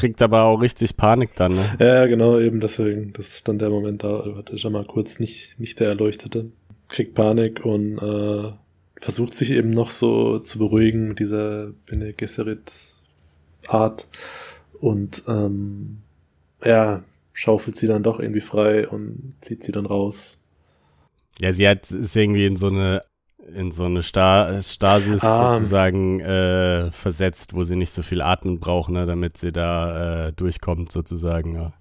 Kriegt 0.00 0.22
aber 0.22 0.42
auch 0.42 0.60
richtig 0.60 0.96
Panik 0.96 1.30
dann, 1.36 1.54
ne? 1.54 1.76
Ja, 1.78 2.06
genau, 2.06 2.38
eben 2.38 2.60
deswegen. 2.60 3.12
Das 3.12 3.28
ist 3.28 3.48
dann 3.48 3.58
der 3.58 3.70
Moment, 3.70 4.02
da 4.02 4.36
wird 4.36 4.50
er 4.50 4.58
schon 4.58 4.72
mal 4.72 4.84
kurz 4.84 5.20
nicht, 5.20 5.58
nicht 5.58 5.78
der 5.80 5.88
Erleuchtete. 5.88 6.50
Kriegt 6.88 7.14
Panik 7.14 7.64
und 7.64 7.98
äh, 7.98 8.52
versucht 9.00 9.34
sich 9.34 9.50
eben 9.50 9.70
noch 9.70 9.90
so 9.90 10.38
zu 10.40 10.58
beruhigen 10.58 11.08
mit 11.08 11.18
dieser 11.20 11.68
Bene 11.86 12.12
Gesserit 12.12 12.72
Art 13.68 14.08
und 14.80 15.22
ähm, 15.28 15.98
ja, 16.64 17.04
schaufelt 17.32 17.76
sie 17.76 17.86
dann 17.86 18.02
doch 18.02 18.18
irgendwie 18.18 18.40
frei 18.40 18.88
und 18.88 19.30
zieht 19.40 19.62
sie 19.62 19.72
dann 19.72 19.86
raus 19.86 20.40
ja, 21.40 21.54
sie 21.54 21.66
hat 21.66 21.90
ist 21.90 22.14
irgendwie 22.16 22.44
in 22.44 22.56
so 22.56 22.68
eine 22.68 23.02
in 23.54 23.70
so 23.70 23.84
eine 23.84 24.02
Star 24.02 24.62
Stasis 24.62 25.22
ah. 25.22 25.54
sozusagen 25.54 26.20
äh, 26.20 26.90
versetzt, 26.90 27.54
wo 27.54 27.64
sie 27.64 27.76
nicht 27.76 27.92
so 27.92 28.02
viel 28.02 28.22
Atmen 28.22 28.60
braucht, 28.60 28.90
ne, 28.90 29.06
damit 29.06 29.38
sie 29.38 29.52
da 29.52 30.28
äh, 30.28 30.32
durchkommt 30.32 30.92
sozusagen. 30.92 31.54
Ja. 31.54 31.72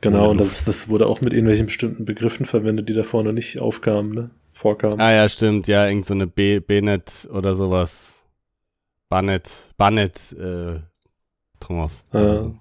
Genau, 0.00 0.30
und 0.30 0.40
das, 0.40 0.64
das 0.64 0.88
wurde 0.88 1.06
auch 1.06 1.20
mit 1.20 1.32
irgendwelchen 1.32 1.66
bestimmten 1.66 2.04
Begriffen 2.04 2.46
verwendet, 2.46 2.88
die 2.88 2.94
da 2.94 3.02
vorne 3.02 3.32
nicht 3.32 3.60
aufkamen, 3.60 4.14
ne? 4.14 4.30
Vorkamen. 4.52 5.00
Ah 5.00 5.12
ja, 5.12 5.28
stimmt, 5.28 5.68
ja, 5.68 5.86
irgend 5.86 6.06
so 6.06 6.14
eine 6.14 6.26
B 6.26 6.60
Benet 6.60 7.28
oder 7.30 7.54
sowas. 7.54 8.26
Bannet, 9.08 9.50
Bannet, 9.76 10.32
äh, 10.32 10.80
Thomas. 11.60 12.04
Ja. 12.12 12.20
Also. 12.20 12.54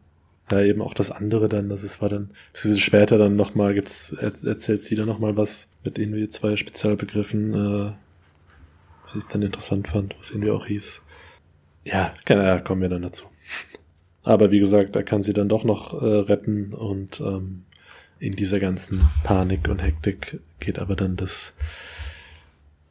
ja, 0.52 0.62
eben 0.62 0.82
auch 0.82 0.94
das 0.94 1.12
andere 1.12 1.50
dann, 1.50 1.70
das 1.70 1.84
ist, 1.84 2.02
war 2.02 2.10
dann, 2.10 2.32
später 2.54 3.18
dann 3.18 3.36
nochmal, 3.36 3.74
gibt's, 3.74 4.12
erzählt 4.12 4.82
sie 4.82 4.96
dann 4.96 5.08
nochmal 5.08 5.38
was 5.38 5.70
mit 5.84 5.98
irgendwie 5.98 6.30
zwei 6.30 6.56
Spezialbegriffen, 6.56 7.54
äh, 7.54 7.92
was 9.06 9.16
ich 9.16 9.26
dann 9.26 9.42
interessant 9.42 9.88
fand, 9.88 10.16
was 10.18 10.32
irgendwie 10.32 10.52
auch 10.52 10.66
hieß. 10.66 11.02
Ja, 11.84 12.14
ja, 12.28 12.60
kommen 12.60 12.82
wir 12.82 12.90
dann 12.90 13.04
dazu. 13.04 13.26
Aber 14.24 14.52
wie 14.52 14.60
gesagt, 14.60 14.96
er 14.96 15.04
kann 15.04 15.22
sie 15.22 15.34
dann 15.34 15.50
doch 15.50 15.64
noch 15.64 16.02
äh, 16.02 16.06
retten 16.06 16.74
und 16.74 17.22
ähm, 17.22 17.66
in 18.20 18.32
dieser 18.32 18.60
ganzen 18.60 19.08
Panik 19.24 19.68
und 19.70 19.84
Hektik 19.84 20.40
geht 20.60 20.80
aber 20.80 20.96
dann 20.96 21.16
das 21.16 21.54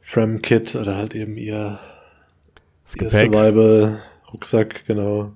Frem-Kit 0.01 0.75
oder 0.75 0.95
halt 0.95 1.15
eben 1.15 1.35
ihr, 1.35 1.79
ihr 2.99 3.09
Survival-Rucksack, 3.09 4.85
genau, 4.85 5.33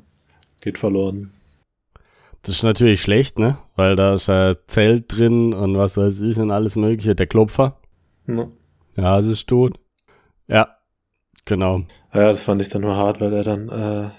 geht 0.62 0.78
verloren. 0.78 1.34
Das 2.44 2.56
ist 2.56 2.64
natürlich 2.64 3.02
schlecht, 3.02 3.40
ne? 3.40 3.58
Weil 3.76 3.96
da 3.96 4.14
ist 4.14 4.30
ein 4.30 4.56
Zelt 4.68 5.06
drin 5.10 5.54
und 5.54 5.76
was 5.76 5.98
weiß 5.98 6.22
ich 6.22 6.38
und 6.38 6.52
alles 6.52 6.76
mögliche. 6.76 7.16
Der 7.16 7.28
Klopfer. 7.28 7.78
Ja, 8.28 8.48
ja 8.96 9.20
es 9.20 9.26
ist 9.26 9.48
tot. 9.48 9.80
Ja, 10.50 10.78
genau. 11.46 11.84
Ja, 12.14 12.32
das 12.32 12.44
fand 12.44 12.62
ich 12.62 12.70
dann 12.70 12.82
nur 12.82 12.96
hart, 12.96 13.22
weil 13.22 13.32
er 13.34 13.44
dann, 13.44 13.70
äh, 13.70 14.10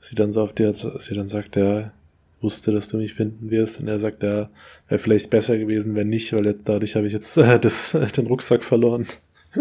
sie 0.00 0.14
dann 0.14 0.32
so 0.32 0.42
auf 0.42 0.52
dir, 0.52 0.72
sie 0.72 1.14
dann 1.14 1.28
sagt, 1.28 1.56
er 1.56 1.92
wusste, 2.40 2.72
dass 2.72 2.88
du 2.88 2.98
mich 2.98 3.14
finden 3.14 3.50
wirst 3.50 3.80
und 3.80 3.88
er 3.88 3.98
sagt, 3.98 4.22
er 4.22 4.50
wäre 4.88 4.98
vielleicht 4.98 5.30
besser 5.30 5.56
gewesen, 5.56 5.96
wenn 5.96 6.10
nicht, 6.10 6.32
weil 6.34 6.44
jetzt 6.44 6.68
dadurch 6.68 6.94
habe 6.94 7.06
ich 7.06 7.12
jetzt 7.14 7.36
äh, 7.38 7.58
das, 7.58 7.92
den 8.16 8.26
Rucksack 8.26 8.62
verloren. 8.62 9.06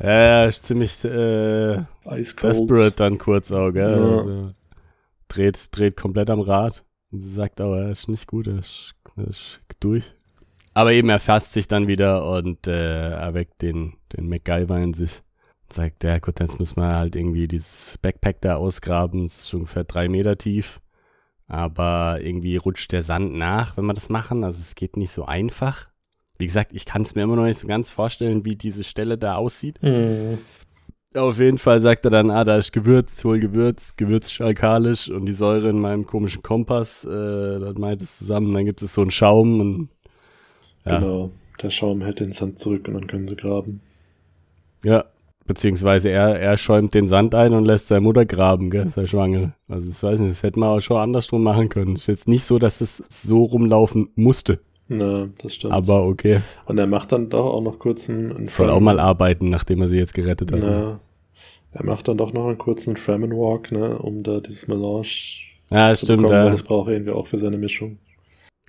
Ja, 0.00 0.10
ja, 0.10 0.44
ist 0.44 0.64
ziemlich 0.64 1.04
äh, 1.04 1.82
desperate 2.06 2.92
dann 2.94 3.18
kurz 3.18 3.50
auch, 3.50 3.72
gell? 3.72 3.98
Ja. 3.98 4.18
Also, 4.18 4.52
dreht, 5.26 5.76
dreht 5.76 5.96
komplett 5.96 6.30
am 6.30 6.38
Rad. 6.38 6.84
Und 7.10 7.22
sie 7.22 7.32
sagt, 7.32 7.60
aber 7.60 7.80
er 7.80 7.90
ist 7.90 8.08
nicht 8.08 8.28
gut, 8.28 8.46
er 8.46 8.58
ist, 8.58 8.94
ist 9.28 9.60
durch. 9.80 10.12
Aber 10.74 10.92
eben 10.92 11.08
er 11.08 11.18
fasst 11.18 11.52
sich 11.52 11.68
dann 11.68 11.88
wieder 11.88 12.28
und 12.30 12.66
äh, 12.66 13.10
erweckt 13.10 13.62
den, 13.62 13.94
den 14.12 14.28
MacGyver 14.28 14.78
in 14.78 14.94
sich. 14.94 15.22
Sagt 15.70 16.02
der, 16.02 16.20
gut, 16.20 16.40
jetzt 16.40 16.58
müssen 16.58 16.76
wir 16.76 16.94
halt 16.94 17.14
irgendwie 17.14 17.46
dieses 17.46 17.98
Backpack 17.98 18.40
da 18.40 18.56
ausgraben, 18.56 19.24
das 19.24 19.42
ist 19.42 19.54
ungefähr 19.54 19.84
drei 19.84 20.08
Meter 20.08 20.38
tief. 20.38 20.80
Aber 21.46 22.20
irgendwie 22.22 22.56
rutscht 22.56 22.92
der 22.92 23.02
Sand 23.02 23.34
nach, 23.34 23.76
wenn 23.76 23.86
wir 23.86 23.94
das 23.94 24.08
machen. 24.08 24.44
Also 24.44 24.60
es 24.60 24.74
geht 24.74 24.96
nicht 24.96 25.10
so 25.10 25.24
einfach. 25.24 25.88
Wie 26.38 26.46
gesagt, 26.46 26.72
ich 26.72 26.84
kann 26.84 27.02
es 27.02 27.14
mir 27.14 27.22
immer 27.22 27.36
noch 27.36 27.44
nicht 27.44 27.58
so 27.58 27.66
ganz 27.66 27.90
vorstellen, 27.90 28.44
wie 28.44 28.54
diese 28.54 28.84
Stelle 28.84 29.18
da 29.18 29.36
aussieht. 29.36 29.82
Mhm. 29.82 30.38
Auf 31.14 31.38
jeden 31.38 31.58
Fall 31.58 31.80
sagt 31.80 32.04
er 32.04 32.10
dann, 32.10 32.30
ah, 32.30 32.44
da 32.44 32.58
ist 32.58 32.72
Gewürz, 32.72 33.24
hol 33.24 33.38
Gewürz, 33.38 33.96
Gewürz 33.96 34.30
ist 34.30 34.40
alkalisch 34.42 35.08
und 35.10 35.24
die 35.24 35.32
Säure 35.32 35.70
in 35.70 35.80
meinem 35.80 36.06
komischen 36.06 36.42
Kompass, 36.42 37.02
äh, 37.04 37.08
dann 37.08 37.74
meint 37.78 38.02
es 38.02 38.18
zusammen, 38.18 38.52
dann 38.52 38.66
gibt 38.66 38.82
es 38.82 38.92
so 38.92 39.00
einen 39.00 39.10
Schaum 39.10 39.58
und 39.60 39.88
ja. 40.88 40.98
Genau. 40.98 41.30
Der 41.62 41.70
Schaum 41.70 42.02
hält 42.02 42.20
den 42.20 42.32
Sand 42.32 42.58
zurück 42.58 42.86
und 42.86 42.94
dann 42.94 43.06
können 43.06 43.28
sie 43.28 43.36
graben. 43.36 43.80
Ja, 44.84 45.04
beziehungsweise 45.46 46.10
er, 46.10 46.38
er 46.38 46.56
schäumt 46.56 46.94
den 46.94 47.08
Sand 47.08 47.34
ein 47.34 47.52
und 47.52 47.64
lässt 47.64 47.88
seine 47.88 48.02
Mutter 48.02 48.24
graben, 48.24 48.70
gell, 48.70 48.88
sei 48.88 49.06
schwanger. 49.06 49.54
Also 49.68 49.90
ich 49.90 50.00
weiß 50.00 50.20
nicht, 50.20 50.30
das 50.30 50.42
hätte 50.44 50.60
man 50.60 50.68
auch 50.68 50.80
schon 50.80 50.98
andersrum 50.98 51.42
machen 51.42 51.68
können. 51.68 51.96
Ist 51.96 52.06
jetzt 52.06 52.28
nicht 52.28 52.44
so, 52.44 52.60
dass 52.60 52.80
es 52.80 53.02
so 53.08 53.42
rumlaufen 53.44 54.10
musste. 54.14 54.60
Na, 54.86 55.28
das 55.42 55.54
stimmt. 55.56 55.74
Aber 55.74 56.06
okay. 56.06 56.40
und 56.66 56.78
er 56.78 56.86
macht 56.86 57.12
dann 57.12 57.28
doch 57.28 57.44
auch 57.44 57.62
noch 57.62 57.78
kurz 57.78 58.08
einen, 58.08 58.34
einen 58.34 58.48
Soll 58.48 58.70
auch 58.70 58.80
mal 58.80 59.00
arbeiten, 59.00 59.50
nachdem 59.50 59.82
er 59.82 59.88
sie 59.88 59.98
jetzt 59.98 60.14
gerettet 60.14 60.52
hat. 60.52 60.60
Na, 60.62 61.00
er 61.72 61.84
macht 61.84 62.08
dann 62.08 62.16
doch 62.16 62.32
noch 62.32 62.46
einen 62.46 62.58
kurzen 62.58 62.96
Fremen 62.96 63.32
Walk, 63.32 63.70
ne, 63.72 63.98
um 63.98 64.22
da 64.22 64.40
dieses 64.40 64.68
Melange 64.68 65.08
Ja, 65.70 65.94
zu 65.94 66.06
stimmt, 66.06 66.22
bekommen, 66.22 66.38
weil 66.38 66.44
ja. 66.46 66.50
das 66.50 66.62
braucht 66.62 66.88
er 66.88 66.94
irgendwie 66.94 67.12
auch 67.12 67.26
für 67.26 67.36
seine 67.36 67.58
Mischung. 67.58 67.98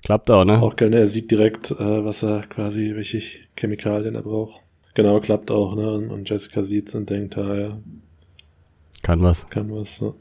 Klappt 0.02 0.30
auch, 0.30 0.44
ne? 0.44 0.60
Auch 0.62 0.76
geil, 0.76 0.90
ne? 0.90 0.98
Er 1.00 1.06
sieht 1.06 1.30
direkt, 1.30 1.70
äh, 1.72 2.04
was 2.04 2.22
er 2.22 2.40
quasi, 2.42 2.92
welche 2.94 3.20
Chemikalien 3.56 4.14
er 4.14 4.22
braucht. 4.22 4.60
Genau, 4.94 5.20
klappt 5.20 5.50
auch, 5.50 5.74
ne? 5.76 5.90
Und- 5.92 6.28
Jessica 6.28 6.62
sieht's 6.62 6.94
und 6.94 7.08
denkt, 7.10 7.36
ah 7.38 7.54
ja, 7.54 7.78
Kann 9.02 9.22
was. 9.22 9.48
kann 9.50 9.70
was, 9.74 10.00
ne? 10.00 10.14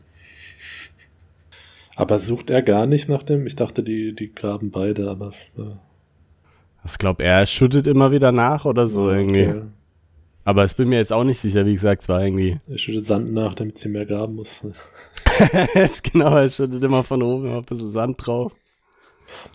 Aber 1.95 2.19
sucht 2.19 2.49
er 2.49 2.61
gar 2.61 2.85
nicht 2.85 3.09
nach 3.09 3.23
dem? 3.23 3.45
Ich 3.45 3.55
dachte, 3.55 3.83
die, 3.83 4.13
die 4.15 4.33
graben 4.33 4.71
beide, 4.71 5.09
aber 5.09 5.31
äh, 5.57 5.75
Ich 6.85 6.97
glaube, 6.97 7.23
er 7.23 7.45
schüttet 7.45 7.87
immer 7.87 8.11
wieder 8.11 8.31
nach 8.31 8.65
oder 8.65 8.87
so 8.87 9.09
irgendwie. 9.09 9.47
okay. 9.47 9.61
Aber 10.45 10.63
ich 10.65 10.75
bin 10.75 10.87
mir 10.89 10.97
jetzt 10.97 11.11
auch 11.13 11.25
nicht 11.25 11.39
sicher, 11.39 11.65
wie 11.65 11.73
gesagt, 11.73 12.03
es 12.03 12.09
war 12.09 12.23
irgendwie. 12.23 12.57
Er 12.67 12.77
schüttet 12.77 13.05
Sand 13.05 13.33
nach, 13.33 13.53
damit 13.53 13.77
sie 13.77 13.89
mehr 13.89 14.05
graben 14.05 14.35
muss. 14.35 14.61
genau, 16.11 16.35
er 16.37 16.49
schüttet 16.49 16.83
immer 16.83 17.03
von 17.03 17.21
oben 17.21 17.45
immer 17.47 17.57
ein 17.57 17.65
bisschen 17.65 17.91
Sand 17.91 18.17
drauf. 18.25 18.53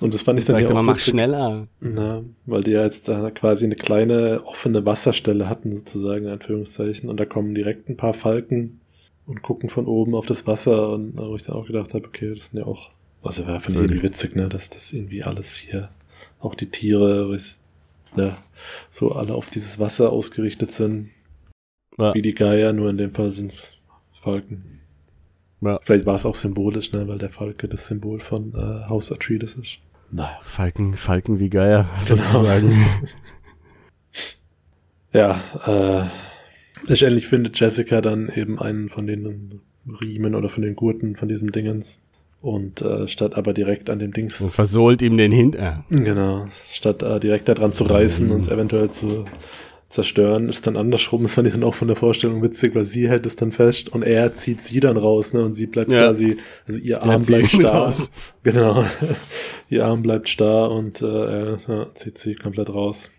Und 0.01 0.15
das 0.15 0.23
fand 0.23 0.39
ich 0.39 0.45
dann 0.45 0.61
ja 0.61 0.69
immer, 0.69 0.81
auch 0.81 0.85
mach 0.85 0.95
witzig, 0.95 1.13
schneller. 1.13 1.67
Na, 1.81 2.23
weil 2.47 2.63
die 2.63 2.73
ja 2.73 2.85
jetzt 2.85 3.09
da 3.09 3.31
quasi 3.31 3.65
eine 3.65 3.77
kleine 3.77 4.43
offene 4.45 4.85
Wasserstelle 4.85 5.49
hatten, 5.49 5.75
sozusagen, 5.75 6.27
in 6.27 6.33
Anführungszeichen. 6.33 7.09
Und 7.09 7.19
da 7.19 7.25
kommen 7.25 7.55
direkt 7.55 7.89
ein 7.89 7.97
paar 7.97 8.15
Falken 8.15 8.81
und 9.27 9.43
gucken 9.43 9.71
von 9.71 9.87
oben 9.87 10.15
auf 10.15 10.27
das 10.27 10.47
Wasser. 10.47 10.91
Und 10.91 11.17
da 11.17 11.29
wo 11.29 11.37
ich 11.37 11.45
dann 11.45 11.57
auch 11.57 11.67
gedacht 11.67 11.95
habe, 11.95 12.07
okay, 12.07 12.35
das 12.35 12.49
sind 12.49 12.61
ja 12.61 12.67
auch, 12.67 12.91
also 13.23 13.47
war 13.47 13.61
finde 13.61 13.81
ich 13.81 13.87
irgendwie 13.87 14.03
witzig, 14.03 14.37
ne, 14.37 14.49
dass 14.49 14.71
das 14.71 14.93
irgendwie 14.93 15.23
alles 15.23 15.57
hier, 15.57 15.91
auch 16.41 16.55
die 16.55 16.71
Tiere, 16.71 17.39
ne, 18.17 18.37
so 18.91 19.13
alle 19.13 19.35
auf 19.35 19.51
dieses 19.51 19.79
Wasser 19.79 20.13
ausgerichtet 20.13 20.73
sind. 20.73 21.11
Ja. 21.99 22.15
Wie 22.15 22.23
die 22.23 22.35
Geier, 22.35 22.73
nur 22.73 22.91
in 22.91 22.99
dem 22.99 23.15
Fall 23.15 23.31
sind's 23.31 23.79
Falken. 24.13 24.81
Ja. 25.65 25.79
Vielleicht 25.83 26.07
war 26.07 26.15
es 26.17 26.27
auch 26.27 26.35
symbolisch, 26.35 26.93
ne, 26.93 27.07
weil 27.09 27.19
der 27.19 27.31
Falke 27.31 27.69
das 27.69 27.87
Symbol 27.89 28.21
von 28.21 28.53
äh, 28.55 28.89
House 28.89 29.11
Atreides 29.13 29.55
ist. 29.57 29.79
Naja. 30.11 30.39
Falken, 30.43 30.97
Falken 30.97 31.41
wie 31.41 31.49
Geier, 31.51 31.89
Genau. 32.07 32.23
sozusagen. 32.23 32.85
Ja, 35.13 35.41
äh, 35.67 36.07
letztendlich 36.89 37.27
findet 37.29 37.59
Jessica 37.59 38.01
dann 38.01 38.29
eben 38.35 38.59
einen 38.59 38.89
von 38.89 39.07
den 39.07 39.61
Riemen 40.01 40.35
oder 40.35 40.49
von 40.49 40.63
den 40.63 40.75
Gurten 40.75 41.15
von 41.15 41.29
diesem 41.29 41.53
Dingens. 41.53 42.01
Und 42.41 42.83
äh, 42.83 43.09
statt 43.09 43.37
aber 43.37 43.55
direkt 43.55 43.89
an 43.89 44.01
dem 44.01 44.13
Dings, 44.13 44.39
Und 44.41 44.53
versohlt 44.53 45.01
ihm 45.01 45.17
den 45.17 45.33
Hinter. 45.33 45.85
genau, 45.89 46.47
statt 46.71 47.03
äh, 47.03 47.19
direkt 47.19 47.49
daran 47.49 47.73
zu 47.73 47.85
reißen 47.85 48.31
und 48.31 48.41
es 48.41 48.49
eventuell 48.49 48.91
zu 48.91 49.25
zerstören, 49.95 50.49
ist 50.49 50.67
dann 50.67 50.77
andersrum. 50.77 51.23
Das 51.23 51.35
fand 51.35 51.47
ich 51.47 51.55
dann 51.55 51.65
auch 51.65 51.75
von 51.75 51.89
der 51.89 51.97
Vorstellung 51.97 52.43
witzig, 52.43 52.75
weil 52.75 52.85
sie 52.85 53.09
hält 53.09 53.25
es 53.27 53.37
dann 53.37 53.53
fest 53.53 53.89
und 53.89 54.03
er 54.03 54.33
zieht 54.33 54.61
sie 54.61 54.81
dann 54.81 54.97
raus, 54.97 55.33
ne? 55.33 55.43
Und 55.45 55.55
sie 55.55 55.67
bleibt 55.67 55.91
Ja. 55.93 56.05
quasi, 56.05 56.37
also 56.67 56.81
ihr 56.81 57.03
Arm 57.03 57.25
bleibt 57.25 57.51
starr. 57.51 57.85
raus. 57.85 58.11
Genau. 58.43 58.85
ihr 59.71 59.87
Arm 59.87 60.03
bleibt 60.03 60.29
starr 60.29 60.71
und 60.71 61.01
äh, 61.01 61.07
er 61.07 61.59
ja, 61.67 61.95
zieht 61.95 62.19
sie 62.19 62.35
komplett 62.35 62.69
raus. 62.69 63.11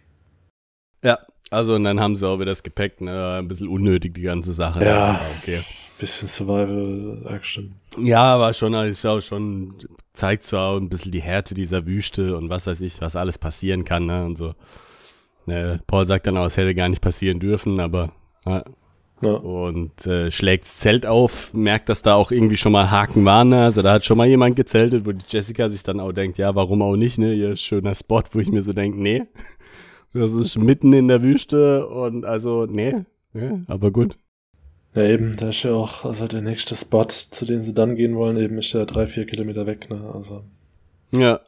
Ja. 1.04 1.18
Also, 1.52 1.76
und 1.76 1.84
dann 1.84 2.00
haben 2.00 2.16
sie 2.16 2.28
auch 2.28 2.36
wieder 2.40 2.52
das 2.52 2.64
Gepäck, 2.64 3.02
ne? 3.02 3.36
Ein 3.40 3.48
bisschen 3.48 3.68
unnötig, 3.68 4.14
die 4.16 4.22
ganze 4.24 4.52
Sache. 4.54 4.84
Ja. 4.84 5.22
Okay. 5.42 5.60
Bisschen 6.00 6.28
Survival-Action. 6.28 7.76
Ja, 8.00 8.22
aber 8.36 8.52
schon, 8.54 8.76
also 8.76 9.10
auch 9.10 9.22
schon, 9.22 9.76
zeigt 10.14 10.44
so 10.46 10.58
auch 10.58 10.78
ein 10.78 10.90
bisschen 10.90 11.12
die 11.12 11.22
Härte 11.22 11.54
dieser 11.54 11.86
Wüste 11.86 12.36
und 12.36 12.50
was 12.50 12.68
weiß 12.68 12.82
ich, 12.82 13.00
was 13.00 13.16
alles 13.16 13.38
passieren 13.38 13.86
kann, 13.86 14.06
ne? 14.06 14.26
Und 14.26 14.38
so. 14.38 14.54
Ne, 15.46 15.80
Paul 15.88 16.06
sagt 16.06 16.28
dann 16.28 16.38
auch, 16.38 16.46
es 16.46 16.58
hätte 16.58 16.74
gar 16.76 16.90
nicht 16.90 17.02
passieren 17.02 17.40
dürfen, 17.40 17.80
aber 17.80 18.12
ja, 18.48 18.64
Ja. 19.22 19.30
und 19.34 20.06
äh, 20.08 20.32
schlägt 20.32 20.66
das 20.66 20.80
Zelt 20.80 21.06
auf, 21.06 21.54
merkt, 21.54 21.90
dass 21.90 22.02
da 22.02 22.16
auch 22.16 22.32
irgendwie 22.32 22.58
schon 22.58 22.72
mal 22.72 22.90
Haken 22.90 23.26
waren. 23.26 23.50
Ne? 23.50 23.64
Also 23.64 23.82
da 23.82 23.94
hat 23.94 24.06
schon 24.06 24.18
mal 24.18 24.28
jemand 24.28 24.56
gezeltet, 24.56 25.06
wo 25.06 25.12
die 25.12 25.24
Jessica 25.28 25.70
sich 25.70 25.84
dann 25.84 26.00
auch 26.00 26.12
denkt, 26.14 26.38
ja, 26.38 26.56
warum 26.56 26.82
auch 26.82 26.96
nicht, 26.96 27.18
ne? 27.20 27.34
Ihr 27.34 27.56
schöner 27.58 27.94
Spot, 27.96 28.24
wo 28.32 28.40
ich 28.40 28.50
mir 28.52 28.64
so 28.64 28.74
denke, 28.74 29.00
nee, 29.02 29.24
das 30.14 30.32
ist 30.34 30.58
mitten 30.58 30.94
in 30.94 31.08
der 31.08 31.22
Wüste 31.24 31.88
und 31.88 32.26
also, 32.26 32.66
nee, 32.66 32.96
ja, 33.34 33.60
aber 33.68 33.92
gut. 33.92 34.18
Ja, 34.96 35.04
eben, 35.04 35.36
da 35.38 35.50
ist 35.50 35.62
ja 35.64 35.74
auch, 35.74 36.06
also 36.06 36.26
der 36.26 36.42
nächste 36.42 36.74
Spot, 36.76 37.06
zu 37.10 37.46
dem 37.46 37.62
sie 37.62 37.74
dann 37.74 37.96
gehen 37.96 38.16
wollen, 38.16 38.38
eben 38.38 38.58
ist 38.58 38.72
ja 38.74 38.86
drei, 38.86 39.08
vier 39.08 39.26
Kilometer 39.26 39.68
weg, 39.68 39.90
ne? 39.90 40.10
Also, 40.14 40.44
Ja. 41.12 41.42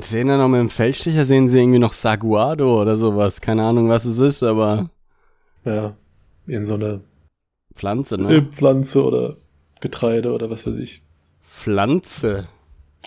Sehen 0.00 0.28
dann 0.28 0.38
noch 0.38 0.48
mit 0.48 0.60
dem 0.60 0.70
Feldstecher, 0.70 1.24
sehen 1.24 1.48
sie 1.48 1.58
irgendwie 1.58 1.78
noch 1.78 1.92
Saguado 1.92 2.80
oder 2.80 2.96
sowas. 2.96 3.40
Keine 3.40 3.62
Ahnung, 3.62 3.88
was 3.88 4.04
es 4.04 4.18
ist, 4.18 4.42
aber 4.42 4.90
ja, 5.64 5.96
in 6.46 6.64
so 6.64 6.74
eine 6.74 7.00
Pflanze, 7.74 8.18
ne? 8.18 8.42
Pflanze 8.50 9.04
oder 9.04 9.36
Getreide 9.80 10.32
oder 10.32 10.50
was 10.50 10.66
weiß 10.66 10.76
ich. 10.76 11.02
Pflanze. 11.42 12.48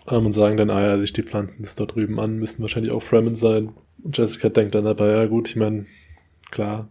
Ähm, 0.07 0.27
und 0.27 0.31
sagen 0.31 0.57
dann, 0.57 0.69
ah 0.69 0.81
ja, 0.81 0.97
sich 0.97 1.13
die 1.13 1.23
Pflanzen 1.23 1.63
das 1.63 1.75
dort 1.75 1.95
drüben 1.95 2.19
an, 2.19 2.37
müssten 2.37 2.61
wahrscheinlich 2.61 2.91
auch 2.91 3.03
Fremen 3.03 3.35
sein. 3.35 3.73
Und 4.03 4.17
Jessica 4.17 4.49
denkt 4.49 4.75
dann 4.75 4.85
dabei, 4.85 5.11
ja 5.11 5.25
gut, 5.25 5.49
ich 5.49 5.55
meine, 5.55 5.85
klar, 6.51 6.87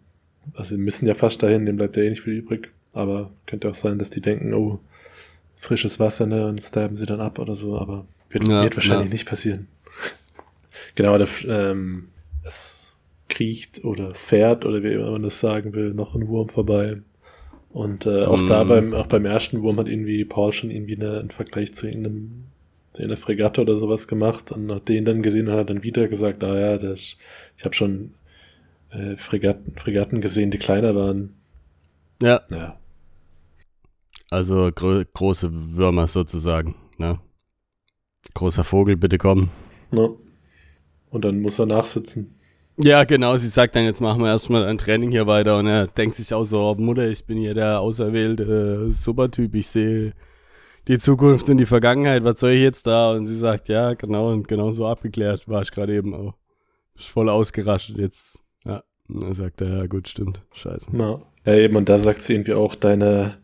also 0.55 0.77
sie 0.77 0.81
müssen 0.81 1.07
ja 1.07 1.15
fast 1.15 1.43
dahin, 1.43 1.67
dem 1.67 1.77
bleibt 1.77 1.97
ja 1.97 2.03
eh 2.03 2.11
nicht 2.11 2.23
viel 2.23 2.35
übrig. 2.35 2.71
Aber 2.93 3.31
könnte 3.47 3.69
auch 3.69 3.75
sein, 3.75 3.99
dass 3.99 4.11
die 4.11 4.21
denken, 4.21 4.55
oh, 4.55 4.79
frisches 5.57 5.99
Wasser, 6.01 6.27
ne, 6.27 6.47
und 6.49 6.63
stabben 6.63 6.97
sie 6.97 7.07
dann 7.07 7.21
ab 7.21 7.39
oder 7.39 7.55
so, 7.55 7.79
aber 7.79 8.07
wird, 8.31 8.49
Ja, 8.49 8.63
wird 8.63 8.77
wahrscheinlich 8.77 9.09
ja. 9.09 9.13
nicht 9.13 9.29
passieren. 9.29 9.69
Genau, 10.95 11.19
der, 11.19 11.29
ähm, 11.49 12.09
es 12.45 12.95
kriecht 13.29 13.85
oder 13.85 14.15
fährt 14.15 14.65
oder 14.65 14.83
wie 14.83 14.93
immer 14.93 15.11
man 15.13 15.23
das 15.23 15.41
sagen 15.41 15.73
will, 15.75 15.95
noch 15.95 16.15
ein 16.15 16.29
Wurm 16.29 16.49
vorbei. 16.49 16.99
Und 17.71 18.07
äh, 18.07 18.25
auch 18.25 18.43
Mm. 18.43 18.47
da 18.47 18.65
beim, 18.65 18.95
auch 18.95 19.07
beim 19.07 19.27
ersten 19.27 19.63
Wurm 19.63 19.79
hat 19.79 19.89
irgendwie 19.89 20.25
Paul 20.25 20.53
schon 20.53 20.71
irgendwie 20.71 20.97
eine, 20.97 21.21
einen 21.21 21.31
Vergleich 21.31 21.75
zu 21.75 21.87
irgendeinem, 21.87 22.45
zu 22.93 23.03
einer 23.03 23.17
Fregatte 23.17 23.61
oder 23.63 23.77
sowas 23.77 24.09
gemacht 24.09 24.53
und 24.53 24.73
hat 24.73 24.89
den 24.89 25.05
dann 25.05 25.23
gesehen 25.23 25.49
und 25.49 25.55
hat 25.57 25.71
dann 25.71 25.83
wieder 25.83 26.09
gesagt, 26.09 26.43
ah 26.45 26.59
ja, 26.59 26.79
das, 26.79 27.17
ich 27.59 27.65
habe 27.65 27.75
schon 27.75 28.15
äh, 28.91 29.17
Fregatten, 29.17 29.77
Fregatten 29.79 30.21
gesehen, 30.21 30.51
die 30.51 30.59
kleiner 30.59 30.95
waren. 30.97 31.35
Ja, 32.23 32.43
Ja. 32.51 32.79
also 34.31 34.71
gro 34.75 35.03
große 35.15 35.51
Würmer 35.77 36.07
sozusagen, 36.09 36.75
ne? 36.99 37.21
Großer 38.35 38.65
Vogel, 38.65 38.97
bitte 38.97 39.19
komm. 39.19 39.51
Ne? 39.93 40.11
Und 41.17 41.25
dann 41.25 41.41
muss 41.41 41.59
er 41.59 41.65
nachsitzen. 41.65 42.35
Ja, 42.77 43.05
genau, 43.05 43.39
sie 43.39 43.49
sagt 43.49 43.75
dann, 43.75 43.87
jetzt 43.87 44.03
machen 44.03 44.21
wir 44.21 44.29
erstmal 44.29 44.67
ein 44.67 44.77
Training 44.77 45.11
hier 45.11 45.27
weiter 45.27 45.57
und 45.57 45.67
er 45.67 45.87
denkt 45.87 46.17
sich 46.17 46.35
auch 46.35 46.45
so, 46.45 46.61
oh, 46.61 46.75
Mutter, 46.75 47.09
ich 47.09 47.25
bin 47.25 47.39
hier 47.39 47.55
der 47.55 47.81
auserwählte 47.81 48.93
Supertyp, 48.93 49.55
ich 49.55 49.69
sehe 49.69 50.13
die 50.87 50.99
Zukunft 50.99 51.49
und 51.49 51.57
die 51.57 51.65
Vergangenheit, 51.65 52.23
was 52.23 52.39
soll 52.39 52.51
ich 52.51 52.61
jetzt 52.61 52.87
da? 52.87 53.13
Und 53.13 53.25
sie 53.25 53.39
sagt, 53.39 53.71
ja, 53.71 53.95
genau, 53.95 54.31
und 54.31 54.47
genau 54.47 54.73
so 54.73 54.87
abgeklärt 54.87 55.49
war 55.49 55.63
ich 55.63 55.71
gerade 55.71 55.95
eben 55.95 56.13
auch. 56.13 56.35
Ist 56.95 57.07
voll 57.07 57.31
ausgerastet 57.31 57.97
jetzt. 57.97 58.45
Ja, 58.67 58.83
und 59.09 59.23
dann 59.23 59.33
sagt 59.33 59.63
er, 59.63 59.69
ja 59.69 59.87
gut, 59.87 60.07
stimmt, 60.07 60.43
scheiße. 60.53 60.91
Ja. 60.93 61.21
ja, 61.47 61.55
eben, 61.55 61.77
und 61.77 61.89
da 61.89 61.97
sagt 61.97 62.21
sie 62.21 62.35
irgendwie 62.35 62.53
auch, 62.53 62.75
deine, 62.75 63.39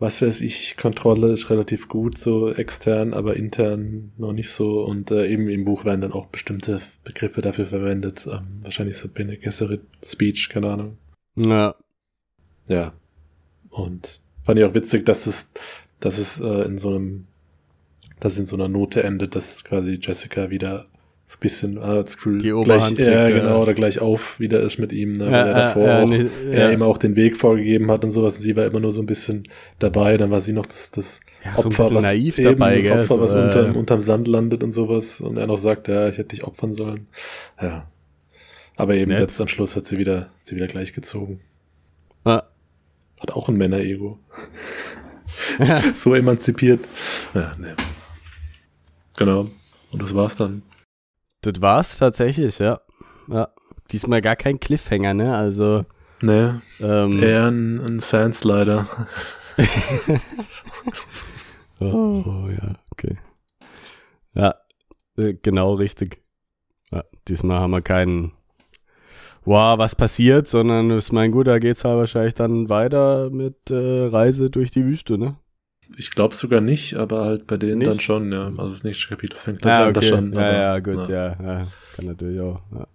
was 0.00 0.22
weiß 0.22 0.40
ich, 0.40 0.78
Kontrolle 0.78 1.30
ist 1.30 1.50
relativ 1.50 1.86
gut, 1.86 2.16
so 2.16 2.50
extern, 2.52 3.12
aber 3.12 3.36
intern 3.36 4.12
noch 4.16 4.32
nicht 4.32 4.50
so. 4.50 4.82
Und 4.82 5.10
äh, 5.10 5.28
eben 5.28 5.48
im 5.48 5.66
Buch 5.66 5.84
werden 5.84 6.00
dann 6.00 6.12
auch 6.12 6.26
bestimmte 6.26 6.80
Begriffe 7.04 7.42
dafür 7.42 7.66
verwendet. 7.66 8.26
Ähm, 8.26 8.60
wahrscheinlich 8.62 8.96
so 8.96 9.08
Bene 9.08 9.36
Gesserit 9.36 9.82
Speech, 10.02 10.48
keine 10.48 10.70
Ahnung. 10.70 10.96
Ja, 11.36 11.74
Ja. 12.66 12.94
Und 13.68 14.20
fand 14.42 14.58
ich 14.58 14.64
auch 14.64 14.74
witzig, 14.74 15.04
dass 15.04 15.26
es, 15.26 15.50
dass 16.00 16.16
es 16.16 16.40
äh, 16.40 16.62
in 16.62 16.78
so 16.78 16.88
einem, 16.88 17.26
dass 18.20 18.32
es 18.32 18.38
in 18.38 18.46
so 18.46 18.56
einer 18.56 18.68
Note 18.68 19.02
endet, 19.02 19.36
dass 19.36 19.64
quasi 19.64 19.98
Jessica 20.00 20.48
wieder 20.48 20.86
so 21.30 21.36
ein 21.36 21.40
bisschen 21.40 21.78
ah, 21.78 22.02
das 22.02 22.16
Gefühl, 22.16 22.38
Die 22.38 22.48
gleich, 22.48 22.56
Oberhand 22.56 22.98
ja, 22.98 23.26
kriegt, 23.26 23.36
genau, 23.36 23.50
ja. 23.50 23.62
oder 23.62 23.72
gleich 23.72 24.00
auf, 24.00 24.40
wie 24.40 24.48
der 24.48 24.62
ist 24.62 24.78
mit 24.80 24.92
ihm, 24.92 25.12
ne, 25.12 25.26
weil 25.26 25.32
Ja, 25.32 25.38
er 25.38 25.46
ja, 25.46 25.54
davor 25.60 25.86
ja, 25.86 26.02
auch, 26.02 26.08
nee, 26.08 26.26
er 26.50 26.66
ja. 26.66 26.70
ihm 26.72 26.82
auch 26.82 26.98
den 26.98 27.14
Weg 27.14 27.36
vorgegeben 27.36 27.88
hat 27.88 28.02
und 28.02 28.10
sowas. 28.10 28.36
Und 28.36 28.42
sie 28.42 28.56
war 28.56 28.66
immer 28.66 28.80
nur 28.80 28.90
so 28.90 29.00
ein 29.00 29.06
bisschen 29.06 29.44
dabei, 29.78 30.16
dann 30.16 30.32
war 30.32 30.40
sie 30.40 30.52
noch 30.52 30.66
das, 30.66 30.90
das 30.90 31.20
Ja, 31.44 31.52
so 31.52 31.66
Opfer, 31.68 31.84
bisschen 31.84 31.94
was 31.94 32.02
naiv 32.02 32.38
eben, 32.40 32.48
dabei, 32.58 32.74
das 32.74 32.82
gell, 32.82 32.92
Opfer, 32.94 33.14
so, 33.14 33.20
was 33.20 33.34
äh, 33.34 33.38
unterm, 33.44 33.76
unterm 33.76 34.00
Sand 34.00 34.26
landet 34.26 34.64
und 34.64 34.72
sowas. 34.72 35.20
Und 35.20 35.36
er 35.36 35.46
noch 35.46 35.56
sagt, 35.56 35.86
ja, 35.86 36.08
ich 36.08 36.18
hätte 36.18 36.30
dich 36.30 36.42
opfern 36.42 36.74
sollen. 36.74 37.06
Ja. 37.62 37.86
Aber 38.74 38.96
eben 38.96 39.12
Nett. 39.12 39.20
jetzt 39.20 39.40
am 39.40 39.46
Schluss 39.46 39.76
hat 39.76 39.86
sie 39.86 39.98
wieder, 39.98 40.22
hat 40.22 40.30
sie 40.42 40.56
wieder 40.56 40.66
gleich 40.66 40.92
gezogen. 40.92 41.38
Ah, 42.24 42.42
Hat 43.20 43.30
auch 43.30 43.48
ein 43.48 43.54
Männerego. 43.56 44.18
so 45.94 46.12
emanzipiert. 46.12 46.88
Ja, 47.34 47.54
ne. 47.56 47.76
Genau. 49.16 49.46
Und 49.92 50.02
das 50.02 50.12
war's 50.12 50.34
dann. 50.34 50.62
Das 51.42 51.60
war's 51.60 51.98
tatsächlich, 51.98 52.58
ja. 52.58 52.80
Ja. 53.28 53.48
Diesmal 53.92 54.20
gar 54.20 54.36
kein 54.36 54.60
Cliffhanger, 54.60 55.14
ne? 55.14 55.36
Also, 55.36 55.84
Ne, 56.22 56.60
ähm, 56.80 57.22
eher 57.22 57.46
ein, 57.46 57.80
ein 57.80 58.00
Sandslider. 58.00 58.86
Oh, 61.82 62.46
ja, 62.50 62.74
okay. 62.92 63.16
Ja, 64.34 64.54
äh, 65.16 65.32
genau 65.32 65.72
richtig. 65.74 66.22
Ja, 66.92 67.04
diesmal 67.26 67.60
haben 67.60 67.70
wir 67.70 67.80
keinen, 67.80 68.32
wow, 69.46 69.78
was 69.78 69.96
passiert, 69.96 70.46
sondern 70.46 70.90
ist 70.90 71.10
mein 71.10 71.32
gut, 71.32 71.46
da 71.46 71.58
geht's 71.58 71.82
halt 71.84 71.96
wahrscheinlich 71.96 72.34
dann 72.34 72.68
weiter 72.68 73.30
mit 73.30 73.70
äh, 73.70 74.08
Reise 74.08 74.50
durch 74.50 74.70
die 74.70 74.84
Wüste, 74.84 75.16
ne? 75.16 75.36
Ich 75.96 76.10
glaube 76.12 76.34
sogar 76.34 76.60
nicht, 76.60 76.94
aber 76.94 77.24
halt 77.24 77.46
bei 77.46 77.56
denen 77.56 77.78
Nicht? 77.78 77.90
dann 77.90 78.00
schon, 78.00 78.32
ja. 78.32 78.46
Also 78.56 78.68
das 78.68 78.84
nächste 78.84 79.08
Kapitel 79.08 79.36
fängt 79.36 79.64
Ja, 79.64 79.86
an, 79.86 79.94
das 79.94 80.04
okay. 80.04 80.14
schon. 80.14 80.32
ja, 80.32 80.38
aber, 80.38 80.52
ja, 80.52 80.78
gut, 80.78 81.08
ja. 81.08 81.26
ja, 81.42 81.66
kann 81.94 82.06
natürlich 82.06 82.40
auch. 82.40 82.60
Ja. 82.72 82.86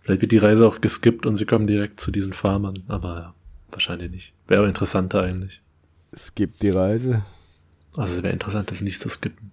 Vielleicht 0.00 0.22
wird 0.22 0.32
die 0.32 0.38
Reise 0.38 0.66
auch 0.66 0.80
geskippt 0.80 1.26
und 1.26 1.36
sie 1.36 1.44
kommen 1.46 1.66
direkt 1.66 2.00
zu 2.00 2.10
diesen 2.10 2.32
Farmern, 2.32 2.74
aber 2.88 3.14
ja, 3.16 3.34
wahrscheinlich 3.70 4.10
nicht. 4.10 4.32
Wäre 4.48 4.60
aber 4.60 4.68
interessanter 4.68 5.22
eigentlich. 5.22 5.62
Es 6.12 6.34
gibt 6.34 6.62
die 6.62 6.70
Reise. 6.70 7.22
Also 7.96 8.16
es 8.16 8.22
wäre 8.22 8.32
interessant, 8.32 8.70
das 8.70 8.80
nicht 8.80 9.00
zu 9.00 9.08
skippen. 9.08 9.50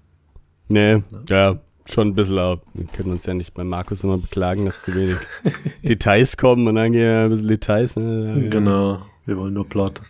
Nee, 0.70 1.04
ja, 1.30 1.60
schon 1.86 2.10
ein 2.10 2.16
bisschen 2.16 2.40
auch. 2.40 2.60
Wir 2.74 2.86
können 2.86 3.12
uns 3.12 3.26
ja 3.26 3.34
nicht 3.34 3.54
bei 3.54 3.64
Markus 3.64 4.04
immer 4.04 4.18
beklagen, 4.18 4.66
dass 4.66 4.82
zu 4.82 4.94
wenig 4.96 5.18
Details 5.84 6.36
kommen 6.38 6.68
und 6.68 6.76
dann 6.76 6.92
gehen 6.92 7.02
ja 7.02 7.26
ein 7.26 7.30
bisschen 7.30 7.48
Details. 7.48 7.96
Ne? 7.96 8.34
Ja, 8.36 8.44
ja. 8.44 8.50
Genau. 8.50 9.06
Wir 9.26 9.38
wollen 9.38 9.54
nur 9.54 9.68
Plot. 9.68 10.02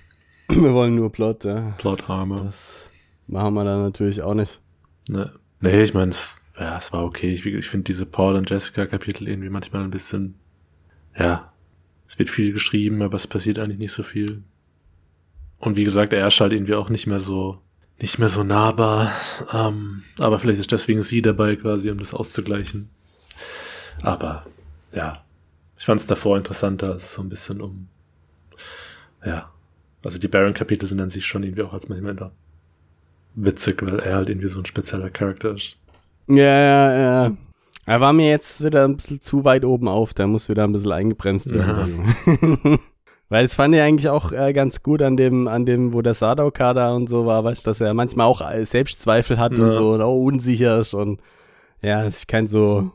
Wir 0.50 0.74
wollen 0.74 0.95
nur 0.95 1.12
Plot, 1.12 1.43
ja. 1.43 1.74
Plot 1.78 2.10
Armor. 2.10 2.54
Machen 3.28 3.54
wir 3.56 3.66
dann 3.66 3.82
natürlich 3.82 4.22
auch 4.22 4.34
nicht. 4.34 4.62
Ne. 5.10 5.34
Nee, 5.60 5.84
ich 5.84 5.93
meine, 5.93 6.12
es, 6.12 6.36
ja, 6.58 6.78
es 6.78 6.93
war 6.93 7.04
okay. 7.04 7.34
Ich, 7.34 7.45
ich 7.45 7.68
finde 7.68 7.84
diese 7.84 8.06
Paul 8.06 8.36
und 8.36 8.50
Jessica 8.50 8.86
Kapitel 8.86 9.28
irgendwie 9.28 9.50
manchmal 9.50 9.84
ein 9.84 9.91
bisschen, 9.91 10.36
ja, 11.18 11.52
es 12.08 12.18
wird 12.18 12.30
viel 12.30 12.54
geschrieben, 12.54 13.02
aber 13.02 13.16
es 13.18 13.28
passiert 13.28 13.60
eigentlich 13.60 13.80
nicht 13.80 13.91
so 13.91 14.04
viel. 14.04 14.43
Und 15.58 15.76
wie 15.76 15.84
gesagt, 15.84 16.14
er 16.14 16.28
ist 16.28 16.39
halt 16.39 16.54
irgendwie 16.54 16.76
auch 16.76 16.89
nicht 16.89 17.08
mehr 17.08 17.20
so, 17.20 17.60
nicht 18.00 18.18
mehr 18.18 18.30
so 18.30 18.43
nahbar. 18.43 19.12
Ähm, 19.52 20.04
aber 20.20 20.39
vielleicht 20.39 20.62
ist 20.62 20.72
deswegen 20.72 21.02
sie 21.02 21.22
dabei 21.22 21.58
quasi, 21.58 21.89
um 21.89 21.98
das 21.98 22.14
auszugleichen. 22.14 22.89
Aber, 24.02 24.45
ja, 24.93 25.14
ich 25.78 25.86
fand 25.86 26.00
es 26.00 26.08
davor 26.08 26.38
interessanter, 26.38 26.91
als 26.93 27.04
es 27.04 27.14
so 27.16 27.22
ein 27.22 27.30
bisschen 27.30 27.60
um, 27.60 27.89
ja, 29.26 29.52
also 30.04 30.20
die 30.20 30.28
Baron-Kapitel 30.28 30.88
sind 30.88 31.02
an 31.02 31.10
sich 31.10 31.26
schon 31.26 31.43
irgendwie 31.43 31.64
auch 31.64 31.74
als 31.74 31.89
manchmal 31.89 32.16
da 32.16 32.32
witzig, 33.36 33.82
weil 33.84 34.00
er 34.00 34.16
halt 34.16 34.30
irgendwie 34.30 34.48
so 34.48 34.60
ein 34.60 34.66
spezieller 34.66 35.10
Charakter 35.10 35.54
ist. 35.54 35.78
Ja, 36.28 36.36
ja, 36.43 36.98
ja. 37.26 37.32
Er 37.86 38.02
war 38.02 38.12
mir 38.12 38.30
jetzt 38.30 38.64
wieder 38.64 38.84
ein 38.84 38.98
bisschen 38.98 39.22
zu 39.22 39.45
weit 39.45 39.64
oben 39.64 39.88
auf, 39.88 40.14
der 40.14 40.28
muss 40.28 40.50
wieder 40.50 40.66
ein 40.66 40.74
bisschen 40.74 40.91
eingebremst 40.91 41.50
werden. 41.52 42.16
Weil 43.30 43.43
es 43.45 43.54
fand 43.56 43.76
ich 43.76 43.82
eigentlich 43.82 44.10
auch 44.10 44.32
äh, 44.32 44.54
ganz 44.54 44.84
gut 44.84 45.02
an 45.02 45.18
dem, 45.18 45.48
an 45.48 45.66
dem, 45.66 45.91
wo 45.93 46.02
der 46.02 46.14
Sadao-Kader 46.14 46.95
und 46.95 47.08
so 47.08 47.26
war, 47.26 47.43
weißt 47.43 47.66
du, 47.66 47.70
dass 47.70 47.82
er 47.82 47.93
manchmal 47.93 48.26
auch 48.26 48.41
äh, 48.41 48.66
Selbstzweifel 48.66 49.38
hat 49.38 49.58
Ja. 49.58 49.66
und 49.66 49.72
so 49.74 49.91
und 49.93 50.02
auch 50.02 50.16
unsicher 50.16 50.80
ist 50.80 50.93
und 50.93 51.22
ja, 51.82 52.04
ist 52.04 52.28
kein 52.28 52.48
so 52.48 52.91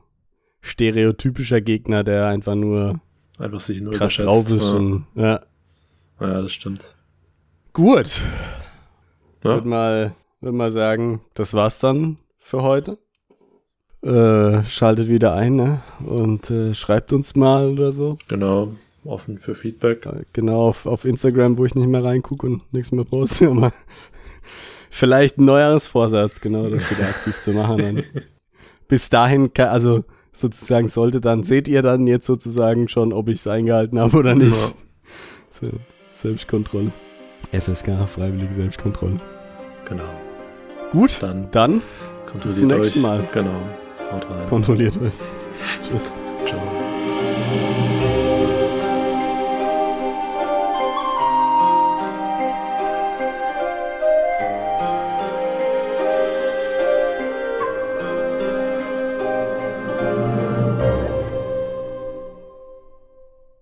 stereotypischer 0.63 1.61
Gegner, 1.61 2.03
der 2.05 2.27
einfach 2.27 2.55
nur 2.55 3.01
Einfach 3.39 3.61
sich 3.61 3.81
nur 3.81 3.93
krass 3.93 4.17
drauf 4.17 4.49
ist 4.51 4.63
ja. 4.63 4.79
und 4.79 5.07
ja. 5.15 5.41
Ja, 6.29 6.43
das 6.43 6.53
stimmt. 6.53 6.95
Gut. 7.73 8.07
Ich 8.07 9.45
Ja. 9.45 9.55
würde 9.55 9.68
mal, 9.68 10.14
würd 10.41 10.55
mal 10.55 10.70
sagen, 10.73 11.20
das 11.35 11.55
war's 11.55 11.79
dann 11.79 12.18
für 12.39 12.62
heute. 12.62 12.99
Äh, 14.03 14.64
schaltet 14.64 15.09
wieder 15.09 15.35
ein, 15.35 15.55
ne? 15.57 15.81
Und 16.05 16.51
äh, 16.51 16.75
schreibt 16.75 17.12
uns 17.12 17.37
mal 17.37 17.68
oder 17.70 17.93
so. 17.93 18.18
Genau, 18.29 18.73
offen 19.05 19.39
für 19.39 19.55
Feedback. 19.55 20.05
Äh, 20.07 20.25
Genau, 20.33 20.68
auf, 20.68 20.87
auf 20.87 21.05
Instagram, 21.05 21.57
wo 21.57 21.64
ich 21.64 21.75
nicht 21.77 21.87
mehr 21.89 22.03
reingucke 22.03 22.47
und 22.47 22.73
nichts 22.73 22.91
mehr 22.93 23.05
poste, 23.05 23.49
aber 23.51 23.73
vielleicht 24.91 25.39
ein 25.39 25.45
neueres 25.45 25.87
Vorsatz, 25.87 26.41
genau, 26.41 26.68
das 26.68 26.91
wieder 26.91 27.09
aktiv 27.09 27.41
zu 27.41 27.53
machen. 27.53 27.79
Dann. 27.79 28.03
Bis 28.89 29.09
dahin, 29.09 29.51
also 29.57 30.05
sozusagen 30.33 30.89
sollte 30.89 31.20
dann, 31.20 31.45
seht 31.45 31.68
ihr 31.68 31.83
dann 31.83 32.07
jetzt 32.07 32.27
sozusagen 32.27 32.89
schon, 32.89 33.12
ob 33.12 33.29
ich 33.29 33.39
es 33.39 33.47
eingehalten 33.47 34.01
habe 34.01 34.16
oder 34.16 34.35
nicht. 34.35 34.51
Ja. 34.51 34.73
So, 35.61 35.68
Selbstkontrolle. 36.23 36.93
FSK, 37.53 38.09
freiwillige 38.09 38.55
Selbstkontrolle. 38.55 39.20
Genau. 39.89 40.05
Gut, 40.93 41.18
Dann 41.23 41.49
dann 41.51 41.83
kontrolliert 42.31 42.59
zum 42.61 42.70
euch. 42.73 42.79
nächsten 42.79 43.01
Mal. 43.03 43.29
Genau. 43.33 43.51
Haut 44.12 44.31
rein. 44.31 44.49
kontrolliert 44.49 44.97
euch. 45.01 45.12
Tschüss. 45.83 46.11
Ciao. 46.47 46.61